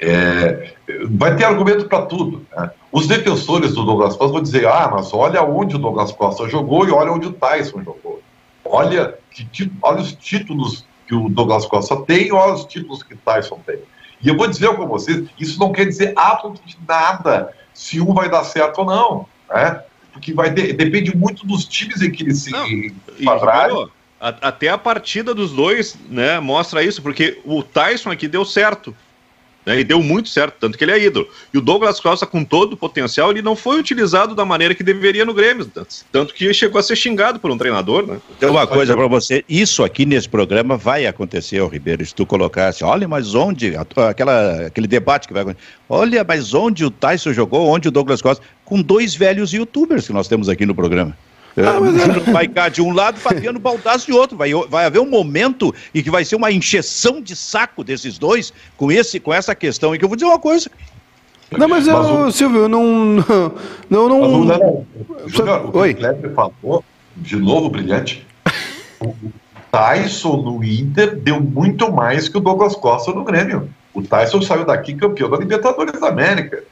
é, 0.00 0.72
vai 1.10 1.36
ter 1.36 1.44
argumento 1.44 1.86
para 1.86 2.02
tudo. 2.02 2.46
Né? 2.56 2.70
Os 2.90 3.06
defensores 3.06 3.74
do 3.74 3.84
Douglas 3.84 4.16
Costa 4.16 4.32
vão 4.32 4.42
dizer: 4.42 4.66
ah, 4.66 4.90
mas 4.92 5.12
olha 5.12 5.42
onde 5.42 5.76
o 5.76 5.78
Douglas 5.78 6.12
Costa 6.12 6.48
jogou 6.48 6.86
e 6.86 6.90
olha 6.90 7.12
onde 7.12 7.26
o 7.26 7.32
Tyson 7.32 7.82
jogou. 7.82 8.22
Olha, 8.64 9.14
que, 9.30 9.72
olha 9.82 10.00
os 10.00 10.12
títulos 10.12 10.84
que 11.06 11.14
o 11.14 11.28
Douglas 11.28 11.66
Costa 11.66 11.96
tem 12.02 12.28
e 12.28 12.32
olha 12.32 12.54
os 12.54 12.64
títulos 12.64 13.02
que 13.02 13.14
o 13.14 13.18
Tyson 13.18 13.58
tem. 13.66 13.78
E 14.20 14.28
eu 14.28 14.36
vou 14.36 14.46
dizer 14.46 14.74
com 14.74 14.86
vocês: 14.86 15.28
isso 15.38 15.58
não 15.58 15.72
quer 15.72 15.84
dizer 15.84 16.12
absolutamente 16.16 16.78
nada 16.86 17.52
se 17.72 18.00
um 18.00 18.12
vai 18.12 18.28
dar 18.28 18.44
certo 18.44 18.78
ou 18.78 18.84
não, 18.84 19.26
né? 19.48 19.82
Porque 20.18 20.34
vai 20.34 20.50
de, 20.50 20.72
depende 20.72 21.16
muito 21.16 21.46
dos 21.46 21.64
times 21.64 22.02
em 22.02 22.10
que 22.10 22.24
eles 22.24 22.42
se 22.42 22.50
enquadrarem. 23.20 23.88
Até 24.20 24.68
a 24.68 24.76
partida 24.76 25.32
dos 25.32 25.52
dois, 25.52 25.96
né, 26.10 26.40
mostra 26.40 26.82
isso, 26.82 27.00
porque 27.00 27.40
o 27.44 27.62
Tyson 27.62 28.10
aqui 28.10 28.26
deu 28.26 28.44
certo. 28.44 28.94
Né, 29.68 29.80
e 29.80 29.84
deu 29.84 30.02
muito 30.02 30.30
certo, 30.30 30.54
tanto 30.58 30.78
que 30.78 30.84
ele 30.84 30.92
é 30.92 30.98
ídolo. 30.98 31.28
E 31.52 31.58
o 31.58 31.60
Douglas 31.60 32.00
Costa, 32.00 32.24
com 32.24 32.42
todo 32.42 32.72
o 32.72 32.76
potencial, 32.76 33.30
ele 33.30 33.42
não 33.42 33.54
foi 33.54 33.78
utilizado 33.78 34.34
da 34.34 34.42
maneira 34.42 34.74
que 34.74 34.82
deveria 34.82 35.26
no 35.26 35.34
Grêmio. 35.34 35.70
Tanto 36.10 36.32
que 36.32 36.54
chegou 36.54 36.78
a 36.78 36.82
ser 36.82 36.96
xingado 36.96 37.38
por 37.38 37.50
um 37.50 37.58
treinador, 37.58 38.06
né? 38.06 38.18
Tem 38.40 38.48
uma 38.48 38.66
coisa 38.66 38.96
para 38.96 39.06
você: 39.06 39.44
isso 39.46 39.84
aqui 39.84 40.06
nesse 40.06 40.26
programa 40.26 40.78
vai 40.78 41.04
acontecer, 41.04 41.62
Ribeiro. 41.66 42.04
Se 42.06 42.14
tu 42.14 42.24
colocasse, 42.24 42.82
olha, 42.82 43.06
mas 43.06 43.34
onde? 43.34 43.74
Aquela, 43.76 44.68
aquele 44.68 44.86
debate 44.86 45.28
que 45.28 45.34
vai 45.34 45.42
acontecer. 45.42 45.66
Olha, 45.86 46.24
mas 46.26 46.54
onde 46.54 46.86
o 46.86 46.90
Tyson 46.90 47.34
jogou, 47.34 47.68
onde 47.68 47.88
o 47.88 47.90
Douglas 47.90 48.22
Costa? 48.22 48.42
Com 48.64 48.80
dois 48.80 49.14
velhos 49.14 49.52
youtubers 49.52 50.06
que 50.06 50.14
nós 50.14 50.28
temos 50.28 50.48
aqui 50.48 50.64
no 50.64 50.74
programa. 50.74 51.14
Ah, 51.66 51.80
mas... 51.80 52.00
Júnior 52.00 52.28
Maicá 52.30 52.68
de 52.70 52.82
um 52.82 52.92
lado, 52.92 53.18
Fabiano 53.18 53.58
Baldassi 53.58 54.06
de 54.06 54.12
outro. 54.12 54.36
Vai, 54.36 54.52
vai 54.68 54.84
haver 54.84 55.00
um 55.00 55.08
momento 55.08 55.74
em 55.94 56.02
que 56.02 56.10
vai 56.10 56.24
ser 56.24 56.36
uma 56.36 56.50
encheção 56.52 57.20
de 57.20 57.34
saco 57.34 57.82
desses 57.82 58.18
dois 58.18 58.52
com, 58.76 58.90
esse, 58.92 59.18
com 59.18 59.32
essa 59.32 59.54
questão. 59.54 59.94
E 59.94 59.98
que 59.98 60.04
eu 60.04 60.08
vou 60.08 60.16
dizer 60.16 60.26
uma 60.26 60.38
coisa. 60.38 60.70
Não, 61.50 61.68
mas 61.68 61.86
eu, 61.86 61.96
mas 61.96 62.10
o... 62.10 62.30
Silvio, 62.30 62.62
eu 62.62 62.68
não. 62.68 63.24
Não, 63.88 64.06
não. 64.06 64.20
não... 64.20 64.44
não. 64.44 64.86
Júnior, 65.26 65.74
o 65.74 65.78
Oi. 65.78 65.94
Kleber 65.94 66.34
falou, 66.34 66.84
de 67.16 67.36
novo 67.36 67.70
brilhante. 67.70 68.26
O 69.00 69.14
Tyson 69.72 70.42
no 70.42 70.62
Inter 70.62 71.16
deu 71.16 71.40
muito 71.40 71.90
mais 71.90 72.28
que 72.28 72.36
o 72.36 72.40
Douglas 72.40 72.74
Costa 72.74 73.12
no 73.12 73.24
Grêmio. 73.24 73.70
O 73.94 74.02
Tyson 74.02 74.42
saiu 74.42 74.66
daqui 74.66 74.94
campeão 74.94 75.30
da 75.30 75.38
Libertadores 75.38 75.98
da 75.98 76.08
América. 76.08 76.62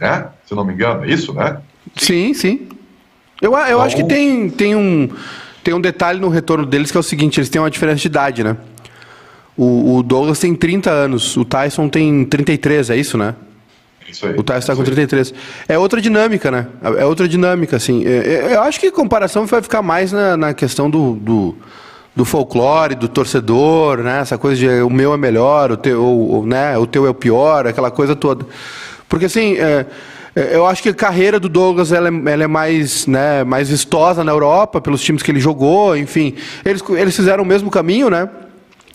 Né? 0.00 0.28
Se 0.44 0.54
não 0.54 0.64
me 0.64 0.74
engano, 0.74 1.04
é 1.04 1.08
isso, 1.08 1.32
né? 1.32 1.60
Sim, 1.96 2.34
sim. 2.34 2.68
Eu, 3.44 3.54
eu 3.54 3.80
acho 3.82 3.94
que 3.94 4.04
tem, 4.04 4.48
tem, 4.48 4.74
um, 4.74 5.06
tem 5.62 5.74
um 5.74 5.80
detalhe 5.80 6.18
no 6.18 6.30
retorno 6.30 6.64
deles 6.64 6.90
que 6.90 6.96
é 6.96 7.00
o 7.00 7.02
seguinte: 7.02 7.38
eles 7.38 7.50
têm 7.50 7.60
uma 7.60 7.70
diferença 7.70 7.98
de 7.98 8.06
idade, 8.06 8.42
né? 8.42 8.56
O, 9.54 9.96
o 9.96 10.02
Douglas 10.02 10.38
tem 10.38 10.54
30 10.54 10.90
anos, 10.90 11.36
o 11.36 11.44
Tyson 11.44 11.86
tem 11.90 12.24
33, 12.24 12.88
é 12.88 12.96
isso, 12.96 13.18
né? 13.18 13.34
Isso 14.08 14.26
aí. 14.26 14.34
O 14.34 14.42
Tyson 14.42 14.58
está 14.60 14.74
com 14.74 14.82
33. 14.82 15.34
É 15.68 15.78
outra 15.78 16.00
dinâmica, 16.00 16.50
né? 16.50 16.66
É 16.96 17.04
outra 17.04 17.28
dinâmica, 17.28 17.76
assim. 17.76 18.02
É, 18.06 18.50
é, 18.52 18.54
eu 18.54 18.62
acho 18.62 18.80
que 18.80 18.86
a 18.86 18.92
comparação 18.92 19.44
vai 19.44 19.60
ficar 19.60 19.82
mais 19.82 20.10
na, 20.10 20.38
na 20.38 20.54
questão 20.54 20.88
do, 20.88 21.12
do, 21.14 21.54
do, 22.16 22.24
folclore, 22.24 22.94
do 22.94 23.08
torcedor, 23.08 23.98
né? 23.98 24.20
Essa 24.20 24.38
coisa 24.38 24.56
de 24.56 24.68
o 24.82 24.88
meu 24.88 25.12
é 25.12 25.18
melhor, 25.18 25.70
o 25.70 25.76
teu, 25.76 26.02
o, 26.02 26.46
né? 26.46 26.78
o 26.78 26.86
teu 26.86 27.06
é 27.06 27.10
o 27.10 27.14
pior, 27.14 27.66
aquela 27.66 27.90
coisa 27.90 28.16
toda. 28.16 28.46
Porque, 29.06 29.26
assim, 29.26 29.58
é, 29.58 29.84
eu 30.34 30.66
acho 30.66 30.82
que 30.82 30.88
a 30.88 30.94
carreira 30.94 31.38
do 31.38 31.48
Douglas 31.48 31.92
ela 31.92 32.08
é, 32.08 32.32
ela 32.32 32.44
é, 32.44 32.46
mais, 32.46 33.06
né, 33.06 33.44
mais 33.44 33.68
vistosa 33.68 34.24
na 34.24 34.32
Europa, 34.32 34.80
pelos 34.80 35.00
times 35.00 35.22
que 35.22 35.30
ele 35.30 35.40
jogou, 35.40 35.96
enfim. 35.96 36.34
Eles, 36.64 36.82
eles 36.90 37.14
fizeram 37.14 37.44
o 37.44 37.46
mesmo 37.46 37.70
caminho, 37.70 38.10
né? 38.10 38.28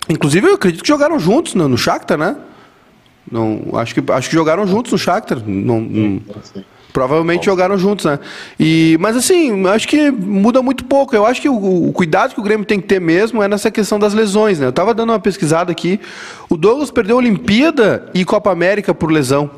Inclusive, 0.09 0.47
eu 0.47 0.55
acredito 0.55 0.81
que 0.81 0.87
jogaram 0.87 1.19
juntos 1.19 1.53
no, 1.53 1.67
no 1.67 1.77
Shakhtar, 1.77 2.17
né? 2.17 2.35
Não, 3.31 3.61
acho, 3.75 3.93
que, 3.93 4.11
acho 4.11 4.29
que 4.29 4.35
jogaram 4.35 4.65
juntos 4.67 4.91
no 4.91 4.97
Shakhtar. 4.97 5.39
Não, 5.45 5.79
não, 5.79 6.21
provavelmente 6.91 7.45
jogaram 7.45 7.77
juntos, 7.77 8.05
né? 8.05 8.19
E, 8.59 8.97
mas 8.99 9.15
assim, 9.15 9.65
acho 9.67 9.87
que 9.87 10.11
muda 10.11 10.61
muito 10.61 10.83
pouco. 10.83 11.15
Eu 11.15 11.25
acho 11.25 11.41
que 11.41 11.47
o, 11.47 11.87
o, 11.87 11.93
cuidado 11.93 12.33
que 12.33 12.39
o 12.39 12.43
Grêmio 12.43 12.65
tem 12.65 12.81
que 12.81 12.87
ter 12.87 12.99
mesmo 12.99 13.41
é 13.41 13.47
nessa 13.47 13.69
questão 13.71 13.99
das 13.99 14.13
lesões, 14.13 14.59
né? 14.59 14.65
Eu 14.65 14.71
estava 14.71 14.93
dando 14.93 15.11
uma 15.11 15.19
pesquisada 15.19 15.71
aqui. 15.71 15.99
O 16.49 16.57
Douglas 16.57 16.91
perdeu 16.91 17.15
a 17.15 17.19
Olimpíada 17.19 18.09
e 18.13 18.25
Copa 18.25 18.51
América 18.51 18.93
por 18.93 19.11
lesão. 19.11 19.49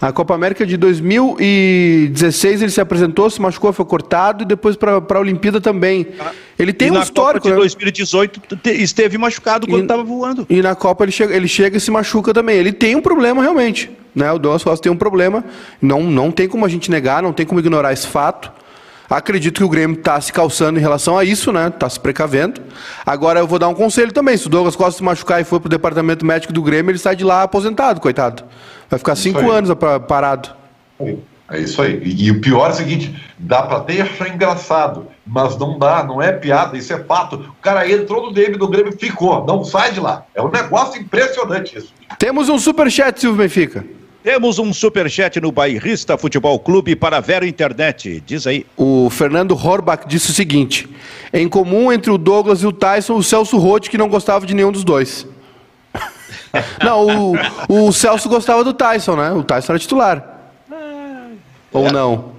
A 0.00 0.12
Copa 0.12 0.34
América 0.34 0.66
de 0.66 0.76
2016 0.76 2.62
ele 2.62 2.70
se 2.70 2.80
apresentou, 2.80 3.30
se 3.30 3.40
machucou, 3.40 3.72
foi 3.72 3.84
cortado 3.84 4.44
e 4.44 4.46
depois 4.46 4.76
para 4.76 4.96
a 4.96 5.18
Olimpíada 5.18 5.60
também. 5.60 6.06
Ele 6.58 6.72
tem 6.72 6.90
um 6.90 7.00
histórico. 7.00 7.44
Copa 7.44 7.54
de 7.54 7.60
2018 7.60 8.40
né? 8.50 8.72
esteve 8.74 9.16
machucado 9.16 9.66
quando 9.66 9.82
estava 9.82 10.04
voando. 10.04 10.46
E 10.50 10.60
na 10.60 10.74
Copa 10.74 11.04
ele 11.04 11.12
chega, 11.12 11.34
ele 11.34 11.48
chega 11.48 11.78
e 11.78 11.80
se 11.80 11.90
machuca 11.90 12.34
também. 12.34 12.56
Ele 12.56 12.72
tem 12.72 12.94
um 12.94 13.00
problema 13.00 13.42
realmente. 13.42 13.90
Né? 14.14 14.30
O 14.32 14.38
Douglas 14.38 14.62
Costa 14.62 14.82
tem 14.82 14.92
um 14.92 14.96
problema. 14.96 15.44
Não, 15.80 16.02
não 16.02 16.30
tem 16.30 16.48
como 16.48 16.64
a 16.64 16.68
gente 16.68 16.90
negar, 16.90 17.22
não 17.22 17.32
tem 17.32 17.46
como 17.46 17.60
ignorar 17.60 17.92
esse 17.92 18.06
fato. 18.06 18.50
Acredito 19.08 19.58
que 19.58 19.64
o 19.64 19.68
Grêmio 19.68 19.98
está 19.98 20.20
se 20.20 20.32
calçando 20.32 20.78
em 20.78 20.82
relação 20.82 21.16
a 21.16 21.24
isso, 21.24 21.52
né? 21.52 21.68
Está 21.68 21.88
se 21.88 21.98
precavendo. 21.98 22.60
Agora 23.04 23.40
eu 23.40 23.46
vou 23.46 23.58
dar 23.58 23.68
um 23.68 23.74
conselho 23.74 24.12
também. 24.12 24.36
Se 24.36 24.46
o 24.46 24.50
Douglas 24.50 24.74
Costa 24.74 24.98
se 24.98 25.04
machucar 25.04 25.40
e 25.40 25.44
for 25.44 25.60
para 25.60 25.68
o 25.68 25.70
departamento 25.70 26.24
médico 26.24 26.52
do 26.52 26.62
Grêmio, 26.62 26.90
ele 26.90 26.98
sai 26.98 27.14
de 27.14 27.24
lá 27.24 27.42
aposentado, 27.42 28.00
coitado. 28.00 28.44
Vai 28.90 28.98
ficar 28.98 29.16
cinco 29.16 29.50
anos 29.50 29.70
parado. 30.08 30.50
É 31.50 31.60
isso 31.60 31.80
aí. 31.80 32.00
E, 32.02 32.26
e 32.26 32.30
o 32.30 32.40
pior 32.40 32.66
é 32.66 32.72
o 32.72 32.74
seguinte: 32.74 33.14
dá 33.38 33.62
para 33.62 33.78
até 33.78 34.00
achar 34.00 34.28
engraçado, 34.28 35.06
mas 35.24 35.56
não 35.56 35.78
dá, 35.78 36.02
não 36.02 36.20
é 36.20 36.32
piada, 36.32 36.76
isso 36.76 36.92
é 36.92 36.98
fato. 36.98 37.36
O 37.36 37.62
cara 37.62 37.88
entrou 37.88 38.26
no 38.26 38.32
Grêmio, 38.32 38.58
no 38.58 38.68
Grêmio 38.68 38.96
ficou, 38.98 39.44
não 39.46 39.64
sai 39.64 39.92
de 39.92 40.00
lá. 40.00 40.24
É 40.34 40.42
um 40.42 40.50
negócio 40.50 41.00
impressionante 41.00 41.78
isso. 41.78 41.92
Temos 42.18 42.48
um 42.48 42.58
superchat, 42.58 43.20
Silvio 43.20 43.42
Benfica. 43.42 43.84
Temos 44.26 44.58
um 44.58 44.72
superchat 44.72 45.40
no 45.40 45.52
Bairrista 45.52 46.18
Futebol 46.18 46.58
Clube 46.58 46.96
para 46.96 47.18
a 47.18 47.20
Vero 47.20 47.46
Internet. 47.46 48.20
Diz 48.26 48.44
aí. 48.44 48.66
O 48.76 49.08
Fernando 49.08 49.52
Horbach 49.54 50.04
disse 50.04 50.32
o 50.32 50.34
seguinte: 50.34 50.88
em 51.32 51.48
comum 51.48 51.92
entre 51.92 52.10
o 52.10 52.18
Douglas 52.18 52.60
e 52.60 52.66
o 52.66 52.72
Tyson, 52.72 53.14
o 53.14 53.22
Celso 53.22 53.56
Roth, 53.56 53.86
que 53.88 53.96
não 53.96 54.08
gostava 54.08 54.44
de 54.44 54.52
nenhum 54.52 54.72
dos 54.72 54.82
dois. 54.82 55.28
não, 56.82 57.06
o, 57.06 57.36
o 57.68 57.92
Celso 57.92 58.28
gostava 58.28 58.64
do 58.64 58.72
Tyson, 58.74 59.14
né? 59.14 59.30
O 59.30 59.44
Tyson 59.44 59.74
era 59.74 59.78
titular. 59.78 60.40
Ou 61.72 61.92
não? 61.92 62.32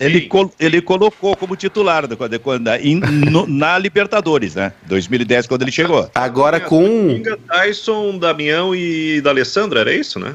Ele, 0.00 0.22
col 0.22 0.52
ele 0.58 0.82
colocou 0.82 1.36
como 1.36 1.54
titular 1.54 2.02
quando, 2.40 2.68
em- 2.80 2.96
no- 2.98 3.46
na 3.46 3.78
Libertadores, 3.78 4.56
né? 4.56 4.72
2010, 4.88 5.46
quando 5.46 5.62
ele 5.62 5.70
chegou. 5.70 6.10
Agora 6.16 6.58
com. 6.58 7.22
Tyson, 7.46 8.18
Damião 8.18 8.74
e 8.74 9.20
D'Alessandro, 9.20 9.78
era 9.78 9.94
isso, 9.94 10.18
né? 10.18 10.34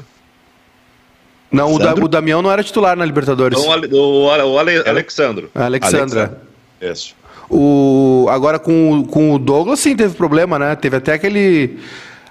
Não, 1.54 1.74
o, 1.74 1.78
da, 1.78 1.94
o 1.94 2.08
Damião 2.08 2.42
não 2.42 2.50
era 2.50 2.62
titular 2.62 2.96
na 2.96 3.04
Libertadores. 3.04 3.58
Então, 3.58 3.70
o, 3.70 3.72
Ale- 3.72 3.88
o, 3.94 4.24
o 4.52 4.58
Ale- 4.58 4.88
Alexandro. 4.88 5.50
Alexandra. 5.54 6.38
Isso. 6.80 7.14
O, 7.50 8.26
agora 8.30 8.58
com, 8.58 9.00
o- 9.00 9.04
com 9.06 9.32
o 9.34 9.38
Douglas, 9.38 9.78
sim, 9.80 9.94
teve 9.94 10.14
problema, 10.14 10.58
né? 10.58 10.74
Teve 10.76 10.96
até 10.96 11.12
aquele. 11.14 11.78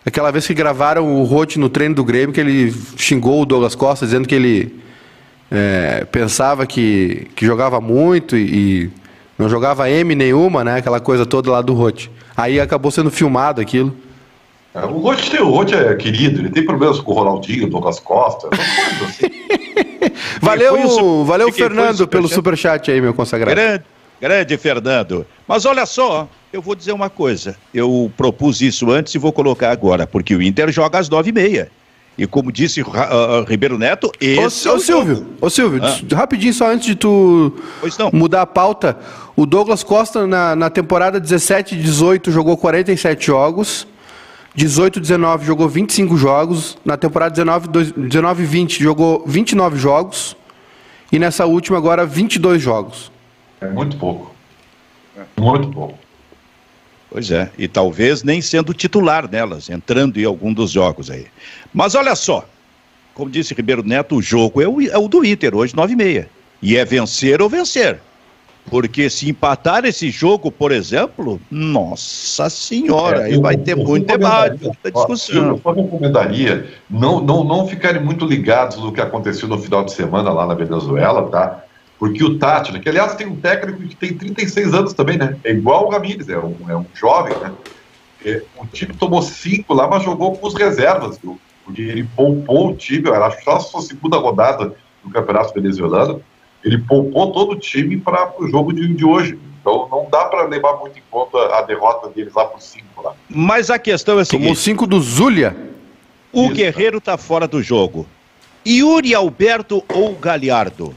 Aquela 0.06 0.32
vez 0.32 0.46
que 0.46 0.54
gravaram 0.54 1.16
o 1.16 1.24
Rote 1.24 1.58
no 1.58 1.70
treino 1.70 1.96
do 1.96 2.04
Grêmio, 2.04 2.34
que 2.34 2.42
ele 2.42 2.76
xingou 2.98 3.42
o 3.42 3.46
Douglas 3.46 3.74
Costa, 3.74 4.06
dizendo 4.06 4.28
que 4.28 4.36
ele 4.36 4.76
é, 5.50 6.06
pensava 6.12 6.66
que, 6.66 7.28
que 7.36 7.46
jogava 7.46 7.80
muito 7.80 8.36
e, 8.36 8.42
e 8.86 8.90
não 9.40 9.48
jogava 9.48 9.90
M 9.90 10.14
nenhuma, 10.14 10.62
né? 10.64 10.78
Aquela 10.80 11.00
coisa 11.00 11.26
toda 11.26 11.50
lá 11.52 11.62
do 11.62 11.74
Rote. 11.74 12.12
Aí 12.36 12.60
acabou 12.60 12.92
sendo 12.92 13.10
filmado 13.10 13.62
aquilo. 13.62 13.96
É, 14.76 14.80
O 14.86 15.00
Rote, 15.00 15.38
o 15.38 15.50
Rote 15.50 15.76
é 15.76 15.94
querido, 15.96 16.42
ele 16.42 16.50
tem 16.50 16.66
problemas 16.66 17.00
com 17.00 17.12
o 17.12 17.16
Ronaldinho, 17.16 17.70
Douglas 17.70 18.00
Costa, 18.00 18.50
coisas 18.50 19.10
assim. 19.10 19.28
Valeu, 20.42 20.76
o 21.02 21.24
valeu 21.26 21.52
Fernando, 21.52 22.08
pelo 22.08 22.28
superchat? 22.28 22.92
aí, 22.92 23.00
meu 23.00 23.14
consagrado. 23.14 23.56
Grande, 23.56 23.84
grande 24.20 24.58
Fernando. 24.58 25.26
Mas 25.48 25.66
olha 25.66 25.86
só, 25.86 26.28
eu 26.52 26.62
vou 26.62 26.76
dizer 26.76 26.92
uma 26.92 27.10
coisa. 27.10 27.56
Eu 27.74 28.12
propus 28.18 28.62
isso 28.62 28.92
antes 28.92 29.16
e 29.16 29.18
vou 29.18 29.32
colocar 29.32 29.72
agora, 29.72 30.06
porque 30.06 30.36
o 30.36 30.42
Inter 30.42 30.72
joga 30.72 31.00
às 31.00 31.10
nove 31.10 31.30
e 31.30 31.34
meia. 31.34 31.72
E 32.18 32.28
como 32.28 32.52
disse 32.52 32.82
ah, 32.94 33.44
Ribeiro 33.48 33.78
Neto, 33.78 34.12
esse 34.22 34.68
é 34.68 34.72
ô 34.72 34.76
o 34.76 34.80
Silvio, 34.80 35.26
ô 35.42 35.50
Silvio, 35.50 35.82
Ah. 35.84 36.16
rapidinho 36.16 36.54
só 36.54 36.70
antes 36.70 36.86
de 36.86 36.96
tu 36.96 37.54
mudar 38.12 38.42
a 38.44 38.46
pauta. 38.46 38.98
O 39.36 39.46
Douglas 39.48 39.82
Costa 39.84 40.28
na, 40.28 40.56
na 40.56 40.70
temporada 40.70 41.20
17 41.20 41.74
e 41.74 41.82
18 41.82 42.30
jogou 42.32 42.56
47 42.56 43.26
jogos. 43.26 43.88
18 44.56 45.00
19 45.00 45.46
jogou 45.46 45.68
25 45.68 46.16
jogos. 46.18 46.78
Na 46.86 46.96
temporada 46.98 47.32
19 47.32 47.68
dois- 47.68 47.92
19 47.92 48.44
e 48.44 48.46
20 48.46 48.84
jogou 48.84 49.24
29 49.26 49.78
jogos. 49.78 50.36
E 51.12 51.18
nessa 51.20 51.46
última 51.46 51.78
agora 51.78 52.06
22 52.06 52.62
jogos. 52.62 53.12
É 53.62 53.68
muito 53.68 53.98
pouco. 53.98 54.34
Muito 55.38 55.70
pouco. 55.70 55.98
Pois 57.10 57.30
é, 57.30 57.52
e 57.60 57.68
talvez 57.68 58.24
nem 58.24 58.42
sendo 58.42 58.74
titular 58.74 59.30
nelas, 59.30 59.70
entrando 59.70 60.20
em 60.20 60.26
algum 60.26 60.52
dos 60.52 60.72
jogos 60.72 61.12
aí. 61.12 61.28
Mas 61.72 61.94
olha 61.94 62.16
só, 62.16 62.48
como 63.14 63.30
disse 63.30 63.54
Ribeiro 63.54 63.84
Neto, 63.84 64.16
o 64.16 64.22
jogo 64.22 64.60
é 64.62 64.68
o, 64.68 64.82
é 64.82 64.98
o 64.98 65.08
do 65.08 65.24
Inter, 65.24 65.56
hoje, 65.56 65.76
nove 65.76 65.94
e 65.94 65.96
meia. 65.96 66.28
E 66.60 66.76
é 66.76 66.84
vencer 66.84 67.40
ou 67.40 67.48
vencer. 67.48 68.00
Porque 68.70 69.10
se 69.10 69.30
empatar 69.30 69.86
esse 69.86 70.10
jogo, 70.10 70.52
por 70.52 70.72
exemplo, 70.72 71.40
nossa 71.52 72.50
senhora, 72.50 73.24
aí 73.24 73.34
É, 73.34 73.36
eu- 73.36 73.42
vai 73.42 73.56
ter 73.58 73.76
muito 73.76 74.06
debate, 74.08 74.54
recomendaria- 74.54 74.68
muita 74.68 74.92
discussão. 74.92 75.50
Eu 75.50 75.58
só 75.58 75.72
recomendaria 75.72 76.74
não, 76.90 77.22
não, 77.24 77.44
não 77.44 77.68
ficarem 77.68 78.04
muito 78.04 78.26
ligados 78.26 78.78
no 78.78 78.92
que 78.92 79.02
aconteceu 79.02 79.48
no 79.48 79.58
final 79.60 79.84
de 79.84 79.94
semana 79.94 80.32
lá 80.32 80.48
na 80.48 80.56
Venezuela, 80.56 81.30
tá? 81.30 81.62
Porque 82.00 82.24
o 82.24 82.38
Tati, 82.38 82.72
né, 82.74 82.80
que 82.80 82.90
aliás 82.90 83.16
tem 83.16 83.28
um 83.28 83.40
técnico 83.40 83.80
que 83.88 83.96
tem 83.96 84.18
36 84.18 84.74
anos 84.74 84.94
também, 84.94 85.18
né? 85.18 85.38
É 85.44 85.52
igual 85.52 85.86
o 85.86 85.90
Ramírez, 85.92 86.28
é 86.30 86.38
um, 86.38 86.70
é 86.70 86.76
um 86.78 86.88
jovem, 86.94 87.38
né? 87.40 87.54
É, 88.26 88.44
o 88.56 88.66
time 88.68 88.94
tomou 88.98 89.22
cinco 89.22 89.74
lá, 89.74 89.88
mas 89.88 90.04
jogou 90.04 90.38
com 90.38 90.48
os 90.48 90.56
reservas, 90.56 91.20
viu? 91.22 91.40
Porque 91.64 91.82
ele 91.82 92.04
poupou 92.04 92.70
o 92.72 92.76
time, 92.76 93.08
eu 93.08 93.24
acho 93.24 93.38
que 93.38 93.44
só 93.44 93.58
a 93.58 93.60
sua 93.60 93.82
segunda 93.82 94.18
rodada 94.18 94.74
do 95.02 95.10
Campeonato 95.10 95.54
Venezuelano, 95.54 96.22
ele 96.64 96.78
poupou 96.78 97.32
todo 97.32 97.52
o 97.52 97.56
time 97.60 97.98
para 97.98 98.34
o 98.40 98.48
jogo 98.48 98.72
de, 98.74 98.88
de 98.94 99.06
hoje. 99.06 99.38
Então 99.62 99.88
não 99.90 100.08
dá 100.10 100.26
para 100.26 100.44
levar 100.48 100.78
muito 100.78 100.98
em 101.00 101.04
conta 101.10 101.38
a 101.58 101.62
derrota 101.62 102.10
deles 102.10 102.34
lá 102.34 102.46
por 102.46 102.62
cinco 102.62 103.02
lá. 103.02 103.14
Mas 103.30 103.70
a 103.70 103.80
questão 103.80 104.20
é 104.20 104.24
a 104.24 104.26
Tomou 104.26 104.56
seguinte: 104.56 104.60
5 104.60 104.88
do 104.88 105.00
Zulia. 105.02 105.56
o 106.32 106.46
Isso. 106.46 106.54
Guerreiro 106.56 107.00
tá 107.02 107.18
fora 107.18 107.48
do 107.48 107.62
jogo. 107.64 108.06
Yuri 108.68 109.14
Alberto 109.14 109.84
ou 109.94 110.14
Galhardo? 110.16 110.94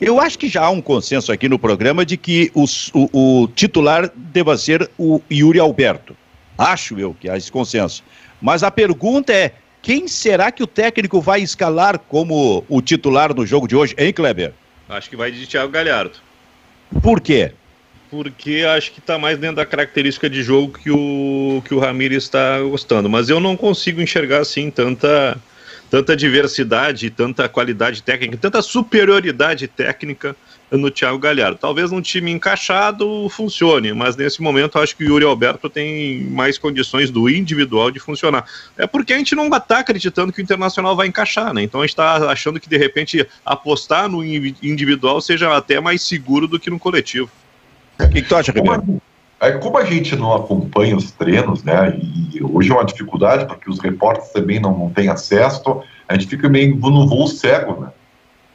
Eu 0.00 0.20
acho 0.20 0.38
que 0.38 0.48
já 0.48 0.64
há 0.64 0.70
um 0.70 0.80
consenso 0.82 1.30
aqui 1.30 1.48
no 1.48 1.58
programa 1.58 2.04
de 2.04 2.16
que 2.16 2.50
os- 2.54 2.90
o, 2.92 3.42
o 3.42 3.48
titular 3.48 4.10
deva 4.14 4.56
ser 4.56 4.90
o 4.98 5.20
Yuri 5.30 5.60
Alberto. 5.60 6.16
Acho 6.58 6.98
eu 6.98 7.14
que 7.18 7.28
há 7.28 7.36
esse 7.36 7.52
consenso. 7.52 8.02
Mas 8.40 8.62
a 8.62 8.70
pergunta 8.70 9.32
é: 9.32 9.52
quem 9.80 10.08
será 10.08 10.50
que 10.50 10.62
o 10.62 10.66
técnico 10.66 11.20
vai 11.20 11.40
escalar 11.42 11.98
como 11.98 12.64
o 12.68 12.82
titular 12.82 13.32
no 13.34 13.46
jogo 13.46 13.68
de 13.68 13.76
hoje, 13.76 13.94
hein, 13.96 14.12
Kleber? 14.12 14.52
Acho 14.92 15.08
que 15.08 15.16
vai 15.16 15.30
de 15.30 15.46
Thiago 15.46 15.72
Galhardo. 15.72 16.18
Por 17.02 17.20
quê? 17.20 17.52
Porque 18.10 18.64
acho 18.76 18.92
que 18.92 18.98
está 18.98 19.18
mais 19.18 19.38
dentro 19.38 19.56
da 19.56 19.66
característica 19.66 20.28
de 20.28 20.42
jogo 20.42 20.78
que 20.78 20.90
o, 20.90 21.62
que 21.66 21.74
o 21.74 21.78
Ramires 21.78 22.24
está 22.24 22.60
gostando. 22.60 23.08
Mas 23.08 23.30
eu 23.30 23.40
não 23.40 23.56
consigo 23.56 24.02
enxergar 24.02 24.40
assim 24.40 24.70
tanta, 24.70 25.38
tanta 25.92 26.16
diversidade, 26.16 27.10
tanta 27.10 27.46
qualidade 27.50 28.02
técnica, 28.02 28.38
tanta 28.38 28.62
superioridade 28.62 29.68
técnica 29.68 30.34
no 30.70 30.90
Thiago 30.90 31.18
Galhardo. 31.18 31.58
Talvez 31.58 31.90
num 31.90 32.00
time 32.00 32.30
encaixado 32.30 33.28
funcione, 33.28 33.92
mas 33.92 34.16
nesse 34.16 34.40
momento 34.40 34.78
eu 34.78 34.82
acho 34.82 34.96
que 34.96 35.04
o 35.04 35.08
Yuri 35.08 35.26
Alberto 35.26 35.68
tem 35.68 36.22
mais 36.30 36.56
condições 36.56 37.10
do 37.10 37.28
individual 37.28 37.90
de 37.90 38.00
funcionar. 38.00 38.46
É 38.78 38.86
porque 38.86 39.12
a 39.12 39.18
gente 39.18 39.34
não 39.34 39.54
está 39.54 39.80
acreditando 39.80 40.32
que 40.32 40.40
o 40.40 40.42
Internacional 40.42 40.96
vai 40.96 41.08
encaixar, 41.08 41.52
né? 41.52 41.62
Então 41.62 41.82
a 41.82 41.84
gente 41.84 41.92
está 41.92 42.30
achando 42.30 42.58
que 42.58 42.70
de 42.70 42.78
repente 42.78 43.28
apostar 43.44 44.08
no 44.08 44.24
in- 44.24 44.56
individual 44.62 45.20
seja 45.20 45.54
até 45.54 45.78
mais 45.78 46.00
seguro 46.00 46.48
do 46.48 46.58
que 46.58 46.70
no 46.70 46.78
coletivo. 46.78 47.30
O 48.00 48.08
que, 48.08 48.22
que 48.22 48.28
tu 48.28 48.34
acha, 48.34 48.50
Ribeiro? 48.50 49.02
Como 49.42 49.44
a, 49.44 49.48
é, 49.48 49.52
como 49.52 49.78
a 49.78 49.84
gente 49.84 50.14
não 50.16 50.32
acompanha 50.34 50.96
os 50.96 51.10
treinos, 51.10 51.62
né? 51.64 51.98
E 51.98 52.42
hoje 52.42 52.70
é 52.70 52.74
uma 52.74 52.84
dificuldade 52.84 53.46
porque 53.46 53.68
os 53.68 53.80
repórteres 53.80 54.30
também 54.30 54.60
não, 54.60 54.76
não 54.76 54.90
têm 54.90 55.08
acesso, 55.08 55.82
a 56.08 56.14
gente 56.14 56.28
fica 56.28 56.48
meio 56.48 56.76
no 56.76 57.06
voo 57.08 57.26
cego, 57.26 57.80
né? 57.80 57.88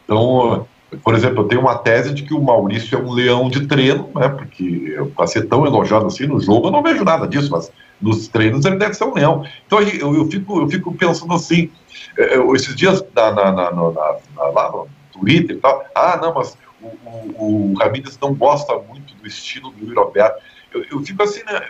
Então, 0.06 0.66
por 1.04 1.14
exemplo, 1.14 1.44
eu 1.44 1.48
tenho 1.48 1.62
uma 1.62 1.78
tese 1.78 2.14
de 2.14 2.24
que 2.24 2.34
o 2.34 2.42
Maurício 2.42 2.98
é 2.98 3.02
um 3.02 3.12
leão 3.12 3.50
de 3.50 3.68
treino, 3.68 4.10
né? 4.16 4.30
Porque 4.30 4.98
para 5.16 5.28
ser 5.28 5.48
tão 5.48 5.66
elogiado 5.66 6.06
assim 6.06 6.26
no 6.26 6.40
jogo, 6.40 6.68
eu 6.68 6.72
não 6.72 6.82
vejo 6.84 7.04
nada 7.04 7.28
disso, 7.28 7.52
mas 7.52 7.70
nos 8.02 8.28
treinos 8.28 8.66
ele 8.66 8.78
deve 8.78 8.94
ser 8.94 9.04
um 9.04 9.14
leão. 9.14 9.46
Então 9.66 9.82
eu, 9.82 10.16
eu 10.16 10.26
fico, 10.32 10.62
eu 10.62 10.70
fico 10.70 10.94
pensando 10.94 11.34
assim, 11.34 11.70
eu- 12.16 12.56
esses 12.56 12.76
dias 12.76 13.04
na, 13.14 13.32
na, 13.32 13.52
na, 13.52 13.72
lá 13.72 14.72
no 14.72 14.88
Twitter 15.12 15.58
e 15.58 15.60
tal, 15.60 15.84
ah, 15.94 16.18
não, 16.22 16.34
mas 16.34 16.58
o, 16.82 16.88
o, 16.88 17.72
o 17.72 17.78
Ramírez 17.78 18.18
não 18.22 18.34
gosta 18.34 18.78
muito 18.88 19.16
do 19.16 19.28
estilo 19.28 19.72
do 19.72 19.86
Yuri 19.86 19.98
Alberto. 19.98 20.42
Eu, 20.74 20.84
eu 20.92 21.00
fico 21.02 21.24
assim, 21.24 21.44
né? 21.44 21.68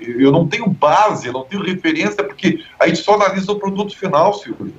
Eu 0.00 0.32
não 0.32 0.46
tenho 0.48 0.68
base, 0.68 1.26
eu 1.26 1.32
não 1.32 1.44
tenho 1.44 1.62
referência, 1.62 2.24
porque 2.24 2.64
a 2.78 2.86
gente 2.86 3.00
só 3.00 3.14
analisa 3.14 3.52
o 3.52 3.58
produto 3.58 3.96
final, 3.96 4.32
Silvio. 4.34 4.72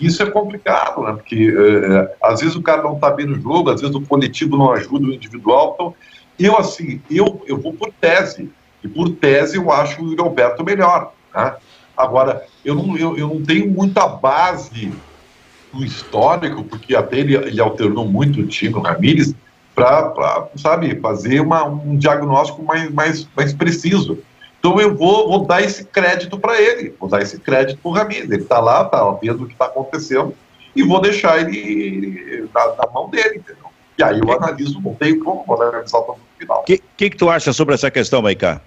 Isso 0.00 0.22
é 0.22 0.30
complicado, 0.30 1.02
né? 1.02 1.12
Porque 1.12 1.52
eh, 1.56 2.16
às 2.22 2.40
vezes 2.40 2.54
o 2.54 2.62
cara 2.62 2.82
não 2.82 2.94
está 2.94 3.10
bem 3.10 3.26
no 3.26 3.40
jogo, 3.40 3.70
às 3.70 3.80
vezes 3.80 3.96
o 3.96 4.02
coletivo 4.02 4.56
não 4.56 4.70
ajuda 4.72 5.06
o 5.06 5.12
individual. 5.12 5.72
Então, 5.74 5.94
eu 6.38 6.56
assim, 6.56 7.00
eu, 7.10 7.42
eu 7.46 7.58
vou 7.58 7.72
por 7.72 7.92
tese. 8.00 8.50
E 8.82 8.88
por 8.88 9.08
tese 9.10 9.56
eu 9.56 9.72
acho 9.72 10.02
o 10.02 10.10
Yuri 10.10 10.20
Alberto 10.20 10.62
melhor. 10.62 11.12
Né? 11.34 11.56
Agora, 11.96 12.46
eu 12.64 12.74
não, 12.74 12.96
eu, 12.96 13.18
eu 13.18 13.26
não 13.26 13.42
tenho 13.42 13.68
muita 13.68 14.06
base 14.06 14.92
no 15.72 15.84
histórico, 15.84 16.62
porque 16.62 16.94
até 16.94 17.18
ele, 17.18 17.34
ele 17.34 17.60
alternou 17.60 18.06
muito 18.06 18.40
o 18.40 18.46
time, 18.46 18.74
o 18.74 18.80
Ramírez, 18.80 19.34
para, 19.84 20.48
sabe, 20.56 20.98
fazer 21.00 21.40
uma, 21.40 21.64
um 21.64 21.96
diagnóstico 21.96 22.62
mais, 22.62 22.90
mais, 22.90 23.28
mais 23.36 23.52
preciso. 23.52 24.18
Então 24.58 24.80
eu 24.80 24.94
vou, 24.94 25.28
vou 25.28 25.46
dar 25.46 25.62
esse 25.62 25.84
crédito 25.84 26.38
para 26.38 26.60
ele, 26.60 26.94
vou 26.98 27.08
dar 27.08 27.22
esse 27.22 27.38
crédito 27.38 27.78
para 27.80 27.88
o 27.90 27.94
Ramírez. 27.94 28.30
Ele 28.30 28.42
está 28.42 28.58
lá, 28.60 28.82
está 28.82 29.08
vendo 29.22 29.44
o 29.44 29.46
que 29.46 29.52
está 29.52 29.66
acontecendo, 29.66 30.34
e 30.74 30.82
vou 30.82 31.00
deixar 31.00 31.40
ele 31.40 32.48
na, 32.54 32.66
na 32.76 32.92
mão 32.92 33.08
dele, 33.08 33.36
entendeu? 33.38 33.68
E 33.98 34.02
aí 34.02 34.18
eu 34.20 34.32
analiso, 34.32 34.80
não 34.80 34.94
tenho 34.94 35.22
como, 35.24 35.44
vou 35.46 35.60
analisar 35.62 35.98
o 35.98 36.16
final. 36.38 36.60
O 36.60 36.64
que, 36.64 36.80
que, 36.96 37.10
que 37.10 37.16
tu 37.16 37.28
acha 37.28 37.52
sobre 37.52 37.74
essa 37.74 37.90
questão, 37.90 38.22
Maicá? 38.22 38.60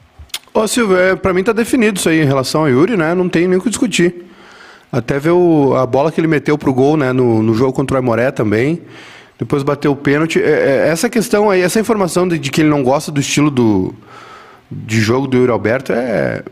Ô 0.53 0.67
Silvio, 0.67 0.97
é, 0.97 1.15
pra 1.15 1.33
mim 1.33 1.43
tá 1.43 1.53
definido 1.53 1.97
isso 1.97 2.09
aí 2.09 2.21
em 2.21 2.25
relação 2.25 2.61
ao 2.61 2.69
Yuri, 2.69 2.97
né? 2.97 3.13
Não 3.15 3.29
tem 3.29 3.47
nem 3.47 3.57
o 3.57 3.61
que 3.61 3.69
discutir. 3.69 4.25
Até 4.91 5.17
ver 5.19 5.29
o- 5.31 5.73
a 5.75 5.85
bola 5.85 6.11
que 6.11 6.19
ele 6.19 6.27
meteu 6.27 6.57
pro 6.57 6.73
gol, 6.73 6.97
né? 6.97 7.13
No, 7.13 7.41
no 7.41 7.53
jogo 7.53 7.71
contra 7.71 7.95
o 7.95 7.97
Aimoré 7.97 8.29
também. 8.31 8.81
Depois 9.41 9.63
bateu 9.63 9.91
o 9.91 9.95
pênalti. 9.95 10.39
É, 10.39 10.85
é, 10.85 10.87
essa 10.89 11.09
questão 11.09 11.49
aí, 11.49 11.61
essa 11.61 11.79
informação 11.79 12.27
de, 12.27 12.37
de, 12.37 12.51
que 12.51 12.61
ele 12.61 12.69
não 12.69 12.83
gosta 12.83 13.11
do 13.11 13.19
estilo 13.19 13.49
do, 13.49 13.91
de 14.69 15.01
jogo 15.01 15.25
do 15.25 15.35
Yuri 15.35 15.51
Alberto 15.51 15.91
é, 15.91 16.43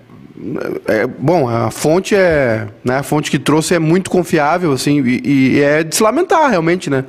é, 0.87 1.05
bom, 1.05 1.47
a 1.47 1.69
fonte 1.69 2.15
é, 2.15 2.67
né, 2.83 2.97
a 2.97 3.03
fonte 3.03 3.29
que 3.29 3.37
trouxe 3.37 3.75
é 3.75 3.79
muito 3.79 4.09
confiável, 4.09 4.71
assim, 4.71 5.03
e, 5.03 5.21
e, 5.23 5.61
é 5.61 5.83
de 5.83 5.95
se 5.95 6.01
lamentar 6.01 6.49
realmente, 6.49 6.89
né? 6.89 7.05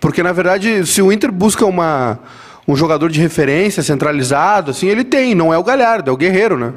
Porque 0.00 0.20
na 0.20 0.32
verdade, 0.32 0.84
se 0.84 1.00
o 1.00 1.12
Inter 1.12 1.30
busca 1.30 1.64
uma, 1.64 2.18
um 2.66 2.74
jogador 2.74 3.08
de 3.08 3.20
referência 3.20 3.84
centralizado, 3.84 4.72
assim, 4.72 4.88
ele 4.88 5.04
tem, 5.04 5.32
não 5.32 5.54
é 5.54 5.58
o 5.58 5.62
Galhardo, 5.62 6.10
é 6.10 6.12
o 6.12 6.16
Guerreiro, 6.16 6.58
né? 6.58 6.72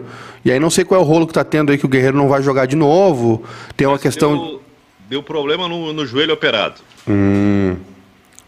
E 0.45 0.51
aí 0.51 0.59
não 0.59 0.69
sei 0.69 0.85
qual 0.85 1.01
é 1.01 1.03
o 1.03 1.07
rolo 1.07 1.25
que 1.25 1.33
tá 1.33 1.43
tendo 1.43 1.71
aí 1.71 1.77
que 1.79 1.87
o 1.87 1.89
Guerreiro 1.89 2.17
não 2.17 2.29
vai 2.29 2.43
jogar 2.43 2.67
de 2.67 2.75
novo. 2.75 3.43
Tem 3.75 3.87
uma 3.87 3.93
Mas 3.93 4.03
questão. 4.03 4.35
Deu, 4.37 4.61
deu 5.09 5.23
problema 5.23 5.67
no, 5.67 5.91
no 5.91 6.05
joelho 6.05 6.35
operado. 6.35 6.75
Hum. 7.07 7.77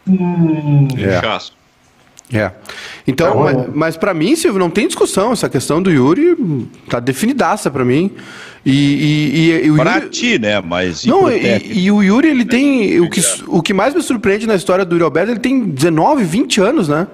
Hum, 0.08 0.88
é. 0.98 1.20
É. 2.34 2.52
Então, 3.06 3.34
tá 3.34 3.36
mas, 3.36 3.76
mas 3.76 3.98
para 3.98 4.14
mim, 4.14 4.36
Silvio, 4.36 4.60
não 4.60 4.70
tem 4.70 4.88
discussão. 4.88 5.32
Essa 5.32 5.48
questão 5.48 5.82
do 5.82 5.92
Yuri 5.92 6.68
tá 6.90 7.00
definidaça 7.00 7.70
para 7.70 7.86
mim. 7.86 8.12
E, 8.66 8.72
e, 8.72 9.68
e, 9.68 9.68
e 9.68 9.76
pra 9.76 9.98
Yuri... 9.98 10.10
ti, 10.10 10.40
né? 10.40 10.60
Mas. 10.60 11.06
Não, 11.06 11.32
e, 11.32 11.84
e, 11.84 11.92
o 11.92 12.02
Yuri, 12.02 12.30
ele 12.30 12.46
tem. 12.46 13.00
O 13.00 13.10
que, 13.10 13.22
o 13.48 13.62
que 13.62 13.74
mais 13.74 13.94
me 13.94 14.02
surpreende 14.02 14.48
na 14.48 14.56
história 14.56 14.84
do 14.84 14.96
Yuri 14.96 15.04
Alberto, 15.04 15.32
ele 15.32 15.40
tem 15.40 15.66
19, 15.66 16.24
20 16.24 16.62
anos, 16.62 16.88
né? 16.88 17.08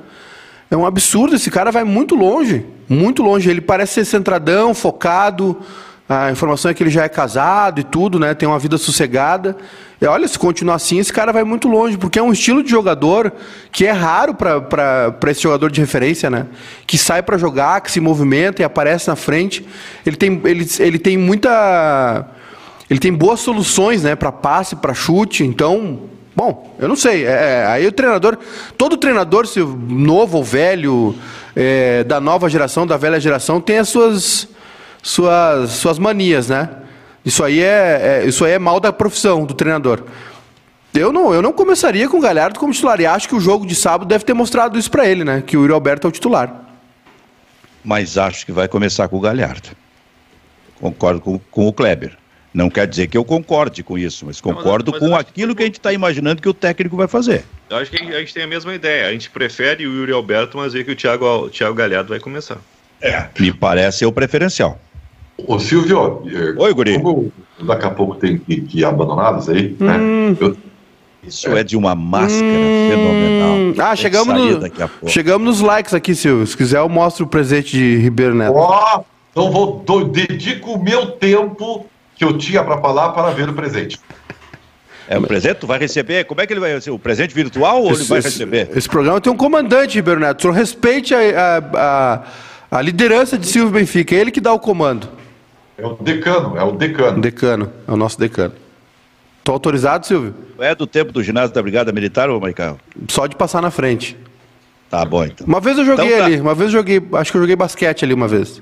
É 0.69 0.77
um 0.77 0.85
absurdo. 0.85 1.35
Esse 1.35 1.51
cara 1.51 1.71
vai 1.71 1.83
muito 1.83 2.15
longe. 2.15 2.65
Muito 2.87 3.21
longe. 3.21 3.49
Ele 3.49 3.59
parece 3.59 3.95
ser 3.95 4.05
centradão, 4.05 4.73
focado. 4.73 5.57
A 6.13 6.29
informação 6.29 6.69
é 6.69 6.73
que 6.73 6.83
ele 6.83 6.89
já 6.89 7.05
é 7.05 7.09
casado 7.09 7.79
e 7.79 7.85
tudo, 7.85 8.19
né? 8.19 8.33
Tem 8.33 8.45
uma 8.45 8.59
vida 8.59 8.77
sossegada. 8.77 9.55
E 10.01 10.05
olha, 10.05 10.27
se 10.27 10.37
continuar 10.37 10.75
assim, 10.75 10.99
esse 10.99 11.13
cara 11.13 11.31
vai 11.31 11.45
muito 11.45 11.69
longe, 11.69 11.97
porque 11.97 12.19
é 12.19 12.21
um 12.21 12.33
estilo 12.33 12.61
de 12.61 12.69
jogador 12.69 13.31
que 13.71 13.85
é 13.85 13.91
raro 13.91 14.33
para 14.33 15.15
esse 15.27 15.41
jogador 15.41 15.71
de 15.71 15.79
referência, 15.79 16.29
né? 16.29 16.47
Que 16.85 16.97
sai 16.97 17.23
para 17.23 17.37
jogar, 17.37 17.79
que 17.79 17.89
se 17.89 18.01
movimenta 18.01 18.61
e 18.61 18.65
aparece 18.65 19.07
na 19.07 19.15
frente. 19.15 19.65
Ele 20.05 20.17
tem, 20.17 20.41
ele, 20.43 20.67
ele 20.79 20.99
tem 20.99 21.17
muita. 21.17 22.27
Ele 22.89 22.99
tem 22.99 23.13
boas 23.13 23.39
soluções, 23.39 24.03
né? 24.03 24.13
Para 24.13 24.33
passe, 24.33 24.75
para 24.75 24.93
chute. 24.93 25.45
Então, 25.45 26.09
Bom, 26.35 26.75
eu 26.77 26.89
não 26.89 26.95
sei. 26.97 27.25
É, 27.25 27.29
é, 27.29 27.65
aí 27.67 27.87
o 27.87 27.91
treinador, 27.91 28.37
todo 28.77 28.97
treinador, 28.97 29.47
se 29.47 29.59
novo 29.59 30.39
ou 30.39 30.43
velho, 30.43 31.15
é, 31.55 32.03
da 32.03 32.19
nova 32.19 32.49
geração, 32.49 32.85
da 32.85 32.97
velha 32.97 33.19
geração, 33.19 33.61
tem 33.61 33.77
as 33.77 33.89
suas, 33.89 34.47
suas, 35.01 35.71
suas 35.71 35.97
manias, 35.97 36.49
né? 36.49 36.69
Isso 37.23 37.43
aí 37.43 37.61
é, 37.61 38.21
é, 38.23 38.25
isso 38.25 38.43
aí 38.43 38.53
é 38.53 38.59
mal 38.59 38.79
da 38.79 38.91
profissão 38.91 39.45
do 39.45 39.53
treinador. 39.53 40.03
Eu 40.93 41.13
não, 41.13 41.33
eu 41.33 41.41
não 41.41 41.53
começaria 41.53 42.09
com 42.09 42.17
o 42.17 42.21
Galhardo 42.21 42.59
como 42.59 42.73
titular. 42.73 42.99
E 42.99 43.05
acho 43.05 43.27
que 43.27 43.35
o 43.35 43.39
jogo 43.39 43.65
de 43.65 43.75
sábado 43.75 44.07
deve 44.07 44.25
ter 44.25 44.33
mostrado 44.33 44.77
isso 44.77 44.91
para 44.91 45.07
ele, 45.07 45.23
né? 45.23 45.41
Que 45.45 45.55
o 45.55 45.61
Yuri 45.61 45.73
Alberto 45.73 46.07
é 46.07 46.09
o 46.09 46.11
titular. 46.11 46.65
Mas 47.83 48.17
acho 48.17 48.45
que 48.45 48.51
vai 48.51 48.67
começar 48.67 49.07
com 49.07 49.17
o 49.17 49.21
Galhardo. 49.21 49.69
Concordo 50.79 51.21
com, 51.21 51.39
com 51.39 51.67
o 51.67 51.73
Kleber. 51.73 52.17
Não 52.53 52.69
quer 52.69 52.85
dizer 52.85 53.07
que 53.07 53.17
eu 53.17 53.23
concorde 53.23 53.81
com 53.81 53.97
isso, 53.97 54.25
mas 54.25 54.41
concordo 54.41 54.91
não, 54.91 54.99
mas 54.99 55.09
com 55.09 55.15
aquilo 55.15 55.55
que 55.55 55.63
a 55.63 55.65
gente 55.65 55.77
está 55.77 55.93
imaginando 55.93 56.41
que 56.41 56.49
o 56.49 56.53
técnico 56.53 56.97
vai 56.97 57.07
fazer. 57.07 57.45
Eu 57.69 57.77
acho 57.77 57.89
que 57.89 57.97
a 57.97 58.19
gente 58.19 58.33
tem 58.33 58.43
a 58.43 58.47
mesma 58.47 58.73
ideia. 58.75 59.07
A 59.07 59.11
gente 59.13 59.29
prefere 59.29 59.87
o 59.87 59.93
Yuri 59.93 60.11
Alberto, 60.11 60.57
mas 60.57 60.73
vê 60.73 60.83
que 60.83 60.91
o 60.91 60.95
Thiago, 60.95 61.25
o 61.25 61.49
Thiago 61.49 61.73
Galhardo 61.73 62.09
vai 62.09 62.19
começar. 62.19 62.57
É. 63.01 63.27
Me 63.39 63.53
parece 63.53 64.05
o 64.05 64.11
preferencial. 64.11 64.77
Ô 65.47 65.59
Silvio, 65.59 66.23
eh, 66.27 66.53
Oi, 66.57 66.73
Guri. 66.73 67.01
Como 67.01 67.31
daqui 67.63 67.85
a 67.85 67.91
pouco 67.91 68.15
tem 68.15 68.37
que, 68.37 68.61
que 68.61 68.85
abandonar 68.85 69.37
isso 69.39 69.51
aí, 69.51 69.75
né? 69.79 69.97
hum. 69.97 70.29
né? 70.31 70.37
Eu... 70.39 70.57
Isso 71.23 71.49
é. 71.49 71.59
é. 71.59 71.63
de 71.63 71.77
uma 71.77 71.93
máscara 71.93 72.43
hum. 72.43 72.89
fenomenal. 72.89 73.87
Ah, 73.87 73.95
chegamos, 73.95 74.33
no, 74.33 75.07
chegamos 75.09 75.47
nos 75.47 75.61
likes 75.61 75.93
aqui, 75.93 76.15
Silvio. 76.15 76.47
Se 76.47 76.57
quiser, 76.57 76.79
eu 76.79 76.89
mostro 76.89 77.25
o 77.25 77.27
presente 77.27 77.77
de 77.77 77.97
Ribeiro 77.97 78.33
Neto. 78.33 78.55
Ó, 78.55 78.97
oh, 78.97 79.03
então 79.31 79.51
vou, 79.51 79.79
do, 79.79 80.05
dedico 80.05 80.71
o 80.71 80.83
meu 80.83 81.11
tempo 81.11 81.85
que 82.15 82.25
eu 82.25 82.37
tinha 82.37 82.63
para 82.63 82.79
falar 82.79 83.09
para 83.09 83.29
ver 83.31 83.49
o 83.49 83.53
presente. 83.53 83.99
É 85.07 85.17
o 85.17 85.21
presente? 85.21 85.55
Tu 85.55 85.67
vai 85.67 85.77
receber? 85.77 86.23
Como 86.25 86.41
é 86.41 86.47
que 86.47 86.53
ele 86.53 86.59
vai 86.59 86.73
receber? 86.73 86.95
O 86.95 86.99
presente 86.99 87.35
virtual 87.35 87.83
ou 87.83 87.91
esse, 87.91 88.01
ele 88.01 88.09
vai 88.09 88.21
receber? 88.21 88.69
Esse, 88.69 88.79
esse, 88.79 88.89
programa 88.89 89.19
tem 89.19 89.31
um 89.31 89.37
comandante, 89.37 89.95
Ribeiro 89.95 90.19
Neto. 90.19 90.41
Só 90.41 90.51
respeite 90.51 91.13
a, 91.13 91.19
a, 91.19 91.57
a, 91.75 92.77
a 92.79 92.81
liderança 92.81 93.37
de 93.37 93.45
Silvio 93.45 93.71
Benfica. 93.71 94.15
É 94.15 94.19
ele 94.19 94.31
que 94.31 94.41
dá 94.41 94.53
o 94.53 94.59
comando. 94.59 95.20
É 95.81 95.85
o 95.87 95.95
decano, 95.95 96.57
é 96.57 96.63
o 96.63 96.71
decano. 96.73 97.19
Decano, 97.19 97.73
é 97.87 97.91
o 97.91 97.97
nosso 97.97 98.19
decano. 98.19 98.53
Tô 99.43 99.51
autorizado, 99.51 100.05
Silvio? 100.05 100.35
É 100.59 100.75
do 100.75 100.85
tempo 100.85 101.11
do 101.11 101.23
ginásio 101.23 101.55
da 101.55 101.61
Brigada 101.61 101.91
Militar, 101.91 102.29
ô 102.29 102.39
Michael? 102.39 102.77
Só 103.09 103.25
de 103.25 103.35
passar 103.35 103.63
na 103.63 103.71
frente. 103.71 104.15
Tá 104.91 105.03
bom, 105.03 105.23
então. 105.23 105.47
Uma 105.47 105.59
vez 105.59 105.79
eu 105.79 105.85
joguei 105.85 106.05
então, 106.05 106.19
tá. 106.19 106.25
ali, 106.25 106.39
uma 106.39 106.53
vez 106.53 106.71
eu 106.71 106.79
joguei, 106.79 107.01
acho 107.13 107.31
que 107.31 107.37
eu 107.37 107.41
joguei 107.41 107.55
basquete 107.55 108.05
ali 108.05 108.13
uma 108.13 108.27
vez. 108.27 108.61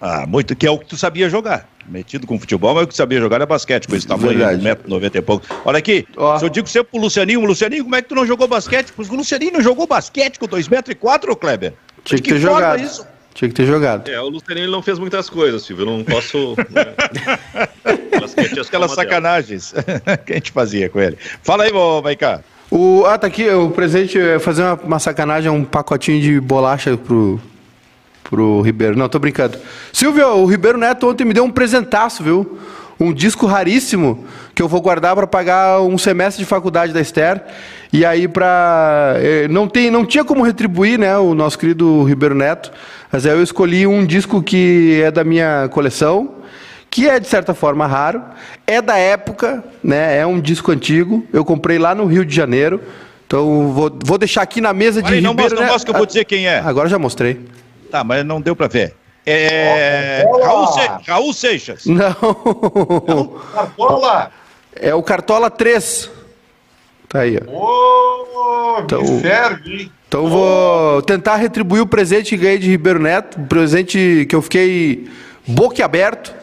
Ah, 0.00 0.24
muito, 0.28 0.54
que 0.54 0.64
é 0.64 0.70
o 0.70 0.78
que 0.78 0.86
tu 0.86 0.96
sabia 0.96 1.28
jogar. 1.28 1.68
Metido 1.88 2.24
com 2.24 2.38
futebol, 2.38 2.72
mas 2.72 2.84
o 2.84 2.86
que 2.86 2.94
tu 2.94 2.96
sabia 2.96 3.18
jogar 3.18 3.36
era 3.36 3.46
basquete, 3.46 3.88
com 3.88 3.96
esse 3.96 4.06
tamanho, 4.06 4.38
1,90m 4.38 5.16
e 5.16 5.22
pouco. 5.22 5.46
Olha 5.64 5.78
aqui, 5.78 6.06
oh. 6.16 6.38
se 6.38 6.44
eu 6.44 6.48
digo 6.48 6.68
sempre 6.68 6.92
pro 6.92 7.00
Lucianinho, 7.00 7.40
Lucianinho, 7.40 7.82
como 7.82 7.96
é 7.96 8.02
que 8.02 8.08
tu 8.08 8.14
não 8.14 8.24
jogou 8.24 8.46
basquete? 8.46 8.92
O 8.96 9.02
Lucianinho 9.16 9.54
não 9.54 9.60
jogou 9.60 9.88
basquete 9.88 10.38
com 10.38 10.46
2,04m, 10.46 11.30
ô 11.30 11.36
Kleber? 11.36 11.74
Tinha 12.04 12.18
que, 12.18 12.22
que 12.22 12.34
ter 12.34 12.38
jogado. 12.38 12.80
Isso? 12.80 13.04
Tinha 13.40 13.48
que 13.48 13.54
ter 13.54 13.64
jogado. 13.64 14.06
É, 14.06 14.20
o 14.20 14.28
Luciano 14.28 14.70
não 14.70 14.82
fez 14.82 14.98
muitas 14.98 15.30
coisas, 15.30 15.62
Silvio. 15.62 15.86
Eu 15.86 15.96
não 15.96 16.04
posso. 16.04 16.54
Né? 16.68 16.94
Aquelas 18.60 18.92
sacanagens 18.92 19.72
que 20.26 20.32
a 20.32 20.36
gente 20.36 20.52
fazia 20.52 20.90
com 20.90 21.00
ele. 21.00 21.16
Fala 21.42 21.64
aí, 21.64 21.72
Maiká. 22.02 22.42
O, 22.70 23.06
ah, 23.06 23.16
tá 23.16 23.26
aqui, 23.28 23.48
o 23.48 23.70
presente 23.70 24.18
é 24.18 24.38
fazer 24.38 24.62
uma, 24.62 24.74
uma 24.74 24.98
sacanagem, 24.98 25.50
um 25.50 25.64
pacotinho 25.64 26.20
de 26.20 26.38
bolacha 26.38 26.98
pro, 26.98 27.40
pro 28.24 28.60
Ribeiro. 28.60 28.94
Não, 28.94 29.08
tô 29.08 29.18
brincando. 29.18 29.58
Silvio, 29.90 30.26
o 30.36 30.44
Ribeiro 30.44 30.76
Neto 30.76 31.08
ontem 31.08 31.24
me 31.24 31.32
deu 31.32 31.44
um 31.44 31.50
presentaço, 31.50 32.22
viu? 32.22 32.58
Um 33.00 33.14
disco 33.14 33.46
raríssimo 33.46 34.26
que 34.54 34.62
eu 34.62 34.68
vou 34.68 34.82
guardar 34.82 35.16
para 35.16 35.26
pagar 35.26 35.80
um 35.80 35.96
semestre 35.96 36.44
de 36.44 36.48
faculdade 36.48 36.92
da 36.92 37.00
Esther. 37.00 37.42
E 37.90 38.04
aí 38.04 38.28
para 38.28 39.14
eh, 39.16 39.48
não 39.48 39.66
tem, 39.66 39.90
não 39.90 40.04
tinha 40.04 40.22
como 40.22 40.42
retribuir, 40.42 40.98
né, 40.98 41.16
o 41.16 41.34
nosso 41.34 41.58
querido 41.58 42.04
Ribeiro 42.04 42.34
Neto. 42.34 42.70
Mas 43.10 43.24
aí 43.24 43.32
eu 43.32 43.42
escolhi 43.42 43.86
um 43.86 44.04
disco 44.04 44.42
que 44.42 45.00
é 45.02 45.10
da 45.10 45.24
minha 45.24 45.66
coleção, 45.70 46.34
que 46.90 47.08
é 47.08 47.18
de 47.18 47.26
certa 47.26 47.54
forma 47.54 47.86
raro, 47.86 48.22
é 48.66 48.82
da 48.82 48.98
época, 48.98 49.64
né? 49.82 50.18
É 50.18 50.26
um 50.26 50.38
disco 50.38 50.70
antigo. 50.70 51.26
Eu 51.32 51.44
comprei 51.44 51.78
lá 51.78 51.94
no 51.94 52.04
Rio 52.04 52.24
de 52.24 52.34
Janeiro. 52.34 52.82
Então 53.26 53.72
vou, 53.72 53.90
vou 54.04 54.18
deixar 54.18 54.42
aqui 54.42 54.60
na 54.60 54.72
mesa 54.74 55.00
de 55.00 55.10
Olha, 55.10 55.20
não 55.22 55.30
Ribeiro, 55.30 55.50
mostra, 55.52 55.66
não 55.66 55.72
mostra 55.72 55.86
que 55.86 55.96
eu 55.96 55.98
vou 55.98 56.06
dizer 56.06 56.24
quem 56.26 56.46
é. 56.46 56.58
Agora 56.58 56.88
já 56.88 56.98
mostrei. 56.98 57.40
Tá, 57.90 58.04
mas 58.04 58.24
não 58.26 58.40
deu 58.40 58.54
para 58.54 58.68
ver. 58.68 58.99
É. 59.26 60.24
Raul, 60.42 60.66
Se... 60.68 60.80
Raul 61.06 61.32
Seixas. 61.32 61.86
Não. 61.86 62.16
não. 63.06 63.26
Cartola. 63.52 64.30
É 64.74 64.94
o 64.94 65.02
Cartola 65.02 65.50
3. 65.50 66.10
Tá 67.08 67.20
aí, 67.20 67.38
ó. 67.38 67.50
Oh, 67.50 68.80
então, 68.82 69.02
me 69.02 69.20
serve, 69.20 69.82
hein? 69.82 69.92
Então 70.08 70.28
vou 70.28 71.02
tentar 71.02 71.36
retribuir 71.36 71.80
o 71.80 71.86
presente 71.86 72.30
que 72.30 72.36
ganhei 72.36 72.58
de 72.58 72.68
Ribeiro 72.68 72.98
Neto, 72.98 73.40
um 73.40 73.46
presente 73.46 74.26
que 74.28 74.34
eu 74.34 74.42
fiquei 74.42 75.08
boquiaberto. 75.46 76.34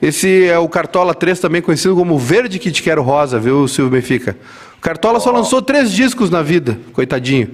Esse 0.00 0.46
é 0.46 0.58
o 0.58 0.68
Cartola 0.68 1.14
3, 1.14 1.40
também 1.40 1.60
conhecido 1.60 1.96
como 1.96 2.16
Verde 2.16 2.58
que 2.60 2.70
te 2.70 2.82
quero 2.82 3.02
rosa, 3.02 3.38
viu, 3.38 3.66
Silvio 3.66 3.90
Benfica? 3.90 4.36
O 4.76 4.80
Cartola 4.80 5.18
só 5.18 5.32
lançou 5.32 5.60
três 5.60 5.90
discos 5.90 6.30
na 6.30 6.42
vida, 6.42 6.78
coitadinho. 6.92 7.50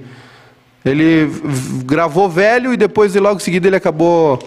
Ele 0.85 1.31
gravou 1.87 2.29
velho 2.29 2.75
e 2.75 2.77
depois, 2.77 3.15
logo 3.15 3.37
em 3.37 3.43
seguida, 3.43 3.67
ele 3.67 3.77
acabou 3.77 4.39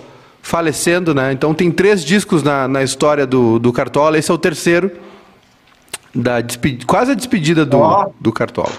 falecendo, 0.48 1.14
né? 1.14 1.34
Então 1.34 1.54
tem 1.54 1.70
três 1.70 2.06
discos 2.06 2.42
na, 2.42 2.70
na 2.70 2.82
história 2.82 3.28
do, 3.28 3.60
do 3.60 3.74
Cartola. 3.74 4.18
Esse 4.18 4.32
é 4.32 4.34
o 4.34 4.38
terceiro, 4.38 4.90
da 6.16 6.38
quase 6.86 7.12
a 7.12 7.16
despedida 7.16 7.66
do, 7.66 8.14
do 8.18 8.32
Cartola. 8.32 8.72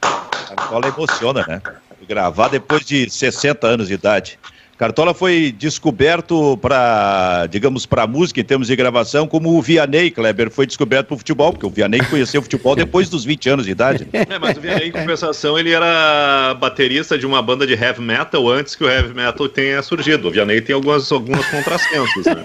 Cartola 0.00 0.86
emociona, 0.86 1.44
né? 1.48 1.60
Gravar 2.08 2.48
depois 2.48 2.86
de 2.86 3.10
60 3.10 3.66
anos 3.66 3.88
de 3.88 3.94
idade. 3.94 4.38
Cartola 4.78 5.14
foi 5.14 5.54
descoberto 5.56 6.56
para, 6.58 7.46
digamos, 7.46 7.86
para 7.86 8.06
música 8.06 8.40
em 8.40 8.44
termos 8.44 8.66
de 8.66 8.74
gravação, 8.74 9.28
como 9.28 9.56
o 9.56 9.62
Vianney 9.62 10.10
Kleber 10.10 10.50
foi 10.50 10.66
descoberto 10.66 11.08
para 11.08 11.14
o 11.14 11.18
futebol, 11.18 11.52
porque 11.52 11.66
o 11.66 11.70
Vianney 11.70 12.04
conheceu 12.04 12.40
o 12.40 12.42
futebol 12.42 12.74
depois 12.74 13.08
dos 13.08 13.24
20 13.24 13.50
anos 13.50 13.66
de 13.66 13.72
idade. 13.72 14.08
É, 14.12 14.38
mas 14.38 14.56
o 14.56 14.60
Vianney, 14.60 14.88
em 14.88 14.92
compensação, 14.92 15.58
ele 15.58 15.72
era 15.72 16.54
baterista 16.54 17.18
de 17.18 17.26
uma 17.26 17.42
banda 17.42 17.66
de 17.66 17.74
heavy 17.74 18.00
metal 18.00 18.48
antes 18.48 18.74
que 18.74 18.84
o 18.84 18.90
heavy 18.90 19.14
metal 19.14 19.48
tenha 19.48 19.82
surgido. 19.82 20.28
O 20.28 20.30
Vianney 20.30 20.60
tem 20.60 20.74
algumas, 20.74 21.10
algumas 21.12 21.46
contrassensos, 21.46 22.24
né? 22.26 22.44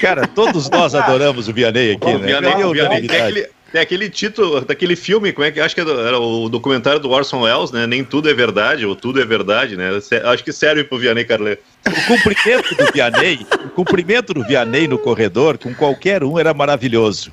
Cara, 0.00 0.26
todos 0.26 0.70
nós 0.70 0.94
adoramos 0.94 1.48
o 1.48 1.52
Vianney 1.52 1.92
aqui, 1.92 2.14
né? 2.14 2.26
Vianney, 2.26 2.64
o 2.64 2.72
Vianney 2.72 3.06
tem 3.06 3.20
aquele, 3.20 3.48
tem 3.72 3.80
aquele 3.80 4.08
título 4.08 4.60
daquele 4.60 4.94
filme, 4.94 5.32
como 5.32 5.44
é 5.44 5.50
que 5.50 5.60
acho 5.60 5.74
que 5.74 5.80
era 5.80 6.18
o 6.18 6.48
documentário 6.48 7.00
do 7.00 7.10
Orson 7.10 7.42
Welles, 7.42 7.72
né? 7.72 7.86
Nem 7.86 8.04
tudo 8.04 8.30
é 8.30 8.34
verdade, 8.34 8.86
ou 8.86 8.94
tudo 8.94 9.20
é 9.20 9.24
verdade, 9.24 9.76
né? 9.76 9.90
Acho 10.24 10.44
que 10.44 10.52
serve 10.52 10.84
pro 10.84 10.98
Vianney 10.98 11.24
Carlet. 11.24 11.60
O 11.86 12.06
cumprimento 12.06 12.74
do 12.74 12.92
Vianney, 12.92 13.46
o 13.64 13.68
cumprimento 13.70 14.32
do 14.32 14.44
Vianney 14.44 14.86
no 14.86 14.98
corredor, 14.98 15.58
com 15.58 15.74
qualquer 15.74 16.22
um, 16.22 16.38
era 16.38 16.54
maravilhoso. 16.54 17.32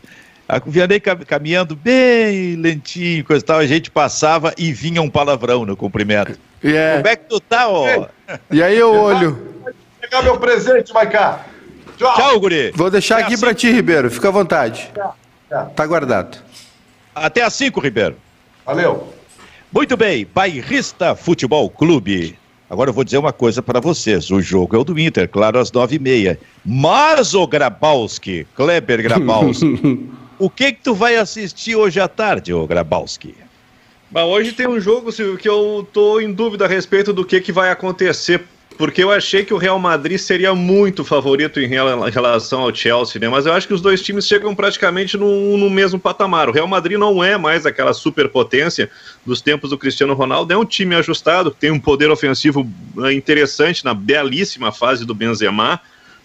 A 0.50 0.60
Vianney 0.60 1.00
caminhando 1.00 1.76
bem 1.76 2.56
lentinho, 2.56 3.24
coisa 3.24 3.44
e 3.44 3.46
tal, 3.46 3.60
a 3.60 3.66
gente 3.66 3.90
passava 3.90 4.54
e 4.58 4.74
vinha 4.74 5.02
um 5.02 5.10
palavrão 5.10 5.66
no 5.66 5.78
cumprimento. 5.78 6.38
Yeah. 6.64 6.98
Como 6.98 7.08
é 7.08 7.16
que 7.16 7.30
tu 7.30 7.40
tá, 7.40 7.70
ó? 7.70 8.08
E 8.52 8.62
aí 8.62 8.78
eu 8.78 8.94
olho. 8.94 9.32
Vou 9.64 9.74
pegar 10.02 10.22
meu 10.24 10.38
presente, 10.38 10.94
Maiká. 10.94 11.46
Tchau, 11.98 12.16
Tchau 12.16 12.40
guri. 12.40 12.72
Vou 12.76 12.90
deixar 12.90 13.20
Até 13.20 13.28
aqui 13.28 13.38
para 13.40 13.54
ti, 13.54 13.72
Ribeiro. 13.72 14.10
Fica 14.10 14.30
à 14.30 14.32
vontade. 14.32 14.92
Tá 15.76 15.86
guardado. 15.86 16.38
Até 17.14 17.44
às 17.44 17.54
5, 17.54 17.80
Ribeiro. 17.80 18.16
Valeu. 18.66 19.14
Muito 19.72 19.96
bem, 19.96 20.28
Bairrista 20.34 21.16
Futebol 21.16 21.70
Clube. 21.70 22.38
Agora 22.70 22.90
eu 22.90 22.94
vou 22.94 23.04
dizer 23.04 23.20
uma 23.20 23.34
coisa 23.34 23.62
para 23.62 23.80
vocês. 23.80 24.32
O 24.32 24.42
jogo 24.42 24.76
é 24.76 24.80
o 24.80 24.84
do 24.84 24.98
Inter, 24.98 25.30
claro, 25.30 25.60
às 25.60 25.72
nove 25.72 25.98
e 25.98 26.00
meia. 26.00 26.40
Mas 26.66 27.36
o 27.36 27.46
Grabowski, 27.46 28.48
Kleber 28.56 29.04
Grabowski, 29.04 30.10
o 30.40 30.50
que 30.50 30.74
que 30.74 30.82
tu 30.82 30.96
vai 30.96 31.18
assistir 31.18 31.76
hoje 31.76 32.00
à 32.00 32.08
tarde, 32.08 32.54
ô 32.54 32.66
Grabowski? 32.66 33.36
Bom, 34.10 34.24
hoje 34.26 34.54
tem 34.54 34.68
um 34.68 34.80
jogo, 34.80 35.12
Silvio, 35.12 35.38
que 35.38 35.50
eu 35.50 35.88
tô 35.92 36.20
em 36.20 36.32
dúvida 36.32 36.66
a 36.66 36.68
respeito 36.68 37.12
do 37.14 37.26
que, 37.26 37.42
que 37.42 37.52
vai 37.52 37.70
acontecer 37.70 38.44
porque 38.78 39.04
eu 39.04 39.12
achei 39.12 39.44
que 39.46 39.54
o 39.54 39.58
Real 39.58 39.78
Madrid 39.80 40.18
seria 40.18 40.54
muito 40.54 41.04
favorito 41.04 41.60
em 41.60 41.68
relação 41.68 42.62
ao 42.62 42.74
Chelsea, 42.74 43.20
né? 43.20 43.30
Mas 43.30 43.46
eu 43.46 43.54
acho 43.54 43.68
que 43.68 43.74
os 43.74 43.82
dois 43.82 44.02
times 44.02 44.28
chegam 44.28 44.56
praticamente 44.56 45.18
no, 45.18 45.58
no 45.58 45.70
mesmo 45.70 46.00
patamar. 46.00 46.50
O 46.50 46.52
Real 46.52 46.68
Madrid 46.68 46.98
não 46.98 47.24
é 47.24 47.38
mais 47.38 47.66
aquela 47.66 47.94
superpotência 47.94 48.90
dos 49.26 49.42
tempos 49.42 49.70
do 49.70 49.78
Cristiano 49.78 50.14
Ronaldo, 50.14 50.54
é 50.54 50.58
um 50.58 50.66
time 50.66 50.96
ajustado, 50.96 51.52
tem 51.52 51.72
um 51.72 51.80
poder 51.80 52.10
ofensivo 52.10 52.70
eh, 53.04 53.14
interessante 53.14 53.86
na 53.86 53.94
belíssima 53.94 54.72
fase 54.72 55.06
do 55.06 55.14
Benzema 55.14 55.80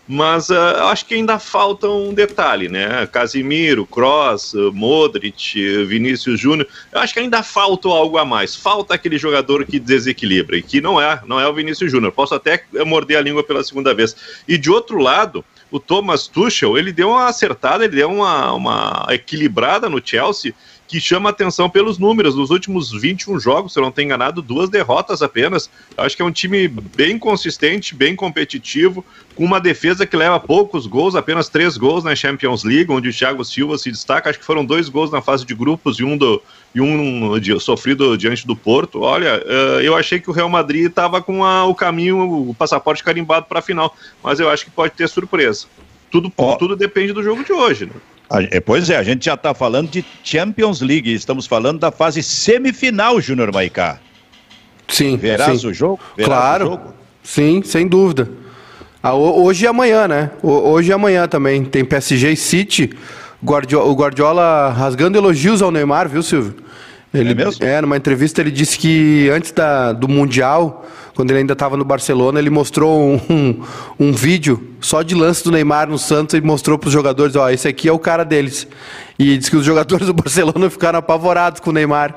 mas 0.08 0.48
uh, 0.48 0.54
acho 0.84 1.04
que 1.04 1.14
ainda 1.14 1.38
falta 1.38 1.86
um 1.86 2.14
detalhe, 2.14 2.68
né? 2.68 3.06
Casimiro, 3.06 3.84
Cross, 3.84 4.54
Modric, 4.72 5.84
Vinícius 5.84 6.40
Júnior, 6.40 6.66
eu 6.90 7.00
acho 7.00 7.12
que 7.12 7.20
ainda 7.20 7.42
falta 7.42 7.88
algo 7.88 8.16
a 8.16 8.24
mais. 8.24 8.56
Falta 8.56 8.94
aquele 8.94 9.18
jogador 9.18 9.66
que 9.66 9.78
desequilibra, 9.78 10.56
e 10.56 10.62
que 10.62 10.80
não 10.80 10.98
é, 10.98 11.20
não 11.26 11.38
é 11.38 11.46
o 11.46 11.52
Vinícius 11.52 11.92
Júnior. 11.92 12.10
Posso 12.12 12.34
até 12.34 12.64
morder 12.86 13.18
a 13.18 13.20
língua 13.20 13.44
pela 13.44 13.62
segunda 13.62 13.92
vez. 13.92 14.16
E 14.48 14.56
de 14.56 14.70
outro 14.70 14.98
lado, 14.98 15.44
o 15.70 15.78
Thomas 15.78 16.26
Tuchel, 16.26 16.78
ele 16.78 16.92
deu 16.92 17.10
uma 17.10 17.26
acertada, 17.26 17.84
ele 17.84 17.96
deu 17.96 18.10
uma, 18.10 18.52
uma 18.54 19.06
equilibrada 19.10 19.88
no 19.88 20.00
Chelsea, 20.02 20.54
que 20.88 20.98
chama 20.98 21.28
atenção 21.28 21.68
pelos 21.68 21.98
números. 21.98 22.34
Nos 22.34 22.50
últimos 22.50 22.90
21 22.90 23.38
jogos, 23.38 23.74
se 23.74 23.78
eu 23.78 23.82
não 23.82 23.92
tenho 23.92 24.06
enganado, 24.06 24.40
duas 24.40 24.70
derrotas 24.70 25.20
apenas. 25.20 25.70
Acho 25.98 26.16
que 26.16 26.22
é 26.22 26.24
um 26.24 26.32
time 26.32 26.66
bem 26.66 27.18
consistente, 27.18 27.94
bem 27.94 28.16
competitivo, 28.16 29.04
com 29.34 29.44
uma 29.44 29.60
defesa 29.60 30.06
que 30.06 30.16
leva 30.16 30.40
poucos 30.40 30.86
gols, 30.86 31.14
apenas 31.14 31.50
três 31.50 31.76
gols 31.76 32.02
na 32.02 32.16
Champions 32.16 32.64
League, 32.64 32.90
onde 32.90 33.10
o 33.10 33.12
Thiago 33.12 33.44
Silva 33.44 33.76
se 33.76 33.90
destaca. 33.90 34.30
Acho 34.30 34.38
que 34.38 34.44
foram 34.46 34.64
dois 34.64 34.88
gols 34.88 35.10
na 35.10 35.20
fase 35.20 35.44
de 35.44 35.54
grupos 35.54 35.98
e 35.98 36.04
um, 36.04 36.16
do, 36.16 36.42
e 36.74 36.80
um 36.80 37.38
de, 37.38 37.60
sofrido 37.60 38.16
diante 38.16 38.46
do 38.46 38.56
Porto. 38.56 39.02
Olha, 39.02 39.44
uh, 39.44 39.80
eu 39.80 39.94
achei 39.94 40.18
que 40.18 40.30
o 40.30 40.32
Real 40.32 40.48
Madrid 40.48 40.86
estava 40.86 41.20
com 41.20 41.44
a, 41.44 41.66
o 41.66 41.74
caminho, 41.74 42.48
o 42.48 42.54
passaporte 42.54 43.04
carimbado 43.04 43.44
para 43.44 43.58
a 43.58 43.62
final, 43.62 43.94
mas 44.24 44.40
eu 44.40 44.48
acho 44.48 44.64
que 44.64 44.70
pode 44.70 44.94
ter 44.94 45.06
surpresa. 45.06 45.66
Tudo, 46.10 46.32
oh. 46.34 46.56
tudo 46.56 46.74
depende 46.74 47.12
do 47.12 47.22
jogo 47.22 47.44
de 47.44 47.52
hoje. 47.52 47.84
Né? 47.84 47.92
É, 48.50 48.60
pois 48.60 48.90
é, 48.90 48.96
a 48.96 49.02
gente 49.02 49.24
já 49.24 49.34
está 49.34 49.54
falando 49.54 49.88
de 49.88 50.04
Champions 50.22 50.80
League, 50.82 51.12
estamos 51.12 51.46
falando 51.46 51.78
da 51.78 51.90
fase 51.90 52.22
semifinal, 52.22 53.20
Júnior 53.20 53.52
Maicá. 53.52 53.98
Sim. 54.86 55.16
Verás 55.16 55.60
sim. 55.60 55.66
o 55.66 55.72
jogo? 55.72 56.00
Verás 56.16 56.28
claro. 56.28 56.66
O 56.66 56.70
jogo? 56.72 56.94
Sim, 57.22 57.62
sem 57.62 57.86
dúvida. 57.86 58.28
Ah, 59.02 59.14
hoje 59.14 59.64
e 59.64 59.68
amanhã, 59.68 60.08
né? 60.08 60.30
Hoje 60.42 60.90
e 60.90 60.92
amanhã 60.92 61.26
também. 61.28 61.64
Tem 61.64 61.84
PSG 61.84 62.32
e 62.32 62.36
City. 62.36 62.90
Guardiola, 63.42 63.88
o 63.88 63.94
Guardiola 63.94 64.70
rasgando 64.70 65.16
elogios 65.16 65.62
ao 65.62 65.70
Neymar, 65.70 66.08
viu, 66.08 66.22
Silvio? 66.22 66.54
Ele, 67.12 67.30
é 67.30 67.34
mesmo? 67.34 67.64
É, 67.64 67.80
numa 67.80 67.96
entrevista 67.96 68.40
ele 68.40 68.50
disse 68.50 68.78
que 68.78 69.30
antes 69.30 69.50
da, 69.52 69.92
do 69.92 70.06
Mundial, 70.06 70.86
quando 71.14 71.30
ele 71.30 71.40
ainda 71.40 71.54
estava 71.54 71.76
no 71.76 71.84
Barcelona, 71.84 72.38
ele 72.38 72.50
mostrou 72.50 73.00
um, 73.00 73.20
um, 73.30 73.62
um, 74.08 74.12
vídeo 74.12 74.74
só 74.80 75.02
de 75.02 75.14
lance 75.14 75.42
do 75.42 75.50
Neymar 75.50 75.88
no 75.88 75.98
Santos 75.98 76.34
e 76.34 76.40
mostrou 76.40 76.78
para 76.78 76.88
os 76.88 76.92
jogadores, 76.92 77.34
ó, 77.34 77.48
esse 77.50 77.66
aqui 77.66 77.88
é 77.88 77.92
o 77.92 77.98
cara 77.98 78.24
deles. 78.24 78.68
E 79.18 79.36
disse 79.36 79.50
que 79.50 79.56
os 79.56 79.64
jogadores 79.64 80.06
do 80.06 80.12
Barcelona 80.14 80.68
ficaram 80.68 80.98
apavorados 80.98 81.60
com 81.60 81.70
o 81.70 81.72
Neymar. 81.72 82.14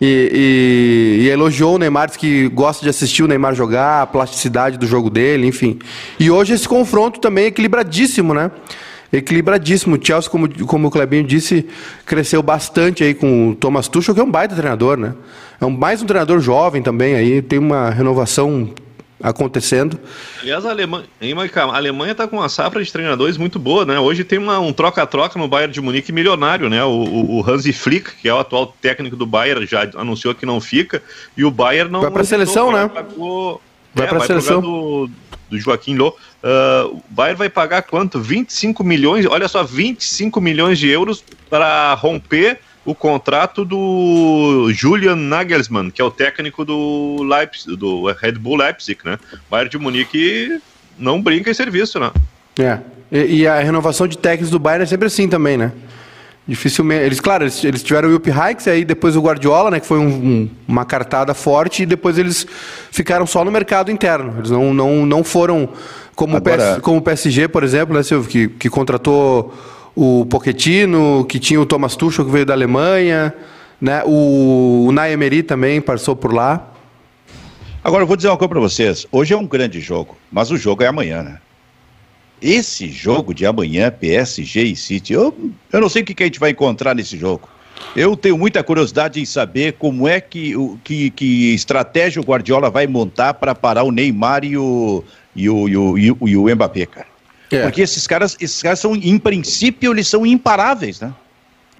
E, 0.00 1.18
e, 1.20 1.24
e, 1.24 1.28
elogiou 1.28 1.74
o 1.74 1.78
Neymar, 1.78 2.06
disse 2.06 2.18
que 2.20 2.48
gosta 2.48 2.84
de 2.84 2.88
assistir 2.88 3.24
o 3.24 3.26
Neymar 3.26 3.54
jogar, 3.56 4.02
a 4.02 4.06
plasticidade 4.06 4.78
do 4.78 4.86
jogo 4.86 5.10
dele, 5.10 5.44
enfim. 5.44 5.80
E 6.20 6.30
hoje 6.30 6.54
esse 6.54 6.68
confronto 6.68 7.18
também 7.18 7.44
é 7.44 7.46
equilibradíssimo, 7.48 8.32
né? 8.32 8.52
Equilibradíssimo. 9.12 9.96
O 9.96 10.04
Chelsea, 10.04 10.30
como, 10.30 10.66
como 10.66 10.88
o 10.88 10.90
Clebinho 10.90 11.24
disse, 11.24 11.66
cresceu 12.04 12.42
bastante 12.42 13.04
aí 13.04 13.14
com 13.14 13.50
o 13.50 13.54
Thomas 13.54 13.88
Tuchel, 13.88 14.14
que 14.14 14.20
é 14.20 14.24
um 14.24 14.30
baita 14.30 14.54
treinador, 14.54 14.96
né? 14.96 15.14
É 15.60 15.66
um, 15.66 15.70
mais 15.70 16.02
um 16.02 16.06
treinador 16.06 16.40
jovem 16.40 16.82
também 16.82 17.14
aí, 17.14 17.42
tem 17.42 17.58
uma 17.58 17.90
renovação 17.90 18.72
acontecendo. 19.20 19.98
Aliás, 20.40 20.64
a 20.64 20.70
Alemanha, 20.70 21.04
a 21.20 21.76
Alemanha 21.76 22.12
está 22.12 22.28
com 22.28 22.36
uma 22.36 22.48
safra 22.48 22.82
de 22.82 22.92
treinadores 22.92 23.36
muito 23.36 23.58
boa, 23.58 23.84
né? 23.84 23.98
Hoje 23.98 24.22
tem 24.24 24.38
uma, 24.38 24.58
um 24.60 24.72
troca-troca 24.72 25.38
no 25.38 25.48
Bayern 25.48 25.72
de 25.72 25.80
Munique 25.80 26.12
milionário, 26.12 26.68
né? 26.68 26.84
O, 26.84 26.90
o, 26.90 27.38
o, 27.38 27.50
Hansi 27.50 27.72
Flick, 27.72 28.14
que 28.16 28.28
é 28.28 28.34
o 28.34 28.38
atual 28.38 28.74
técnico 28.80 29.16
do 29.16 29.26
Bayern, 29.26 29.66
já 29.66 29.90
anunciou 29.96 30.34
que 30.34 30.46
não 30.46 30.60
fica, 30.60 31.02
e 31.36 31.44
o 31.44 31.50
Bayern 31.50 31.90
não... 31.90 32.00
Vai 32.00 32.10
para 32.10 32.22
a 32.22 32.26
seleção, 32.26 32.72
né? 32.72 32.88
Pagou, 32.88 33.60
vai 33.94 34.06
é, 34.06 34.08
para 34.08 34.18
a 34.18 34.26
seleção. 34.26 34.60
Do, 34.60 35.10
do 35.48 35.58
Joaquim 35.58 35.96
Lô. 35.96 36.08
Uh, 36.08 36.96
o 36.96 37.02
Bayern 37.10 37.38
vai 37.38 37.48
pagar 37.48 37.82
quanto? 37.82 38.20
25 38.20 38.84
milhões, 38.84 39.26
olha 39.26 39.48
só, 39.48 39.62
25 39.62 40.40
milhões 40.40 40.78
de 40.78 40.88
euros 40.88 41.24
para 41.48 41.94
romper 41.94 42.60
o 42.84 42.94
contrato 42.94 43.64
do 43.64 44.70
Julian 44.72 45.16
Nagelsmann, 45.16 45.90
que 45.90 46.00
é 46.00 46.04
o 46.04 46.10
técnico 46.10 46.64
do 46.64 47.22
Leipzig, 47.22 47.76
do 47.76 48.10
Red 48.12 48.32
Bull 48.32 48.56
Leipzig, 48.56 48.98
né? 49.04 49.18
Bayern 49.50 49.70
de 49.70 49.78
Munique 49.78 50.60
não 50.98 51.20
brinca 51.20 51.50
em 51.50 51.54
serviço, 51.54 52.00
né? 52.00 52.10
É. 52.58 52.78
E, 53.10 53.40
e, 53.40 53.46
a 53.46 53.60
renovação 53.60 54.06
de 54.06 54.16
técnicos 54.16 54.50
do 54.50 54.58
Bayern 54.58 54.84
é 54.84 54.86
sempre 54.86 55.06
assim 55.06 55.28
também, 55.28 55.56
né? 55.56 55.72
Dificilmente. 56.48 57.04
Eles, 57.04 57.20
claro, 57.20 57.44
eles, 57.44 57.62
eles 57.62 57.82
tiveram 57.82 58.08
o 58.08 58.12
Wilp 58.12 58.28
Hikes, 58.28 58.66
aí 58.66 58.82
depois 58.82 59.14
o 59.14 59.20
Guardiola, 59.20 59.70
né? 59.70 59.80
Que 59.80 59.86
foi 59.86 59.98
um, 59.98 60.08
um, 60.08 60.50
uma 60.66 60.82
cartada 60.86 61.34
forte, 61.34 61.82
e 61.82 61.86
depois 61.86 62.16
eles 62.16 62.46
ficaram 62.90 63.26
só 63.26 63.44
no 63.44 63.50
mercado 63.50 63.90
interno. 63.90 64.34
Eles 64.38 64.50
não, 64.50 64.72
não, 64.72 65.04
não 65.04 65.22
foram 65.22 65.68
como, 66.16 66.38
Agora... 66.38 66.76
PS, 66.76 66.80
como 66.80 66.96
o 66.96 67.02
PSG, 67.02 67.48
por 67.48 67.62
exemplo, 67.62 67.94
né, 67.94 68.02
Silvio, 68.02 68.30
que, 68.30 68.48
que 68.48 68.70
contratou 68.70 69.52
o 69.94 70.24
Pochettino, 70.24 71.26
que 71.28 71.38
tinha 71.38 71.60
o 71.60 71.66
Thomas 71.66 71.94
Tuchel, 71.94 72.24
que 72.24 72.30
veio 72.30 72.46
da 72.46 72.54
Alemanha, 72.54 73.34
né? 73.78 74.02
O, 74.06 74.86
o 74.88 74.92
Naemeri 74.92 75.42
também 75.42 75.82
passou 75.82 76.16
por 76.16 76.32
lá. 76.32 76.72
Agora, 77.84 78.04
eu 78.04 78.06
vou 78.06 78.16
dizer 78.16 78.28
uma 78.28 78.38
coisa 78.38 78.48
para 78.48 78.60
vocês. 78.60 79.06
Hoje 79.12 79.34
é 79.34 79.36
um 79.36 79.46
grande 79.46 79.80
jogo, 79.80 80.16
mas 80.32 80.50
o 80.50 80.56
jogo 80.56 80.82
é 80.82 80.86
amanhã, 80.86 81.22
né? 81.22 81.38
Esse 82.40 82.88
jogo 82.88 83.34
de 83.34 83.44
amanhã, 83.44 83.90
PSG 83.90 84.62
e 84.62 84.76
City, 84.76 85.12
eu, 85.12 85.36
eu 85.72 85.80
não 85.80 85.88
sei 85.88 86.02
o 86.02 86.04
que, 86.04 86.14
que 86.14 86.22
a 86.22 86.26
gente 86.26 86.38
vai 86.38 86.50
encontrar 86.50 86.94
nesse 86.94 87.16
jogo. 87.16 87.48
Eu 87.96 88.16
tenho 88.16 88.36
muita 88.36 88.62
curiosidade 88.62 89.20
em 89.20 89.24
saber 89.24 89.74
como 89.74 90.06
é 90.06 90.20
que, 90.20 90.54
o, 90.56 90.78
que, 90.82 91.10
que 91.10 91.54
estratégia 91.54 92.20
o 92.20 92.24
Guardiola 92.24 92.70
vai 92.70 92.86
montar 92.86 93.34
para 93.34 93.54
parar 93.54 93.82
o 93.82 93.90
Neymar 93.90 94.44
e 94.44 94.56
o, 94.56 95.02
e 95.34 95.48
o, 95.48 95.68
e 95.68 95.76
o, 95.76 95.98
e 95.98 96.10
o, 96.10 96.18
e 96.28 96.36
o 96.36 96.54
Mbappé, 96.54 96.86
cara. 96.86 97.06
É. 97.50 97.62
Porque 97.62 97.80
esses 97.80 98.06
caras, 98.06 98.36
esses 98.40 98.62
caras 98.62 98.78
são, 98.78 98.94
em 98.94 99.18
princípio, 99.18 99.92
eles 99.92 100.06
são 100.06 100.26
imparáveis, 100.26 101.00
né? 101.00 101.12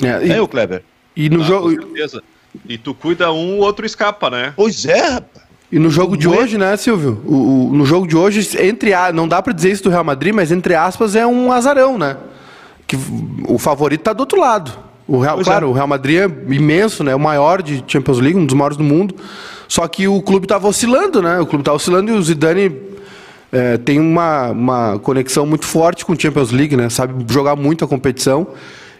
É, 0.03 0.27
e, 0.27 0.33
é 0.33 0.41
o 0.41 0.49
Kleber. 0.49 0.83
E 1.15 1.29
no 1.29 1.43
ah, 1.43 1.45
jogo. 1.45 1.77
Com 1.77 1.83
certeza. 1.83 2.23
E 2.67 2.79
tu 2.79 2.95
cuida 2.95 3.31
um, 3.33 3.59
o 3.59 3.61
outro 3.61 3.85
escapa, 3.85 4.31
né? 4.31 4.53
Pois 4.57 4.87
é, 4.87 5.09
rapaz. 5.11 5.48
E 5.71 5.79
no 5.79 5.91
jogo 5.91 6.17
de 6.17 6.27
hoje, 6.27 6.57
né, 6.57 6.77
Silvio? 6.77 7.21
O, 7.27 7.69
o, 7.69 7.73
no 7.75 7.85
jogo 7.85 8.07
de 8.07 8.17
hoje, 8.17 8.57
entre 8.59 8.95
a, 8.95 9.13
não 9.13 9.29
dá 9.29 9.43
para 9.43 9.53
dizer 9.53 9.71
isso 9.71 9.83
do 9.83 9.91
Real 9.91 10.05
Madrid, 10.05 10.35
mas 10.35 10.51
entre 10.51 10.75
aspas 10.75 11.15
é 11.15 11.27
um 11.27 11.53
azarão, 11.53 11.99
né? 11.99 12.17
Que 12.87 12.97
o 13.47 13.59
favorito 13.59 14.01
tá 14.03 14.15
do 14.15 14.21
outro 14.21 14.41
lado. 14.41 14.73
O 15.07 15.21
Real, 15.21 15.39
claro, 15.41 15.67
é. 15.67 15.71
o 15.71 15.73
Real 15.73 15.87
Madrid 15.87 16.21
é 16.21 16.55
imenso, 16.55 17.05
né? 17.05 17.15
O 17.15 17.21
maior 17.21 17.63
de 17.63 17.85
Champions 17.87 18.19
League, 18.19 18.39
um 18.39 18.47
dos 18.47 18.55
maiores 18.55 18.79
do 18.79 18.85
mundo. 18.85 19.15
Só 19.67 19.87
que 19.87 20.09
o 20.09 20.23
clube 20.23 20.47
estava 20.47 20.67
oscilando, 20.67 21.21
né? 21.21 21.39
O 21.39 21.47
clube 21.47 21.61
estava 21.61 21.77
oscilando 21.77 22.11
e 22.11 22.15
o 22.15 22.23
Zidane 22.23 22.75
é, 23.53 23.77
tem 23.77 24.01
uma, 24.01 24.51
uma 24.51 24.99
conexão 24.99 25.45
muito 25.45 25.67
forte 25.67 26.05
com 26.05 26.15
o 26.15 26.21
Champions 26.21 26.51
League, 26.51 26.77
né? 26.77 26.89
Sabe 26.89 27.31
jogar 27.31 27.57
muito 27.57 27.85
a 27.85 27.89
competição. 27.89 28.47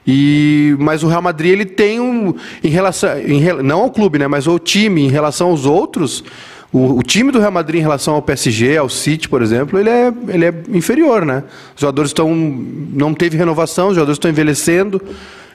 E, 0.07 0.75
mas 0.79 1.03
o 1.03 1.07
Real 1.07 1.21
Madrid 1.21 1.53
ele 1.53 1.67
tem 1.67 2.01
um 2.01 2.35
em 2.65 2.69
relação 2.69 3.19
em, 3.19 3.43
não 3.63 3.81
ao 3.81 3.91
clube, 3.91 4.19
né, 4.19 4.27
mas 4.27 4.47
o 4.47 4.59
time 4.59 5.03
em 5.03 5.11
relação 5.11 5.49
aos 5.49 5.67
outros, 5.67 6.25
o, 6.73 6.99
o, 6.99 7.03
time 7.03 7.33
do 7.33 7.39
Real 7.39 7.51
Madrid 7.51 7.81
em 7.81 7.83
relação 7.83 8.15
ao 8.15 8.23
PSG, 8.23 8.77
ao 8.77 8.89
City, 8.89 9.29
por 9.29 9.41
exemplo, 9.41 9.79
ele 9.79 9.89
é, 9.89 10.13
ele 10.29 10.45
é 10.45 10.55
inferior, 10.69 11.25
né? 11.25 11.43
Os 11.75 11.81
jogadores 11.81 12.11
estão 12.11 12.35
não 12.35 13.15
teve 13.15 13.39
renovação, 13.39 13.89
os 13.89 13.95
jogadores 13.95 14.17
estão 14.17 14.31
envelhecendo. 14.31 15.01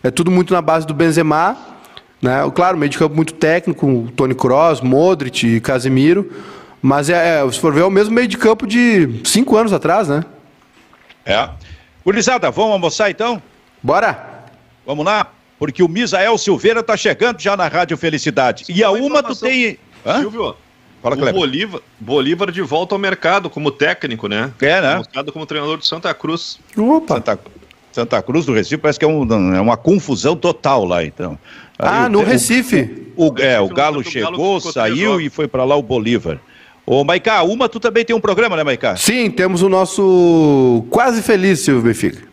É 0.01 0.09
tudo 0.09 0.31
muito 0.31 0.53
na 0.53 0.61
base 0.61 0.87
do 0.87 0.93
Benzema, 0.93 1.55
né? 2.21 2.49
Claro, 2.55 2.77
meio 2.77 2.89
de 2.89 2.97
campo 2.97 3.15
muito 3.15 3.33
técnico, 3.33 4.11
Tony 4.15 4.33
Kroos, 4.33 4.81
Modric 4.81 5.45
e 5.45 5.61
Casemiro. 5.61 6.31
Mas 6.81 7.09
é, 7.09 7.41
é, 7.41 7.51
se 7.51 7.59
for 7.59 7.71
ver, 7.73 7.81
é 7.81 7.85
o 7.85 7.91
mesmo 7.91 8.13
meio 8.13 8.27
de 8.27 8.37
campo 8.37 8.65
de 8.65 9.21
cinco 9.23 9.55
anos 9.55 9.71
atrás, 9.71 10.07
né? 10.07 10.25
É. 11.25 11.47
Gurizada, 12.03 12.51
vamos 12.51 12.71
almoçar 12.73 13.09
então? 13.09 13.41
Bora! 13.81 14.33
Vamos 14.85 15.05
lá? 15.05 15.31
Porque 15.57 15.81
o 15.81 15.87
Misael 15.87 16.37
Silveira 16.37 16.83
tá 16.83 16.97
chegando 16.97 17.39
já 17.39 17.55
na 17.55 17.67
Rádio 17.67 17.95
Felicidade. 17.95 18.65
E 18.67 18.83
a 18.83 18.91
uma 18.91 19.23
tu 19.23 19.33
tem. 19.33 19.77
Hã? 20.05 20.19
Silvio, 20.19 20.57
Fala, 21.03 21.17
o 21.17 21.33
Bolívar, 21.33 21.81
Bolívar 21.99 22.49
de 22.49 22.61
volta 22.61 22.95
ao 22.95 22.99
mercado 22.99 23.49
como 23.49 23.69
técnico, 23.69 24.29
né? 24.29 24.53
É, 24.61 24.81
né? 24.81 24.95
Mostrado 24.95 25.33
como 25.33 25.45
treinador 25.45 25.77
de 25.77 25.85
Santa 25.85 26.13
Cruz. 26.13 26.57
Opa! 26.77 27.15
Santa, 27.15 27.39
Santa 27.91 28.21
Cruz 28.21 28.45
do 28.45 28.53
Recife 28.53 28.77
parece 28.77 28.97
que 28.97 29.03
é, 29.03 29.07
um, 29.07 29.53
é 29.53 29.59
uma 29.59 29.75
confusão 29.75 30.33
total 30.33 30.85
lá, 30.85 31.03
então. 31.03 31.37
Ah, 31.77 32.05
Aí, 32.05 32.09
no 32.09 32.21
o, 32.21 32.23
Recife. 32.23 33.11
O, 33.17 33.33
o, 33.33 33.35
é, 33.37 33.59
o 33.59 33.67
Galo 33.67 34.01
chegou, 34.01 34.59
Galo 34.59 34.61
saiu 34.61 35.19
e 35.19 35.29
foi 35.29 35.45
para 35.45 35.65
lá 35.65 35.75
o 35.75 35.81
Bolívar. 35.81 36.39
Ô, 36.85 37.03
Maicá, 37.03 37.43
uma 37.43 37.67
tu 37.67 37.81
também 37.81 38.05
tem 38.05 38.15
um 38.15 38.21
programa, 38.21 38.55
né, 38.55 38.63
Maicá? 38.63 38.95
Sim, 38.95 39.29
temos 39.29 39.61
o 39.61 39.67
nosso 39.67 40.85
Quase 40.89 41.21
Feliz, 41.21 41.59
Silvio 41.59 41.83
Benfica. 41.83 42.32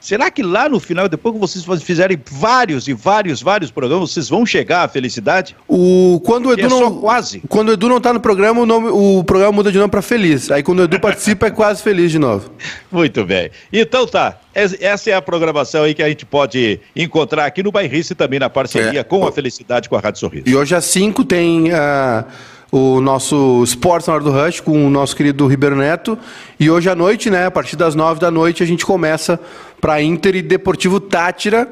Será 0.00 0.30
que 0.30 0.42
lá 0.42 0.68
no 0.68 0.80
final, 0.80 1.08
depois 1.08 1.34
que 1.34 1.40
vocês 1.40 1.82
fizerem 1.82 2.18
vários 2.30 2.88
e 2.88 2.94
vários, 2.94 3.42
vários 3.42 3.70
programas, 3.70 4.10
vocês 4.10 4.30
vão 4.30 4.46
chegar 4.46 4.82
à 4.84 4.88
felicidade? 4.88 5.54
O, 5.68 6.20
quando 6.24 6.46
o 6.46 6.52
Edu 6.52 6.64
é 6.64 6.68
não, 6.68 7.00
quase. 7.00 7.42
Quando 7.48 7.68
o 7.68 7.72
Edu 7.72 7.88
não 7.88 7.98
está 7.98 8.12
no 8.12 8.20
programa, 8.20 8.62
o, 8.62 8.66
nome, 8.66 8.88
o 8.88 9.22
programa 9.24 9.52
muda 9.52 9.70
de 9.70 9.78
nome 9.78 9.90
para 9.90 10.00
Feliz. 10.00 10.50
Aí 10.50 10.62
quando 10.62 10.80
o 10.80 10.82
Edu 10.84 10.98
participa, 10.98 11.46
é 11.46 11.50
quase 11.50 11.82
feliz 11.82 12.10
de 12.10 12.18
novo. 12.18 12.50
Muito 12.90 13.24
bem. 13.26 13.50
Então 13.70 14.06
tá. 14.06 14.40
Essa 14.52 15.10
é 15.10 15.14
a 15.14 15.22
programação 15.22 15.84
aí 15.84 15.94
que 15.94 16.02
a 16.02 16.08
gente 16.08 16.26
pode 16.26 16.80
encontrar 16.96 17.46
aqui 17.46 17.62
no 17.62 17.70
Bairrice 17.70 18.16
também 18.16 18.40
na 18.40 18.50
parceria 18.50 19.00
é. 19.00 19.04
com 19.04 19.24
a 19.24 19.30
Felicidade 19.30 19.88
com 19.88 19.94
a 19.94 20.00
Rádio 20.00 20.18
Sorriso. 20.18 20.44
E 20.48 20.56
hoje 20.56 20.74
às 20.74 20.86
5 20.86 21.24
tem 21.24 21.72
a. 21.72 22.24
Uh 22.26 22.59
o 22.70 23.00
nosso 23.00 23.62
Sports 23.64 24.06
na 24.06 24.14
hora 24.14 24.22
do 24.22 24.30
Rush 24.30 24.60
com 24.60 24.86
o 24.86 24.90
nosso 24.90 25.16
querido 25.16 25.46
Ribeiro 25.46 25.76
Neto. 25.76 26.18
E 26.58 26.70
hoje 26.70 26.88
à 26.88 26.94
noite, 26.94 27.30
né, 27.30 27.46
a 27.46 27.50
partir 27.50 27.76
das 27.76 27.94
nove 27.94 28.20
da 28.20 28.30
noite, 28.30 28.62
a 28.62 28.66
gente 28.66 28.86
começa 28.86 29.40
para 29.80 30.00
Inter 30.02 30.36
e 30.36 30.42
Deportivo 30.42 31.00
Tátira 31.00 31.68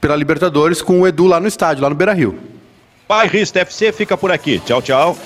pela 0.00 0.16
Libertadores 0.16 0.82
com 0.82 1.00
o 1.00 1.06
Edu 1.06 1.26
lá 1.26 1.38
no 1.38 1.46
estádio, 1.46 1.82
lá 1.82 1.90
no 1.90 1.94
Beira 1.94 2.12
Rio. 2.12 2.38
Bairrista 3.08 3.60
FC 3.60 3.92
fica 3.92 4.16
por 4.16 4.30
aqui. 4.30 4.60
Tchau, 4.60 4.80
tchau. 4.80 5.16